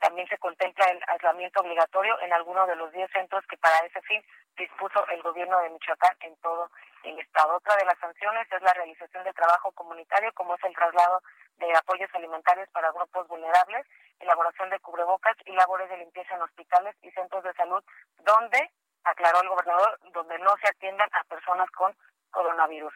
También 0.00 0.26
se 0.28 0.38
contempla 0.38 0.86
el 0.86 1.00
aislamiento 1.08 1.60
obligatorio 1.60 2.18
en 2.22 2.32
alguno 2.32 2.66
de 2.66 2.76
los 2.76 2.90
10 2.92 3.10
centros 3.12 3.44
que 3.48 3.58
para 3.58 3.76
ese 3.86 4.00
fin 4.02 4.24
dispuso 4.56 5.06
el 5.08 5.22
gobierno 5.22 5.60
de 5.60 5.68
Michoacán 5.70 6.16
en 6.20 6.34
todo 6.36 6.70
el 7.04 7.18
estado. 7.18 7.56
Otra 7.56 7.76
de 7.76 7.84
las 7.84 7.98
sanciones 7.98 8.50
es 8.50 8.62
la 8.62 8.72
realización 8.72 9.24
de 9.24 9.32
trabajo 9.34 9.72
comunitario, 9.72 10.32
como 10.32 10.54
es 10.54 10.64
el 10.64 10.74
traslado 10.74 11.22
de 11.58 11.76
apoyos 11.76 12.08
alimentarios 12.14 12.68
para 12.70 12.92
grupos 12.92 13.28
vulnerables, 13.28 13.86
elaboración 14.20 14.70
de 14.70 14.80
cubrebocas 14.80 15.36
y 15.44 15.52
labores 15.52 15.90
de 15.90 15.98
limpieza 15.98 16.34
en 16.34 16.42
hospitales 16.42 16.96
y 17.02 17.10
centros 17.10 17.44
de 17.44 17.52
salud, 17.54 17.84
donde, 18.20 18.70
aclaró 19.04 19.42
el 19.42 19.48
gobernador, 19.48 19.98
donde 20.12 20.38
no 20.38 20.56
se 20.62 20.68
atiendan 20.68 21.08
a 21.12 21.24
personas 21.24 21.70
con 21.72 21.94
coronavirus. 22.30 22.92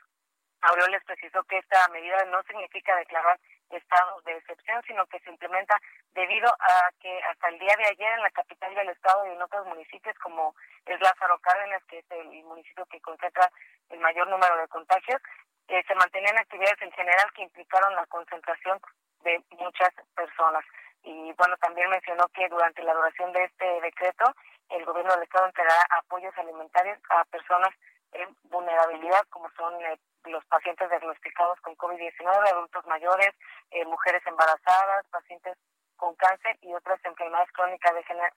Aureoles 0.62 1.03
precisó 1.05 1.43
que 1.45 1.59
esta 1.59 1.89
medida 1.89 2.22
no 2.26 2.43
significa 2.43 2.95
declarar 2.97 3.39
estados 3.70 4.24
de 4.24 4.37
excepción, 4.37 4.83
sino 4.87 5.07
que 5.07 5.20
se 5.20 5.31
implementa 5.31 5.76
debido 6.12 6.49
a 6.49 6.91
que 7.01 7.20
hasta 7.31 7.49
el 7.49 7.59
día 7.59 7.74
de 7.78 7.89
ayer 7.89 8.12
en 8.12 8.22
la 8.22 8.31
capital 8.31 8.74
del 8.74 8.89
estado 8.91 9.26
y 9.26 9.31
en 9.31 9.43
otros 9.43 9.66
municipios 9.66 10.16
como 10.18 10.55
es 10.85 11.01
Lázaro 11.01 11.39
Cárdenas, 11.39 11.83
que 11.85 11.99
es 11.99 12.11
el 12.11 12.45
municipio 12.45 12.85
que 12.87 13.01
concentra 13.01 13.51
el 13.91 14.01
mayor 14.01 14.28
número 14.28 14.57
de 14.57 14.68
contagios, 14.68 15.20
eh, 15.68 15.83
se 15.87 15.95
mantenían 15.95 16.37
actividades 16.37 16.83
en 16.83 16.93
general 16.93 17.33
que 17.33 17.43
implicaron 17.43 17.95
la 17.95 18.07
concentración 18.07 18.81
de 19.22 19.43
muchas 19.51 19.91
personas. 20.14 20.64
Y 21.03 21.33
bueno, 21.33 21.57
también 21.59 21.89
mencionó 21.89 22.26
que 22.28 22.49
durante 22.49 22.83
la 22.83 22.93
duración 22.93 23.33
de 23.33 23.45
este 23.45 23.81
decreto, 23.81 24.35
el 24.68 24.85
gobierno 24.85 25.14
del 25.14 25.22
Estado 25.22 25.47
entregará 25.47 25.87
apoyos 25.91 26.37
alimentarios 26.37 26.99
a 27.09 27.24
personas 27.26 27.70
en 28.12 28.36
vulnerabilidad, 28.44 29.24
como 29.30 29.50
son 29.56 29.74
eh, 29.84 29.98
los 30.24 30.44
pacientes 30.46 30.88
diagnosticados 30.88 31.61
con 31.61 31.76
COVID-19, 31.76 32.48
adultos 32.48 32.86
mayores, 32.86 33.30
eh, 33.70 33.84
mujeres 33.84 34.22
embarazadas, 34.26 35.06
pacientes 35.11 35.56
con 35.96 36.14
cáncer 36.16 36.56
y 36.62 36.72
otras 36.72 36.98
enfermedades 37.04 37.50
crónicas 37.52 37.92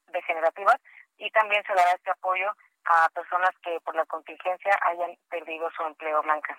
degenerativas. 0.08 0.76
Y 1.18 1.30
también 1.32 1.64
se 1.66 1.74
dará 1.74 1.92
este 1.92 2.12
apoyo 2.12 2.52
a 2.86 3.10
personas 3.10 3.52
que 3.64 3.80
por 3.82 3.96
la 3.96 4.06
contingencia 4.06 4.78
hayan 4.84 5.16
perdido 5.30 5.70
su 5.72 5.84
empleo 5.84 6.22
blanca. 6.22 6.58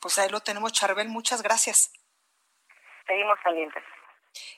Pues 0.00 0.18
ahí 0.18 0.28
lo 0.30 0.40
tenemos, 0.40 0.72
Charbel. 0.72 1.08
Muchas 1.08 1.42
gracias. 1.42 1.92
Seguimos 3.06 3.38
pendientes. 3.44 3.84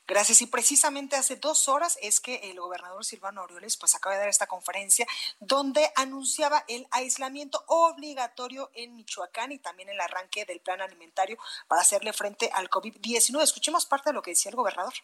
Gracias. 0.07 0.43
Y 0.43 0.47
precisamente 0.47 1.17
hace 1.17 1.37
dos 1.37 1.69
horas 1.69 1.99
es 2.03 2.21
que 2.21 2.51
el 2.51 2.61
gobernador 2.61 3.05
Silvano 3.05 3.41
Aureoles 3.43 3.77
pues 3.77 3.95
acaba 3.95 4.15
de 4.15 4.21
dar 4.21 4.29
esta 4.29 4.47
conferencia 4.47 5.07
donde 5.41 5.91
anunciaba 5.97 6.65
el 6.69 6.87
aislamiento 6.91 7.65
obligatorio 7.69 8.71
en 8.75 8.95
Michoacán 8.97 9.53
y 9.53 9.59
también 9.59 9.89
el 9.89 10.01
arranque 10.01 10.45
del 10.45 10.61
plan 10.61 10.81
alimentario 10.81 11.39
para 11.69 11.83
hacerle 11.83 12.13
frente 12.13 12.51
al 12.53 12.69
COVID-19. 12.69 13.43
Escuchemos 13.43 13.87
parte 13.87 14.11
de 14.11 14.15
lo 14.15 14.23
que 14.23 14.33
decía 14.33 14.51
el 14.51 14.57
gobernador. 14.57 14.95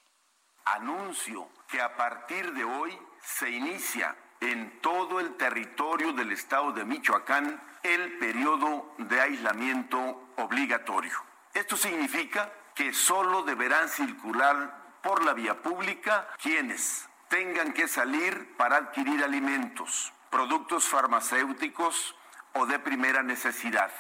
Anuncio 0.65 1.49
que 1.69 1.81
a 1.81 1.97
partir 1.97 2.53
de 2.53 2.65
hoy 2.65 2.99
se 3.23 3.51
inicia 3.51 4.17
en 4.41 4.81
todo 4.81 5.19
el 5.19 5.37
territorio 5.37 6.13
del 6.13 6.33
estado 6.33 6.73
de 6.73 6.85
Michoacán 6.85 7.79
el 7.83 8.19
periodo 8.19 8.95
de 8.99 9.21
aislamiento 9.21 10.33
obligatorio. 10.37 11.15
Esto 11.55 11.77
significa 11.77 12.53
que 12.79 12.93
solo 12.93 13.43
deberán 13.43 13.89
circular 13.89 15.01
por 15.03 15.25
la 15.25 15.35
vía 15.35 15.61
pública 15.63 16.29
quienes 16.41 17.09
tengan 17.29 17.73
que 17.73 17.89
salir 17.89 18.57
para 18.57 18.77
adquirir 18.77 19.25
alimentos, 19.25 20.13
productos 20.31 20.85
farmacéuticos 20.85 22.15
o 22.55 22.67
de 22.67 22.79
primera 22.79 23.25
necesidad. 23.25 23.91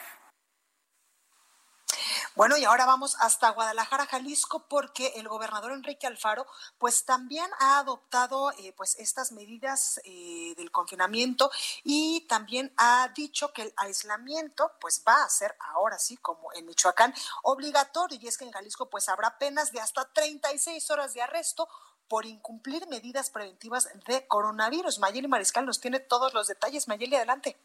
Bueno, 2.39 2.57
y 2.57 2.65
ahora 2.65 2.87
vamos 2.87 3.17
hasta 3.21 3.51
Guadalajara, 3.51 4.07
Jalisco, 4.07 4.65
porque 4.69 5.09
el 5.17 5.27
gobernador 5.27 5.73
Enrique 5.73 6.07
Alfaro, 6.07 6.47
pues 6.79 7.05
también 7.05 7.51
ha 7.59 7.81
adoptado 7.81 8.53
eh, 8.53 8.73
pues 8.77 8.97
estas 9.01 9.33
medidas 9.33 10.01
eh, 10.05 10.55
del 10.57 10.71
confinamiento 10.71 11.51
y 11.83 12.25
también 12.29 12.73
ha 12.77 13.09
dicho 13.09 13.53
que 13.53 13.63
el 13.63 13.73
aislamiento 13.77 14.71
pues 14.81 15.03
va 15.05 15.25
a 15.25 15.29
ser 15.29 15.57
ahora 15.59 15.99
sí, 15.99 16.17
como 16.19 16.53
en 16.53 16.65
Michoacán, 16.67 17.13
obligatorio. 17.43 18.17
Y 18.23 18.29
es 18.29 18.39
que 18.39 18.45
en 18.45 18.53
Jalisco 18.53 18.89
pues 18.89 19.09
habrá 19.09 19.37
penas 19.37 19.73
de 19.73 19.81
hasta 19.81 20.05
36 20.05 20.93
horas 20.93 21.15
de 21.15 21.23
arresto 21.23 21.69
por 22.07 22.25
incumplir 22.25 22.87
medidas 22.87 23.31
preventivas 23.31 23.89
de 24.07 24.29
coronavirus. 24.29 25.01
Mayeli 25.01 25.27
Mariscal 25.27 25.67
nos 25.67 25.81
tiene 25.81 25.99
todos 25.99 26.35
los 26.35 26.47
detalles. 26.47 26.87
Mayeli, 26.87 27.17
adelante. 27.17 27.57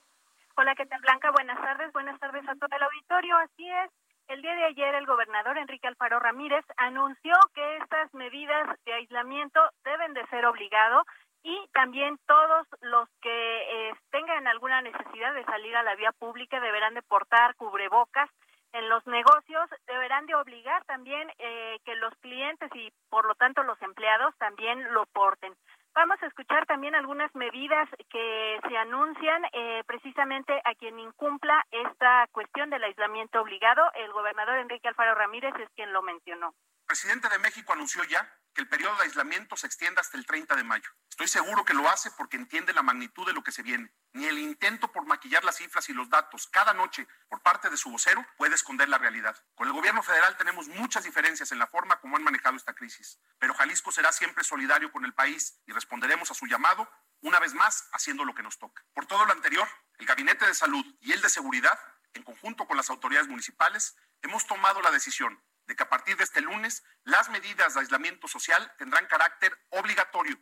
Hola, 0.58 0.74
¿qué 0.74 0.88
tal, 0.88 1.00
Blanca? 1.02 1.30
Buenas 1.30 1.62
tardes. 1.62 1.94
Buenas 1.94 2.20
tardes 2.20 2.42
a 2.50 2.56
todo 2.56 2.76
el 2.76 2.82
auditorio. 2.82 3.38
Así 3.38 3.70
es. 3.70 4.03
El 4.28 4.42
día 4.42 4.56
de 4.56 4.66
ayer 4.66 4.96
el 4.96 5.06
gobernador 5.06 5.58
Enrique 5.58 5.88
Alfaro 5.88 6.20
Ramírez 6.20 6.66
anunció 6.78 7.34
que 7.54 7.78
estas 7.78 8.14
medidas 8.14 8.80
de 8.86 8.94
aislamiento 8.94 9.60
deben 9.84 10.14
de 10.14 10.26
ser 10.28 10.46
obligado 10.46 11.04
y 11.44 11.68
también 11.74 12.18
todos 12.26 12.66
los 12.82 13.10
que 13.22 13.90
eh, 13.90 13.94
tengan 14.12 14.48
alguna 14.48 14.82
necesidad 14.82 15.34
de 15.34 15.44
salir 15.44 15.76
a 15.76 15.84
la 15.84 15.96
vía 15.96 16.12
pública 16.14 16.60
deberán 16.62 16.94
de 16.94 17.02
portar 17.02 17.56
cubrebocas. 17.56 18.30
En 18.72 18.90
los 18.90 19.06
negocios 19.06 19.70
deberán 19.86 20.26
de 20.26 20.36
obligar 20.36 20.84
también 20.86 21.30
eh, 21.38 21.78
que 21.86 21.96
los 21.96 22.16
clientes 22.22 22.72
y 22.74 22.92
por 23.10 23.26
lo 23.26 23.36
tanto 23.36 23.62
los 23.64 23.80
empleados 23.82 24.34
también 24.38 24.94
lo 24.94 25.06
porten. 25.08 25.54
Vamos 25.96 26.18
a 26.24 26.26
escuchar 26.26 26.66
también 26.66 26.96
algunas 26.96 27.34
medidas 27.36 27.88
que 28.10 28.60
se 28.68 28.78
anuncian 28.78 29.44
eh, 29.54 29.84
precisamente 29.86 30.60
a 30.66 30.74
quien 30.74 30.98
incumpla 30.98 31.64
esta 31.70 32.28
cuestión 32.32 32.72
del 32.72 32.84
aislamiento 32.84 33.40
obligado. 33.40 33.82
El 33.94 34.12
gobernador 34.12 34.58
Enrique 34.58 34.88
Alfaro 34.88 35.14
Ramírez 35.14 35.54
es 35.60 35.70
quien 35.76 35.94
lo 35.94 36.02
mencionó. 36.02 36.56
El 36.82 36.86
presidente 36.88 37.30
de 37.30 37.38
México 37.40 37.74
anunció 37.74 38.04
ya 38.06 38.28
que 38.54 38.62
el 38.62 38.68
periodo 38.68 38.96
de 38.98 39.04
aislamiento 39.04 39.58
se 39.58 39.68
extienda 39.68 40.02
hasta 40.02 40.18
el 40.18 40.26
30 40.26 40.56
de 40.56 40.64
mayo. 40.64 40.90
Estoy 41.10 41.28
seguro 41.28 41.66
que 41.66 41.74
lo 41.74 41.90
hace 41.90 42.12
porque 42.12 42.38
entiende 42.38 42.74
la 42.74 42.84
magnitud 42.84 43.26
de 43.26 43.34
lo 43.34 43.44
que 43.44 43.52
se 43.52 43.64
viene. 43.64 43.92
Ni 44.14 44.26
el 44.26 44.38
intento 44.38 44.92
por 44.92 45.06
maquillar 45.06 45.44
las 45.44 45.58
cifras 45.58 45.90
y 45.90 45.94
los 45.94 46.10
datos 46.10 46.48
cada 46.48 46.74
noche 46.74 47.08
por 47.28 47.42
parte 47.42 47.70
de 47.70 47.78
su 47.78 47.90
vocero 47.90 48.26
puede 48.38 48.56
esconder 48.56 48.90
la 48.90 48.98
realidad. 48.98 49.36
Con 49.56 49.68
el 49.68 49.74
gobierno 49.74 50.04
federal 50.04 50.38
tenemos 50.38 50.68
muchas 50.68 51.04
diferencias 51.04 51.52
en 51.52 51.60
la 51.60 51.68
forma 51.68 52.00
como 52.00 52.16
han 52.16 52.24
manejado 52.24 52.56
esta 52.56 52.74
crisis, 52.74 53.20
pero 53.40 53.54
Jalisco 53.54 53.92
será 53.92 54.12
siempre 54.12 54.44
solidario 54.44 54.92
con 54.92 55.06
el 55.06 55.14
país 55.14 55.62
y 55.66 55.72
responderemos 55.72 56.30
a 56.32 56.34
su 56.34 56.46
llamado, 56.46 56.90
una 57.22 57.40
vez 57.40 57.54
más, 57.54 57.90
haciendo 57.94 58.26
lo 58.26 58.36
que 58.36 58.44
nos 58.44 58.60
toca. 58.60 58.86
Por 58.94 59.06
todo 59.06 59.26
lo 59.26 59.32
anterior, 59.32 59.68
el 59.98 60.06
Gabinete 60.06 60.46
de 60.46 60.54
Salud 60.54 60.86
y 61.00 61.12
el 61.12 61.22
de 61.22 61.30
Seguridad, 61.30 61.80
en 62.14 62.24
conjunto 62.24 62.68
con 62.68 62.78
las 62.78 62.90
autoridades 62.90 63.28
municipales, 63.28 63.96
hemos 64.22 64.46
tomado 64.46 64.82
la 64.82 64.92
decisión 64.92 65.42
que 65.76 65.84
a 65.84 65.90
partir 65.90 66.16
de 66.18 66.24
este 66.24 66.42
lunes 66.42 66.84
las 67.04 67.30
medidas 67.30 67.74
de 67.74 67.82
aislamiento 67.82 68.28
social 68.28 68.72
tendrán 68.78 69.08
carácter 69.08 69.52
obligatorio. 69.70 70.38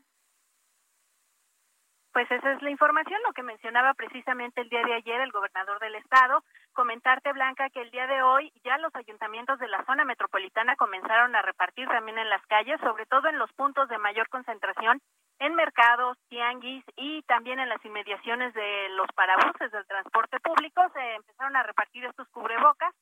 Pues 2.14 2.30
esa 2.30 2.52
es 2.52 2.62
la 2.62 2.70
información, 2.70 3.22
lo 3.24 3.32
que 3.32 3.42
mencionaba 3.42 3.94
precisamente 3.94 4.60
el 4.60 4.68
día 4.68 4.84
de 4.84 4.96
ayer 4.96 5.22
el 5.22 5.32
gobernador 5.32 5.80
del 5.80 5.96
estado. 5.96 6.44
Comentarte, 6.74 7.32
Blanca, 7.32 7.70
que 7.70 7.82
el 7.82 7.92
día 7.92 8.06
de 8.06 8.22
hoy 8.22 8.52
ya 8.66 8.78
los 8.80 8.94
ayuntamientos 8.96 9.60
de 9.60 9.70
la 9.70 9.86
zona 9.86 10.04
metropolitana 10.04 10.76
comenzaron 10.76 11.34
a 11.36 11.42
repartir 11.42 11.88
también 11.88 12.18
en 12.18 12.30
las 12.30 12.46
calles, 12.48 12.82
sobre 12.82 13.06
todo 13.06 13.30
en 13.30 13.40
los 13.40 13.52
puntos 13.54 13.88
de 13.88 13.98
mayor 13.98 14.28
concentración, 14.28 15.02
en 15.40 15.56
mercados, 15.56 16.18
tianguis 16.28 16.84
y 16.98 17.22
también 17.24 17.60
en 17.60 17.70
las 17.70 17.84
inmediaciones 17.86 18.54
de 18.54 18.90
los 18.90 19.08
parabuses 19.16 19.72
del 19.72 19.88
transporte 19.88 20.38
público. 20.42 20.82
Se 20.94 21.16
empezaron 21.16 21.56
a 21.56 21.64
repartir 21.64 22.04
estos 22.06 22.28
cubrebocas 22.30 22.94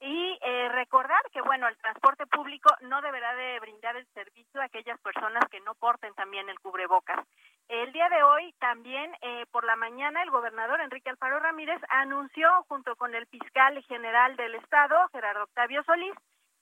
y 0.00 0.38
eh, 0.42 0.68
recordar 0.70 1.20
que 1.32 1.40
bueno 1.42 1.66
el 1.68 1.76
transporte 1.78 2.26
público 2.26 2.70
no 2.82 3.00
deberá 3.02 3.34
de 3.34 3.58
brindar 3.60 3.96
el 3.96 4.06
servicio 4.14 4.60
a 4.60 4.64
aquellas 4.64 5.00
personas 5.00 5.44
que 5.50 5.60
no 5.60 5.74
porten 5.74 6.14
también 6.14 6.48
el 6.48 6.58
cubrebocas. 6.60 7.26
El 7.68 7.92
día 7.92 8.08
de 8.08 8.22
hoy 8.22 8.54
también 8.60 9.12
eh, 9.20 9.44
por 9.50 9.64
la 9.64 9.76
mañana 9.76 10.22
el 10.22 10.30
gobernador 10.30 10.80
Enrique 10.80 11.10
Alfaro 11.10 11.40
Ramírez 11.40 11.80
anunció 11.88 12.48
junto 12.68 12.96
con 12.96 13.14
el 13.14 13.26
fiscal 13.26 13.82
general 13.84 14.36
del 14.36 14.54
estado 14.54 14.96
Gerardo 15.12 15.44
Octavio 15.44 15.82
Solís 15.82 16.14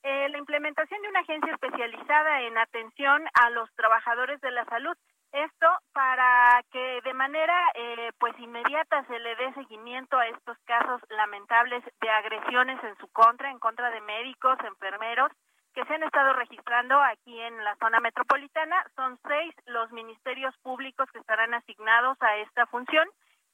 eh, 0.09 0.29
la 0.29 0.39
implementación 0.39 1.03
de 1.03 1.09
una 1.09 1.21
agencia 1.21 1.53
especializada 1.53 2.43
en 2.43 2.57
atención 2.59 3.25
a 3.35 3.51
los 3.51 3.69
trabajadores 3.75 4.41
de 4.41 4.53
la 4.53 4.65
salud 4.67 4.97
esto 5.45 5.67
para 5.93 6.63
que 6.73 7.01
de 7.03 7.15
manera 7.15 7.57
eh, 7.75 8.11
pues 8.19 8.39
inmediata 8.39 9.05
se 9.05 9.19
le 9.19 9.37
dé 9.37 9.53
seguimiento 9.55 10.17
a 10.19 10.27
estos 10.29 10.57
casos 10.65 11.01
lamentables 11.11 11.85
de 12.01 12.11
agresiones 12.11 12.83
en 12.83 12.97
su 12.99 13.09
contra, 13.09 13.51
en 13.51 13.59
contra 13.59 13.91
de 13.91 14.01
médicos, 14.01 14.59
enfermeros, 14.65 15.31
que 15.75 15.85
se 15.85 15.95
han 15.95 16.03
estado 16.05 16.33
registrando 16.33 16.99
aquí 17.03 17.39
en 17.39 17.63
la 17.63 17.77
zona 17.77 18.01
metropolitana. 18.01 18.83
Son 18.97 19.19
seis 19.29 19.55
los 19.67 19.93
ministerios 19.93 20.57
públicos 20.63 21.11
que 21.13 21.19
estarán 21.19 21.53
asignados 21.53 22.17
a 22.23 22.37
esta 22.37 22.67
función 22.67 23.07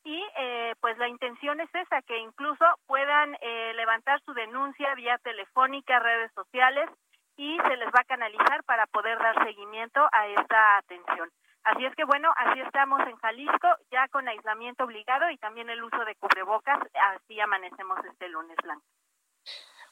y 0.05 0.25
eh, 0.37 0.75
pues 0.81 0.97
la 0.99 1.09
intención 1.09 1.61
es 1.61 1.75
esa, 1.75 2.03
que 2.03 2.19
incluso 2.19 2.65
puedan 2.87 3.37
eh, 3.41 3.73
levantar 3.75 4.21
su 4.23 4.35
denuncia 4.35 4.95
vía 4.95 5.19
telefónica, 5.19 5.99
redes 5.99 6.33
sociales 6.35 6.89
y 7.37 7.59
se 7.59 7.77
les 7.77 7.89
va 7.89 8.01
a 8.01 8.05
canalizar 8.05 8.63
para 8.65 8.87
poder 8.87 9.19
dar 9.19 9.45
seguimiento 9.45 10.09
a 10.13 10.27
esta 10.29 10.77
atención. 10.79 11.31
Así 11.65 11.85
es 11.85 11.95
que 11.95 12.05
bueno, 12.05 12.33
así 12.37 12.61
estamos 12.61 13.01
en 13.07 13.17
Jalisco, 13.17 13.69
ya 13.91 14.09
con 14.09 14.29
aislamiento 14.29 14.85
obligado 14.85 15.31
y 15.31 15.39
también 15.39 15.71
el 15.71 15.83
uso 15.83 16.05
de 16.05 16.17
cubrebocas, 16.17 16.79
así 17.15 17.41
amanecemos 17.41 17.99
este 18.05 18.29
lunes 18.29 18.57
blanco. 18.63 18.85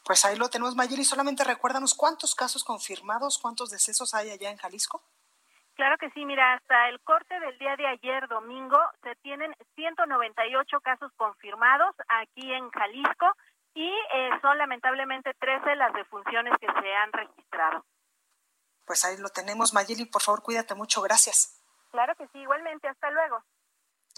Pues 0.04 0.24
ahí 0.24 0.36
lo 0.36 0.48
tenemos, 0.48 0.74
Mayeli. 0.74 1.04
Solamente 1.04 1.44
recuérdanos 1.44 1.94
cuántos 1.94 2.34
casos 2.34 2.64
confirmados, 2.64 3.38
cuántos 3.38 3.70
decesos 3.70 4.14
hay 4.14 4.30
allá 4.30 4.50
en 4.50 4.56
Jalisco. 4.56 5.02
Claro 5.74 5.96
que 5.98 6.10
sí, 6.10 6.24
mira, 6.24 6.54
hasta 6.54 6.88
el 6.88 7.00
corte 7.00 7.38
del 7.38 7.56
día 7.58 7.76
de 7.76 7.86
ayer, 7.86 8.26
domingo, 8.28 8.78
se 9.02 9.14
tienen 9.22 9.54
198 9.76 10.80
casos 10.80 11.12
confirmados 11.16 11.94
aquí 12.08 12.52
en 12.52 12.68
Jalisco 12.70 13.26
y 13.74 13.88
eh, 13.88 14.30
son 14.42 14.58
lamentablemente 14.58 15.32
13 15.38 15.76
las 15.76 15.92
defunciones 15.94 16.54
que 16.60 16.66
se 16.66 16.94
han 16.94 17.12
registrado. 17.12 17.84
Pues 18.84 19.04
ahí 19.04 19.16
lo 19.18 19.28
tenemos, 19.28 19.72
Mayeli, 19.72 20.06
por 20.06 20.22
favor, 20.22 20.42
cuídate 20.42 20.74
mucho, 20.74 21.00
gracias. 21.00 21.59
Claro 21.90 22.14
que 22.16 22.26
sí, 22.28 22.38
igualmente, 22.38 22.88
hasta 22.88 23.10
luego. 23.10 23.42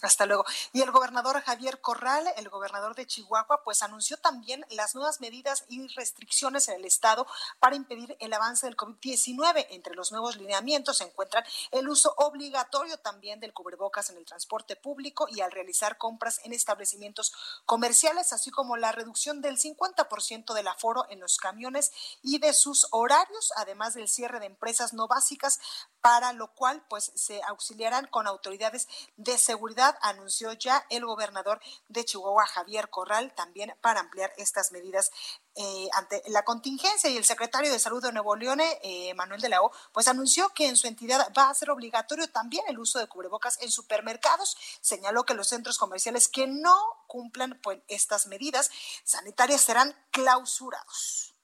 Hasta 0.03 0.27
luego. 0.27 0.45
Y 0.73 0.81
el 0.81 0.91
gobernador 0.91 1.41
Javier 1.43 1.81
Corral, 1.81 2.27
el 2.37 2.49
gobernador 2.49 2.97
de 2.97 3.07
Chihuahua, 3.07 3.63
pues 3.63 3.85
anunció 3.85 4.17
también 4.17 4.67
las 4.71 4.97
nuevas 4.97 5.21
medidas 5.21 5.65
y 5.69 5.87
restricciones 5.95 6.67
en 6.69 6.75
el 6.75 6.85
estado 6.85 7.25
para 7.61 7.77
impedir 7.77 8.17
el 8.19 8.33
avance 8.33 8.67
del 8.67 8.77
COVID-19. 8.77 9.67
Entre 9.71 9.95
los 9.95 10.11
nuevos 10.11 10.37
lineamientos 10.37 10.99
se 10.99 11.05
encuentran 11.05 11.45
el 11.71 11.89
uso 11.89 12.13
obligatorio 12.17 12.97
también 12.99 13.39
del 13.39 13.53
cubrebocas 13.53 14.11
en 14.11 14.17
el 14.17 14.25
transporte 14.25 14.75
público 14.75 15.29
y 15.31 15.41
al 15.41 15.53
realizar 15.53 15.99
compras 15.99 16.41
en 16.43 16.53
establecimientos 16.53 17.33
comerciales, 17.65 18.33
así 18.33 18.51
como 18.51 18.77
la 18.77 18.91
reducción 18.91 19.41
del 19.41 19.57
50% 19.57 20.53
del 20.53 20.67
aforo 20.67 21.07
en 21.11 21.21
los 21.21 21.37
camiones 21.37 21.93
y 22.23 22.41
de 22.41 22.55
sus 22.55 22.89
horarios, 22.91 23.53
además 23.57 23.95
del 23.95 24.09
cierre 24.09 24.41
de 24.41 24.47
empresas 24.47 24.95
no 24.95 25.07
básicas, 25.07 25.61
para 26.03 26.33
lo 26.33 26.53
cual 26.53 26.85
pues 26.89 27.13
se 27.15 27.41
auxiliarán 27.45 28.09
con 28.09 28.27
autoridades 28.27 28.89
de 29.17 29.39
seguridad 29.39 29.97
anunció 30.03 30.53
ya 30.53 30.85
el 30.91 31.07
gobernador 31.07 31.61
de 31.89 32.05
Chihuahua, 32.05 32.45
Javier 32.47 32.91
Corral, 32.91 33.33
también 33.35 33.75
para 33.81 34.01
ampliar 34.01 34.33
estas 34.37 34.73
medidas 34.73 35.13
eh, 35.55 35.89
ante 35.95 36.21
la 36.27 36.45
contingencia 36.45 37.09
y 37.09 37.17
el 37.17 37.25
secretario 37.25 37.71
de 37.71 37.79
Salud 37.79 38.03
de 38.03 38.13
Nuevo 38.13 38.35
León, 38.35 38.61
eh, 38.61 39.15
Manuel 39.15 39.41
de 39.41 39.49
la 39.49 39.63
O, 39.63 39.71
pues 39.93 40.09
anunció 40.09 40.49
que 40.51 40.67
en 40.67 40.77
su 40.77 40.89
entidad 40.89 41.33
va 41.39 41.51
a 41.51 41.55
ser 41.55 41.71
obligatorio 41.71 42.29
también 42.29 42.65
el 42.69 42.81
uso 42.81 42.99
de 42.99 43.07
cubrebocas 43.07 43.63
en 43.63 43.71
supermercados. 43.71 44.57
Señaló 44.81 45.25
que 45.25 45.35
los 45.35 45.49
centros 45.49 45.79
comerciales 45.79 46.27
que 46.27 46.49
no 46.49 46.75
cumplan 47.07 47.61
pues, 47.63 47.79
estas 47.87 48.27
medidas 48.27 48.71
sanitarias 49.05 49.61
serán 49.61 49.95
clausurados. 50.11 51.35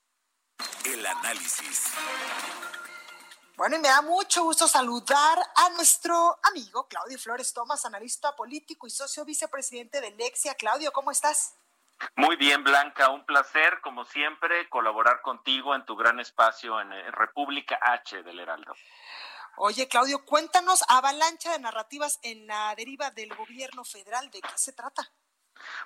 El 0.85 1.07
análisis. 1.07 1.85
Bueno, 3.59 3.75
y 3.75 3.81
me 3.81 3.89
da 3.89 4.03
mucho 4.03 4.45
gusto 4.45 4.69
saludar 4.69 5.37
a 5.57 5.71
nuestro 5.71 6.39
amigo 6.45 6.87
Claudio 6.87 7.19
Flores 7.19 7.53
Tomás, 7.53 7.85
analista 7.85 8.37
político 8.37 8.87
y 8.87 8.91
socio 8.91 9.25
vicepresidente 9.25 10.01
de 10.01 10.13
Lexia. 10.13 10.55
Claudio, 10.55 10.93
¿cómo 10.93 11.11
estás? 11.11 11.57
Muy 12.15 12.37
bien, 12.37 12.63
Blanca, 12.63 13.09
un 13.09 13.27
placer, 13.27 13.81
como 13.81 14.05
siempre, 14.05 14.69
colaborar 14.69 15.23
contigo 15.23 15.75
en 15.75 15.85
tu 15.85 15.97
gran 15.97 16.21
espacio 16.21 16.81
en 16.81 16.93
eh, 16.93 17.11
República 17.11 17.77
H 17.83 18.23
del 18.23 18.39
Heraldo. 18.39 18.77
Oye, 19.57 19.89
Claudio, 19.89 20.25
cuéntanos, 20.25 20.85
avalancha 20.87 21.51
de 21.51 21.59
narrativas 21.59 22.21
en 22.23 22.47
la 22.47 22.73
deriva 22.77 23.11
del 23.11 23.35
gobierno 23.35 23.83
federal, 23.83 24.31
¿de 24.31 24.41
qué 24.41 24.49
se 24.55 24.73
trata? 24.73 25.11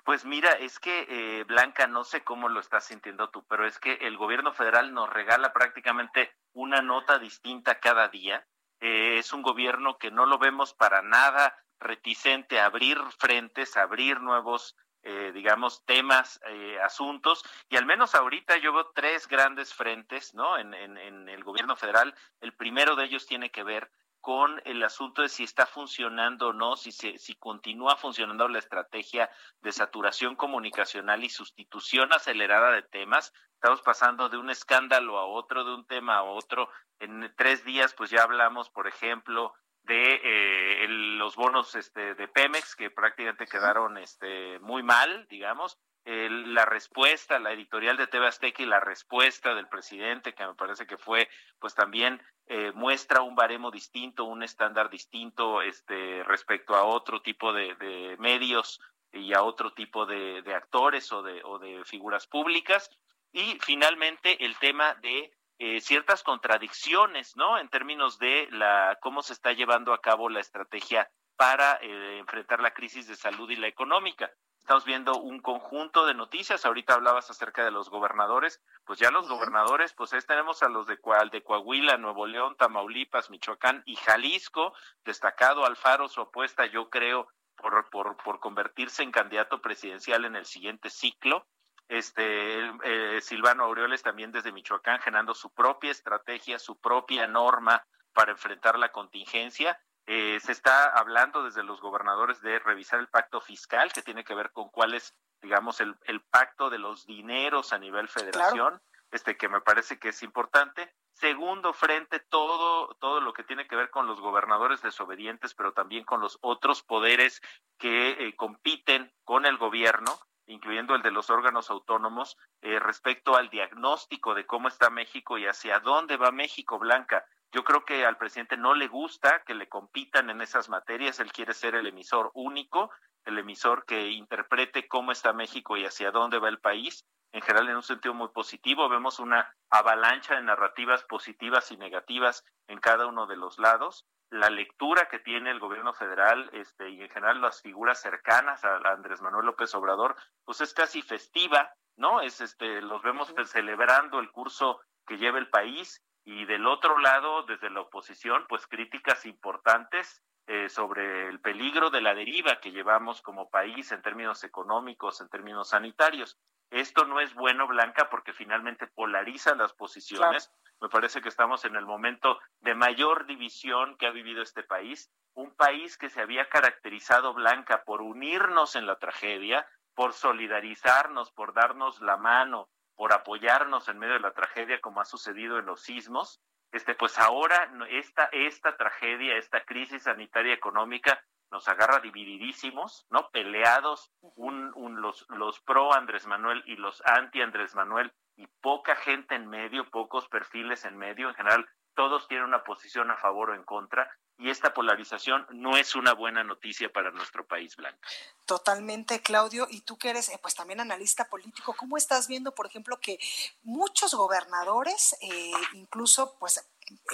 Pues 0.04 0.26
mira, 0.26 0.50
es 0.50 0.78
que 0.78 1.06
eh, 1.08 1.44
Blanca, 1.44 1.86
no 1.86 2.04
sé 2.04 2.22
cómo 2.22 2.50
lo 2.50 2.60
estás 2.60 2.84
sintiendo 2.84 3.30
tú, 3.30 3.46
pero 3.48 3.66
es 3.66 3.78
que 3.78 3.94
el 3.94 4.18
gobierno 4.18 4.52
federal 4.52 4.92
nos 4.92 5.08
regala 5.08 5.54
prácticamente 5.54 6.36
una 6.52 6.82
nota 6.82 7.18
distinta 7.18 7.80
cada 7.80 8.08
día. 8.08 8.46
Eh, 8.80 9.18
es 9.18 9.32
un 9.32 9.42
gobierno 9.42 9.98
que 9.98 10.10
no 10.10 10.26
lo 10.26 10.38
vemos 10.38 10.74
para 10.74 11.02
nada 11.02 11.56
reticente 11.78 12.60
a 12.60 12.66
abrir 12.66 12.98
frentes, 13.18 13.76
a 13.76 13.82
abrir 13.82 14.20
nuevos, 14.20 14.76
eh, 15.02 15.32
digamos, 15.34 15.84
temas, 15.84 16.40
asuntos. 16.82 17.44
Y 17.68 17.76
al 17.76 17.86
menos 17.86 18.14
ahorita 18.14 18.56
yo 18.58 18.72
veo 18.72 18.90
tres 18.94 19.26
grandes 19.26 19.74
frentes, 19.74 20.34
¿no? 20.34 20.58
En, 20.58 20.74
en 20.74 21.28
el 21.28 21.42
gobierno 21.42 21.76
federal. 21.76 22.14
El 22.40 22.54
primero 22.54 22.94
de 22.96 23.04
ellos 23.04 23.26
tiene 23.26 23.50
que 23.50 23.64
ver 23.64 23.90
con 24.22 24.62
el 24.64 24.82
asunto 24.84 25.22
de 25.22 25.28
si 25.28 25.42
está 25.42 25.66
funcionando 25.66 26.48
o 26.48 26.52
no, 26.52 26.76
si, 26.76 26.92
se, 26.92 27.18
si 27.18 27.34
continúa 27.34 27.96
funcionando 27.96 28.48
la 28.48 28.60
estrategia 28.60 29.28
de 29.60 29.72
saturación 29.72 30.36
comunicacional 30.36 31.24
y 31.24 31.28
sustitución 31.28 32.12
acelerada 32.12 32.70
de 32.70 32.82
temas. 32.82 33.32
Estamos 33.54 33.82
pasando 33.82 34.28
de 34.28 34.38
un 34.38 34.48
escándalo 34.48 35.18
a 35.18 35.26
otro, 35.26 35.64
de 35.64 35.74
un 35.74 35.86
tema 35.86 36.18
a 36.18 36.22
otro. 36.22 36.68
En 37.00 37.34
tres 37.36 37.64
días, 37.64 37.94
pues 37.94 38.10
ya 38.10 38.22
hablamos, 38.22 38.70
por 38.70 38.86
ejemplo, 38.86 39.54
de 39.82 40.20
eh, 40.22 40.86
los 40.88 41.34
bonos 41.34 41.74
este, 41.74 42.14
de 42.14 42.28
Pemex, 42.28 42.76
que 42.76 42.90
prácticamente 42.90 43.46
quedaron 43.46 43.98
este, 43.98 44.60
muy 44.60 44.84
mal, 44.84 45.26
digamos. 45.28 45.78
La 46.04 46.64
respuesta, 46.64 47.38
la 47.38 47.52
editorial 47.52 47.96
de 47.96 48.06
TV 48.06 48.26
Azteca 48.26 48.62
y 48.62 48.66
la 48.66 48.80
respuesta 48.80 49.54
del 49.54 49.68
presidente, 49.68 50.34
que 50.34 50.46
me 50.46 50.54
parece 50.54 50.86
que 50.86 50.96
fue, 50.96 51.28
pues 51.58 51.74
también 51.74 52.20
eh, 52.46 52.72
muestra 52.74 53.22
un 53.22 53.36
baremo 53.36 53.70
distinto, 53.70 54.24
un 54.24 54.42
estándar 54.42 54.90
distinto 54.90 55.62
este, 55.62 56.22
respecto 56.24 56.74
a 56.74 56.84
otro 56.84 57.22
tipo 57.22 57.52
de, 57.52 58.16
medios 58.18 58.80
y 59.12 59.32
a 59.34 59.42
otro 59.42 59.72
tipo 59.74 60.06
de, 60.06 60.42
actores 60.54 61.12
o 61.12 61.22
de, 61.22 61.40
o 61.44 61.58
de 61.58 61.84
figuras 61.84 62.26
públicas. 62.26 62.90
Y 63.32 63.58
finalmente 63.60 64.44
el 64.44 64.58
tema 64.58 64.94
de 64.94 65.32
eh, 65.58 65.80
ciertas 65.80 66.22
contradicciones, 66.22 67.36
¿no? 67.36 67.58
En 67.58 67.68
términos 67.68 68.18
de 68.18 68.48
la 68.50 68.98
cómo 69.00 69.22
se 69.22 69.32
está 69.32 69.52
llevando 69.52 69.94
a 69.94 70.00
cabo 70.00 70.28
la 70.28 70.40
estrategia 70.40 71.08
para 71.36 71.78
eh, 71.80 72.18
enfrentar 72.18 72.60
la 72.60 72.74
crisis 72.74 73.06
de 73.06 73.16
salud 73.16 73.48
y 73.50 73.56
la 73.56 73.68
económica. 73.68 74.32
Estamos 74.62 74.84
viendo 74.84 75.16
un 75.16 75.40
conjunto 75.40 76.06
de 76.06 76.14
noticias. 76.14 76.64
Ahorita 76.64 76.94
hablabas 76.94 77.28
acerca 77.28 77.64
de 77.64 77.72
los 77.72 77.90
gobernadores. 77.90 78.62
Pues 78.84 79.00
ya 79.00 79.10
los 79.10 79.28
gobernadores, 79.28 79.92
pues 79.92 80.12
tenemos 80.24 80.62
a 80.62 80.68
los 80.68 80.86
de, 80.86 81.00
de 81.32 81.42
Coahuila, 81.42 81.96
Nuevo 81.96 82.26
León, 82.26 82.54
Tamaulipas, 82.56 83.28
Michoacán 83.28 83.82
y 83.86 83.96
Jalisco. 83.96 84.72
Destacado 85.04 85.66
Alfaro 85.66 86.08
su 86.08 86.20
apuesta, 86.20 86.64
yo 86.66 86.90
creo, 86.90 87.26
por, 87.56 87.90
por, 87.90 88.16
por 88.18 88.38
convertirse 88.38 89.02
en 89.02 89.10
candidato 89.10 89.60
presidencial 89.60 90.24
en 90.24 90.36
el 90.36 90.46
siguiente 90.46 90.90
ciclo. 90.90 91.44
Este 91.88 92.60
eh, 92.84 93.20
Silvano 93.20 93.64
Aureoles 93.64 94.04
también 94.04 94.30
desde 94.30 94.52
Michoacán 94.52 95.00
generando 95.00 95.34
su 95.34 95.52
propia 95.52 95.90
estrategia, 95.90 96.60
su 96.60 96.78
propia 96.78 97.26
norma 97.26 97.84
para 98.12 98.30
enfrentar 98.30 98.78
la 98.78 98.92
contingencia 98.92 99.76
eh, 100.06 100.40
se 100.40 100.52
está 100.52 100.88
hablando 100.88 101.44
desde 101.44 101.62
los 101.62 101.80
gobernadores 101.80 102.40
de 102.42 102.58
revisar 102.58 102.98
el 102.98 103.08
pacto 103.08 103.40
fiscal, 103.40 103.92
que 103.92 104.02
tiene 104.02 104.24
que 104.24 104.34
ver 104.34 104.50
con 104.50 104.68
cuál 104.68 104.94
es, 104.94 105.14
digamos, 105.40 105.80
el, 105.80 105.96
pacto 106.30 106.70
de 106.70 106.78
los 106.78 107.06
dineros 107.06 107.72
a 107.72 107.78
nivel 107.78 108.08
federación, 108.08 108.80
este 109.12 109.36
que 109.36 109.48
me 109.48 109.60
parece 109.60 109.98
que 109.98 110.08
es 110.08 110.22
importante. 110.22 110.92
Segundo 111.12 111.72
frente, 111.72 112.18
todo, 112.18 112.96
todo 112.96 113.20
lo 113.20 113.32
que 113.32 113.44
tiene 113.44 113.68
que 113.68 113.76
ver 113.76 113.90
con 113.90 114.06
los 114.06 114.20
gobernadores 114.20 114.82
desobedientes, 114.82 115.54
pero 115.54 115.72
también 115.72 116.04
con 116.04 116.20
los 116.20 116.38
otros 116.40 116.82
poderes 116.82 117.40
que 117.78 118.12
eh, 118.12 118.34
compiten 118.34 119.12
con 119.22 119.46
el 119.46 119.58
gobierno, 119.58 120.18
incluyendo 120.46 120.94
el 120.96 121.02
de 121.02 121.12
los 121.12 121.30
órganos 121.30 121.70
autónomos, 121.70 122.36
eh, 122.62 122.80
respecto 122.80 123.36
al 123.36 123.50
diagnóstico 123.50 124.34
de 124.34 124.46
cómo 124.46 124.68
está 124.68 124.90
México 124.90 125.38
y 125.38 125.46
hacia 125.46 125.78
dónde 125.78 126.16
va 126.16 126.32
México, 126.32 126.78
Blanca. 126.78 127.24
Yo 127.52 127.64
creo 127.64 127.84
que 127.84 128.06
al 128.06 128.16
presidente 128.16 128.56
no 128.56 128.74
le 128.74 128.88
gusta 128.88 129.42
que 129.44 129.54
le 129.54 129.68
compitan 129.68 130.30
en 130.30 130.40
esas 130.40 130.70
materias, 130.70 131.20
él 131.20 131.32
quiere 131.32 131.52
ser 131.52 131.74
el 131.74 131.86
emisor 131.86 132.30
único, 132.32 132.90
el 133.26 133.38
emisor 133.38 133.84
que 133.84 134.08
interprete 134.08 134.88
cómo 134.88 135.12
está 135.12 135.34
México 135.34 135.76
y 135.76 135.84
hacia 135.84 136.10
dónde 136.10 136.38
va 136.38 136.48
el 136.48 136.60
país. 136.60 137.04
En 137.30 137.42
general, 137.42 137.68
en 137.68 137.76
un 137.76 137.82
sentido 137.82 138.14
muy 138.14 138.28
positivo, 138.28 138.88
vemos 138.88 139.18
una 139.18 139.54
avalancha 139.68 140.34
de 140.34 140.42
narrativas 140.42 141.04
positivas 141.04 141.70
y 141.70 141.76
negativas 141.76 142.42
en 142.68 142.80
cada 142.80 143.06
uno 143.06 143.26
de 143.26 143.36
los 143.36 143.58
lados. 143.58 144.06
La 144.30 144.48
lectura 144.48 145.10
que 145.10 145.18
tiene 145.18 145.50
el 145.50 145.60
gobierno 145.60 145.92
federal 145.92 146.48
este, 146.54 146.88
y 146.88 147.02
en 147.02 147.10
general 147.10 147.42
las 147.42 147.60
figuras 147.60 148.00
cercanas 148.00 148.64
a, 148.64 148.76
Andrés 148.78 149.20
Manuel 149.20 149.44
López 149.44 149.74
Obrador, 149.74 150.16
pues 150.44 150.62
es 150.62 150.72
casi 150.72 151.02
festiva, 151.02 151.70
¿no? 151.96 152.22
Es 152.22 152.40
este, 152.40 152.80
los 152.80 153.02
vemos 153.02 153.34
celebrando 153.44 154.20
el 154.20 154.30
curso 154.30 154.80
que 155.06 155.18
lleva 155.18 155.38
el 155.38 155.50
país 155.50 156.02
y 156.24 156.44
del 156.44 156.66
otro 156.66 156.98
lado, 156.98 157.42
desde 157.44 157.70
la 157.70 157.80
oposición, 157.80 158.46
pues 158.48 158.66
críticas 158.66 159.26
importantes 159.26 160.22
eh, 160.46 160.68
sobre 160.68 161.28
el 161.28 161.40
peligro 161.40 161.90
de 161.90 162.00
la 162.00 162.14
deriva 162.14 162.60
que 162.60 162.72
llevamos 162.72 163.22
como 163.22 163.50
país 163.50 163.92
en 163.92 164.02
términos 164.02 164.44
económicos, 164.44 165.20
en 165.20 165.28
términos 165.28 165.70
sanitarios. 165.70 166.38
Esto 166.70 167.04
no 167.04 167.20
es 167.20 167.34
bueno, 167.34 167.66
Blanca, 167.66 168.08
porque 168.10 168.32
finalmente 168.32 168.86
polariza 168.86 169.54
las 169.54 169.72
posiciones, 169.72 170.50
Me 170.80 170.88
parece 170.88 171.20
que 171.20 171.28
estamos 171.28 171.64
en 171.64 171.76
el 171.76 171.86
momento 171.86 172.40
de 172.60 172.74
mayor 172.74 173.26
división 173.26 173.96
que 173.98 174.06
ha 174.06 174.10
vivido 174.10 174.42
este 174.42 174.64
país, 174.64 175.12
un 175.34 175.54
país 175.54 175.96
que 175.96 176.10
se 176.10 176.20
había 176.20 176.48
caracterizado 176.48 177.34
blanca 177.34 177.84
por 177.84 178.02
unirnos 178.02 178.74
en 178.74 178.86
la 178.86 178.98
tragedia, 178.98 179.64
por 179.94 180.12
solidarizarnos, 180.12 181.30
por 181.30 181.54
darnos 181.54 182.00
la 182.00 182.16
mano, 182.16 182.68
por 182.96 183.12
apoyarnos 183.12 183.88
en 183.88 183.98
medio 183.98 184.14
de 184.14 184.20
la 184.20 184.32
tragedia 184.32 184.80
como 184.80 185.00
ha 185.00 185.04
sucedido 185.04 185.58
en 185.58 185.66
los 185.66 185.82
sismos, 185.82 186.40
este 186.72 186.94
pues 186.94 187.18
ahora 187.18 187.70
esta 187.90 188.24
esta 188.32 188.76
tragedia, 188.76 189.36
esta 189.36 189.64
crisis 189.64 190.04
sanitaria 190.04 190.54
económica 190.54 191.22
nos 191.50 191.68
agarra 191.68 192.00
divididísimos, 192.00 193.06
¿no? 193.10 193.28
Peleados 193.30 194.10
un, 194.22 194.72
un, 194.74 195.02
los, 195.02 195.26
los 195.28 195.60
pro 195.60 195.92
Andrés 195.92 196.26
Manuel 196.26 196.62
y 196.66 196.76
los 196.76 197.02
anti 197.04 197.42
Andrés 197.42 197.74
Manuel 197.74 198.10
y 198.36 198.46
poca 198.62 198.96
gente 198.96 199.34
en 199.34 199.48
medio, 199.48 199.88
pocos 199.90 200.26
perfiles 200.28 200.86
en 200.86 200.96
medio, 200.96 201.28
en 201.28 201.34
general 201.34 201.68
todos 201.94 202.26
tienen 202.26 202.46
una 202.46 202.64
posición 202.64 203.10
a 203.10 203.18
favor 203.18 203.50
o 203.50 203.54
en 203.54 203.64
contra 203.64 204.10
y 204.42 204.50
esta 204.50 204.74
polarización 204.74 205.46
no 205.50 205.76
es 205.76 205.94
una 205.94 206.14
buena 206.14 206.42
noticia 206.42 206.92
para 206.92 207.12
nuestro 207.12 207.46
país 207.46 207.76
blanco. 207.76 208.00
Totalmente, 208.44 209.22
Claudio. 209.22 209.68
Y 209.70 209.82
tú 209.82 209.96
que 209.96 210.10
eres 210.10 210.28
eh, 210.30 210.38
pues 210.42 210.56
también 210.56 210.80
analista 210.80 211.26
político, 211.26 211.74
¿cómo 211.78 211.96
estás 211.96 212.26
viendo, 212.26 212.52
por 212.52 212.66
ejemplo, 212.66 212.98
que 212.98 213.20
muchos 213.62 214.14
gobernadores, 214.14 215.16
eh, 215.20 215.52
incluso 215.74 216.36
pues 216.40 216.58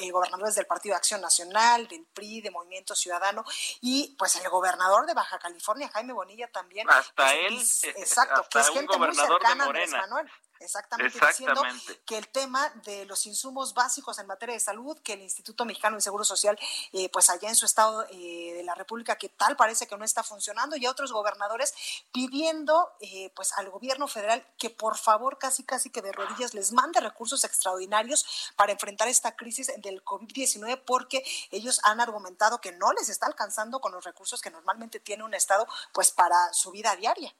eh, 0.01 0.11
gobernadores 0.11 0.55
del 0.55 0.67
Partido 0.67 0.95
de 0.95 0.99
Acción 0.99 1.21
Nacional, 1.21 1.87
del 1.87 2.07
PRI, 2.07 2.41
de 2.41 2.51
Movimiento 2.51 2.95
Ciudadano, 2.95 3.45
y 3.83 4.17
pues 4.19 4.37
el 4.37 4.49
gobernador 4.49 5.05
de 5.05 5.13
Baja 5.13 5.39
California, 5.39 5.91
Jaime 5.93 6.15
Bonilla, 6.15 6.49
también. 6.49 6.89
Hasta 6.89 7.35
él, 7.35 7.59
exacto, 7.59 8.47
que 8.51 8.61
es 8.61 8.71
gente 8.71 8.97
muy 8.97 9.15
cercana 9.15 9.65
a 9.65 9.67
Andrés 9.67 9.91
Manuel. 9.91 10.31
Exactamente, 10.61 11.19
diciendo 11.25 11.63
que 12.05 12.19
el 12.19 12.29
tema 12.29 12.69
de 12.85 13.05
los 13.05 13.27
insumos 13.27 13.75
básicos 13.75 14.19
en 14.19 14.27
materia 14.27 14.55
de 14.55 14.61
salud, 14.61 14.99
que 15.03 15.13
el 15.13 15.23
Instituto 15.23 15.65
Mexicano 15.65 15.97
de 15.97 16.03
Seguro 16.03 16.25
Social, 16.25 16.59
eh, 16.93 17.09
pues 17.11 17.31
allá 17.31 17.49
en 17.49 17.55
su 17.55 17.65
estado 17.65 18.05
eh, 18.11 18.55
de 18.57 18.63
la 18.65 18.75
República, 18.75 19.17
que 19.17 19.29
tal 19.29 19.57
parece 19.57 19.87
que 19.87 19.97
no 19.97 20.05
está 20.05 20.23
funcionando, 20.23 20.77
y 20.77 20.87
a 20.87 20.91
otros 20.91 21.13
gobernadores 21.13 21.75
pidiendo 22.13 22.93
eh, 23.01 23.31
pues 23.37 23.53
al 23.53 23.71
gobierno 23.71 24.09
federal 24.09 24.45
que 24.59 24.71
por 24.71 24.97
favor, 24.97 25.39
casi 25.39 25.63
casi 25.65 25.91
que 25.91 26.03
de 26.03 26.13
rodillas, 26.13 26.55
les 26.55 26.73
mande 26.73 27.01
recursos 27.01 27.45
extraordinarios 27.45 28.53
para 28.57 28.73
enfrentar 28.73 29.09
esta 29.09 29.37
crisis 29.37 29.71
del 29.79 30.05
COVID-19, 30.05 30.83
porque 30.85 31.25
ellos 31.51 31.81
han 31.85 32.01
argumentado 32.01 32.61
que 32.61 32.73
no 32.73 32.93
les 32.93 33.09
está 33.09 33.27
alcanzando 33.27 33.81
con 33.81 33.93
los 33.93 34.05
recursos 34.05 34.41
que 34.41 34.51
normalmente 34.51 34.99
tiene 35.01 35.25
un 35.25 35.35
estado 35.35 35.67
pues 35.93 36.11
para 36.11 36.53
su 36.53 36.71
vida 36.71 36.97
diaria. 36.97 37.35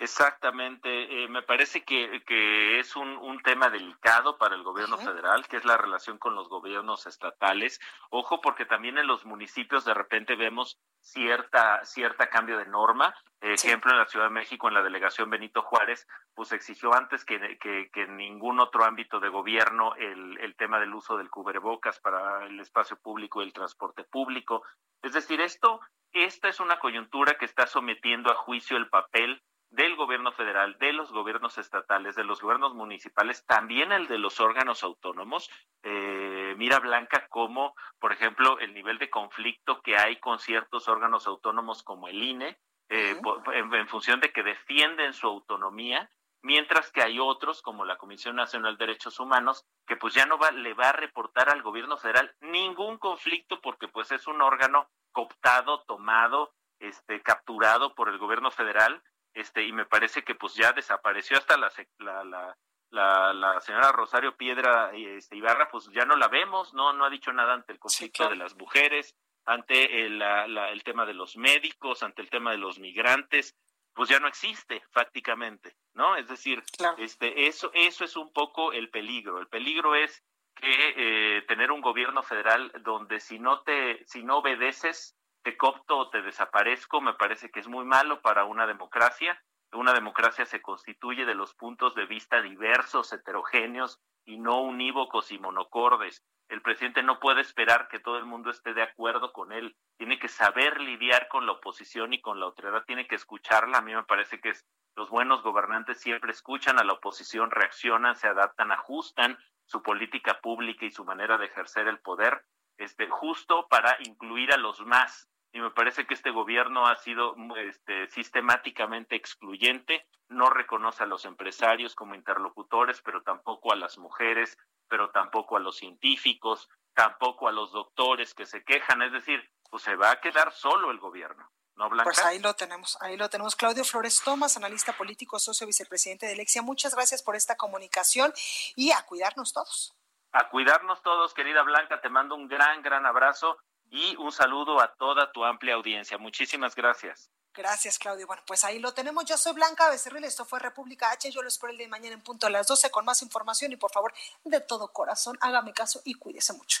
Exactamente, 0.00 1.24
eh, 1.24 1.28
me 1.28 1.42
parece 1.42 1.84
que, 1.84 2.22
que 2.24 2.78
es 2.78 2.96
un, 2.96 3.18
un, 3.18 3.42
tema 3.42 3.68
delicado 3.68 4.38
para 4.38 4.54
el 4.54 4.62
gobierno 4.62 4.96
federal, 4.96 5.46
que 5.46 5.58
es 5.58 5.66
la 5.66 5.76
relación 5.76 6.16
con 6.16 6.34
los 6.34 6.48
gobiernos 6.48 7.06
estatales. 7.06 7.78
Ojo, 8.08 8.40
porque 8.40 8.64
también 8.64 8.96
en 8.96 9.06
los 9.06 9.26
municipios 9.26 9.84
de 9.84 9.92
repente 9.92 10.36
vemos 10.36 10.80
cierta, 11.00 11.84
cierta 11.84 12.30
cambio 12.30 12.56
de 12.56 12.64
norma. 12.64 13.14
Ejemplo, 13.42 13.90
en 13.92 13.98
la 13.98 14.06
Ciudad 14.06 14.24
de 14.24 14.30
México, 14.30 14.68
en 14.68 14.74
la 14.74 14.82
delegación 14.82 15.28
Benito 15.28 15.60
Juárez, 15.60 16.06
pues 16.34 16.52
exigió 16.52 16.94
antes 16.94 17.26
que, 17.26 17.58
que, 17.58 17.90
que 17.92 18.02
en 18.04 18.16
ningún 18.16 18.58
otro 18.58 18.86
ámbito 18.86 19.20
de 19.20 19.28
gobierno 19.28 19.94
el, 19.96 20.38
el 20.38 20.56
tema 20.56 20.80
del 20.80 20.94
uso 20.94 21.18
del 21.18 21.28
cubrebocas 21.28 22.00
para 22.00 22.46
el 22.46 22.58
espacio 22.58 22.98
público 22.98 23.42
y 23.42 23.44
el 23.44 23.52
transporte 23.52 24.04
público. 24.04 24.62
Es 25.02 25.12
decir, 25.12 25.42
esto, 25.42 25.78
esta 26.12 26.48
es 26.48 26.58
una 26.58 26.78
coyuntura 26.78 27.34
que 27.34 27.44
está 27.44 27.66
sometiendo 27.66 28.32
a 28.32 28.34
juicio 28.34 28.78
el 28.78 28.88
papel 28.88 29.42
del 29.70 29.94
gobierno 29.96 30.32
federal, 30.32 30.76
de 30.78 30.92
los 30.92 31.12
gobiernos 31.12 31.56
estatales, 31.58 32.16
de 32.16 32.24
los 32.24 32.40
gobiernos 32.40 32.74
municipales, 32.74 33.46
también 33.46 33.92
el 33.92 34.08
de 34.08 34.18
los 34.18 34.40
órganos 34.40 34.82
autónomos. 34.82 35.50
Eh, 35.82 36.54
mira, 36.56 36.80
Blanca, 36.80 37.28
como, 37.28 37.74
por 37.98 38.12
ejemplo, 38.12 38.58
el 38.58 38.74
nivel 38.74 38.98
de 38.98 39.10
conflicto 39.10 39.80
que 39.80 39.96
hay 39.96 40.16
con 40.16 40.38
ciertos 40.40 40.88
órganos 40.88 41.26
autónomos 41.26 41.82
como 41.82 42.08
el 42.08 42.22
INE, 42.22 42.58
eh, 42.88 43.16
en, 43.54 43.72
en, 43.72 43.88
función 43.88 44.20
de 44.20 44.32
que 44.32 44.42
defienden 44.42 45.12
su 45.12 45.28
autonomía, 45.28 46.10
mientras 46.42 46.90
que 46.90 47.02
hay 47.02 47.20
otros, 47.20 47.62
como 47.62 47.84
la 47.84 47.96
Comisión 47.96 48.34
Nacional 48.34 48.76
de 48.76 48.86
Derechos 48.86 49.20
Humanos, 49.20 49.64
que 49.86 49.96
pues 49.96 50.14
ya 50.14 50.26
no 50.26 50.38
va, 50.38 50.50
le 50.50 50.74
va 50.74 50.88
a 50.88 50.92
reportar 50.92 51.48
al 51.48 51.62
gobierno 51.62 51.96
federal 51.96 52.34
ningún 52.40 52.98
conflicto 52.98 53.60
porque 53.60 53.86
pues 53.86 54.10
es 54.10 54.26
un 54.26 54.42
órgano 54.42 54.88
cooptado, 55.12 55.84
tomado, 55.84 56.54
este, 56.80 57.22
capturado 57.22 57.94
por 57.94 58.08
el 58.08 58.18
gobierno 58.18 58.50
federal 58.50 59.02
este 59.34 59.62
y 59.64 59.72
me 59.72 59.86
parece 59.86 60.22
que 60.22 60.34
pues 60.34 60.54
ya 60.54 60.72
desapareció 60.72 61.36
hasta 61.38 61.56
la 61.56 61.70
la, 61.98 62.56
la, 62.90 63.32
la, 63.32 63.60
señora 63.60 63.92
Rosario 63.92 64.36
Piedra 64.36 64.90
este, 64.94 65.36
Ibarra, 65.36 65.68
pues 65.70 65.88
ya 65.92 66.04
no 66.04 66.16
la 66.16 66.28
vemos, 66.28 66.74
no 66.74 66.92
no 66.92 67.04
ha 67.04 67.10
dicho 67.10 67.32
nada 67.32 67.54
ante 67.54 67.72
el 67.72 67.78
conflicto 67.78 68.28
de 68.28 68.36
las 68.36 68.56
mujeres, 68.56 69.14
ante 69.44 70.04
el, 70.04 70.20
el 70.22 70.84
tema 70.84 71.06
de 71.06 71.14
los 71.14 71.36
médicos, 71.36 72.02
ante 72.02 72.22
el 72.22 72.30
tema 72.30 72.50
de 72.50 72.58
los 72.58 72.78
migrantes, 72.78 73.56
pues 73.94 74.08
ya 74.08 74.20
no 74.20 74.28
existe 74.28 74.82
prácticamente, 74.92 75.76
¿no? 75.94 76.16
Es 76.16 76.28
decir, 76.28 76.62
este 76.98 77.46
eso 77.46 77.70
eso 77.74 78.04
es 78.04 78.16
un 78.16 78.32
poco 78.32 78.72
el 78.72 78.90
peligro. 78.90 79.38
El 79.38 79.48
peligro 79.48 79.94
es 79.94 80.24
que 80.54 80.94
eh, 80.96 81.42
tener 81.42 81.70
un 81.70 81.80
gobierno 81.80 82.22
federal 82.22 82.70
donde 82.82 83.20
si 83.20 83.38
no 83.38 83.62
te 83.62 84.04
si 84.06 84.22
no 84.22 84.38
obedeces 84.38 85.16
te 85.42 85.56
copto 85.56 85.96
o 85.96 86.10
te 86.10 86.22
desaparezco, 86.22 87.00
me 87.00 87.14
parece 87.14 87.50
que 87.50 87.60
es 87.60 87.68
muy 87.68 87.84
malo 87.84 88.20
para 88.20 88.44
una 88.44 88.66
democracia. 88.66 89.42
Una 89.72 89.92
democracia 89.92 90.44
se 90.44 90.60
constituye 90.60 91.24
de 91.24 91.34
los 91.34 91.54
puntos 91.54 91.94
de 91.94 92.04
vista 92.04 92.42
diversos, 92.42 93.12
heterogéneos 93.12 94.00
y 94.26 94.38
no 94.38 94.60
unívocos 94.62 95.30
y 95.30 95.38
monocordes. 95.38 96.24
El 96.48 96.62
presidente 96.62 97.04
no 97.04 97.20
puede 97.20 97.40
esperar 97.40 97.86
que 97.88 98.00
todo 98.00 98.18
el 98.18 98.26
mundo 98.26 98.50
esté 98.50 98.74
de 98.74 98.82
acuerdo 98.82 99.32
con 99.32 99.52
él. 99.52 99.76
Tiene 99.96 100.18
que 100.18 100.28
saber 100.28 100.80
lidiar 100.80 101.28
con 101.28 101.46
la 101.46 101.52
oposición 101.52 102.12
y 102.12 102.20
con 102.20 102.40
la 102.40 102.46
autoridad. 102.46 102.84
Tiene 102.84 103.06
que 103.06 103.14
escucharla. 103.14 103.78
A 103.78 103.82
mí 103.82 103.94
me 103.94 104.02
parece 104.02 104.40
que 104.40 104.52
los 104.96 105.08
buenos 105.08 105.42
gobernantes 105.42 106.00
siempre 106.00 106.32
escuchan 106.32 106.80
a 106.80 106.84
la 106.84 106.94
oposición, 106.94 107.52
reaccionan, 107.52 108.16
se 108.16 108.26
adaptan, 108.26 108.72
ajustan 108.72 109.38
su 109.64 109.82
política 109.82 110.40
pública 110.40 110.84
y 110.84 110.90
su 110.90 111.04
manera 111.04 111.38
de 111.38 111.46
ejercer 111.46 111.86
el 111.86 112.00
poder 112.00 112.44
este, 112.80 113.08
justo 113.08 113.66
para 113.68 113.96
incluir 114.00 114.52
a 114.52 114.56
los 114.56 114.80
más. 114.86 115.28
Y 115.52 115.60
me 115.60 115.70
parece 115.70 116.06
que 116.06 116.14
este 116.14 116.30
gobierno 116.30 116.86
ha 116.86 116.96
sido 116.96 117.34
este, 117.56 118.08
sistemáticamente 118.08 119.16
excluyente, 119.16 120.06
no 120.28 120.48
reconoce 120.48 121.02
a 121.02 121.06
los 121.06 121.24
empresarios 121.24 121.94
como 121.94 122.14
interlocutores, 122.14 123.02
pero 123.02 123.22
tampoco 123.22 123.72
a 123.72 123.76
las 123.76 123.98
mujeres, 123.98 124.56
pero 124.88 125.10
tampoco 125.10 125.56
a 125.56 125.60
los 125.60 125.76
científicos, 125.76 126.68
tampoco 126.94 127.48
a 127.48 127.52
los 127.52 127.72
doctores 127.72 128.32
que 128.32 128.46
se 128.46 128.64
quejan. 128.64 129.02
Es 129.02 129.12
decir, 129.12 129.42
pues 129.68 129.82
se 129.82 129.96
va 129.96 130.12
a 130.12 130.20
quedar 130.20 130.52
solo 130.52 130.90
el 130.90 130.98
gobierno. 130.98 131.50
¿No? 131.76 131.88
Pues 131.88 132.18
ahí 132.24 132.38
lo 132.38 132.54
tenemos, 132.54 132.98
ahí 133.00 133.16
lo 133.16 133.30
tenemos. 133.30 133.56
Claudio 133.56 133.84
Flores 133.84 134.20
Tomás, 134.22 134.56
analista 134.58 134.92
político, 134.92 135.38
socio 135.38 135.66
vicepresidente 135.66 136.26
de 136.26 136.36
Lexia. 136.36 136.60
Muchas 136.60 136.94
gracias 136.94 137.22
por 137.22 137.36
esta 137.36 137.56
comunicación 137.56 138.32
y 138.76 138.90
a 138.90 139.02
cuidarnos 139.06 139.54
todos 139.54 139.94
a 140.32 140.48
cuidarnos 140.48 141.02
todos, 141.02 141.34
querida 141.34 141.62
Blanca, 141.62 142.00
te 142.00 142.08
mando 142.08 142.34
un 142.34 142.48
gran, 142.48 142.82
gran 142.82 143.06
abrazo 143.06 143.58
y 143.90 144.16
un 144.16 144.30
saludo 144.32 144.80
a 144.80 144.94
toda 144.94 145.32
tu 145.32 145.44
amplia 145.44 145.74
audiencia. 145.74 146.18
Muchísimas 146.18 146.74
gracias. 146.74 147.30
Gracias, 147.52 147.98
Claudio. 147.98 148.26
Bueno, 148.26 148.42
pues 148.46 148.62
ahí 148.62 148.78
lo 148.78 148.94
tenemos. 148.94 149.24
Yo 149.24 149.36
soy 149.36 149.52
Blanca 149.54 149.90
Becerril, 149.90 150.24
esto 150.24 150.44
fue 150.44 150.60
República 150.60 151.10
H. 151.10 151.30
Yo 151.32 151.42
lo 151.42 151.48
espero 151.48 151.72
el 151.72 151.78
día 151.78 151.86
de 151.86 151.90
mañana 151.90 152.14
en 152.14 152.22
punto 152.22 152.46
a 152.46 152.50
las 152.50 152.68
12 152.68 152.90
con 152.90 153.04
más 153.04 153.22
información 153.22 153.72
y 153.72 153.76
por 153.76 153.90
favor, 153.90 154.14
de 154.44 154.60
todo 154.60 154.92
corazón, 154.92 155.36
hágame 155.40 155.72
caso 155.72 156.00
y 156.04 156.14
cuídese 156.14 156.52
mucho. 156.52 156.80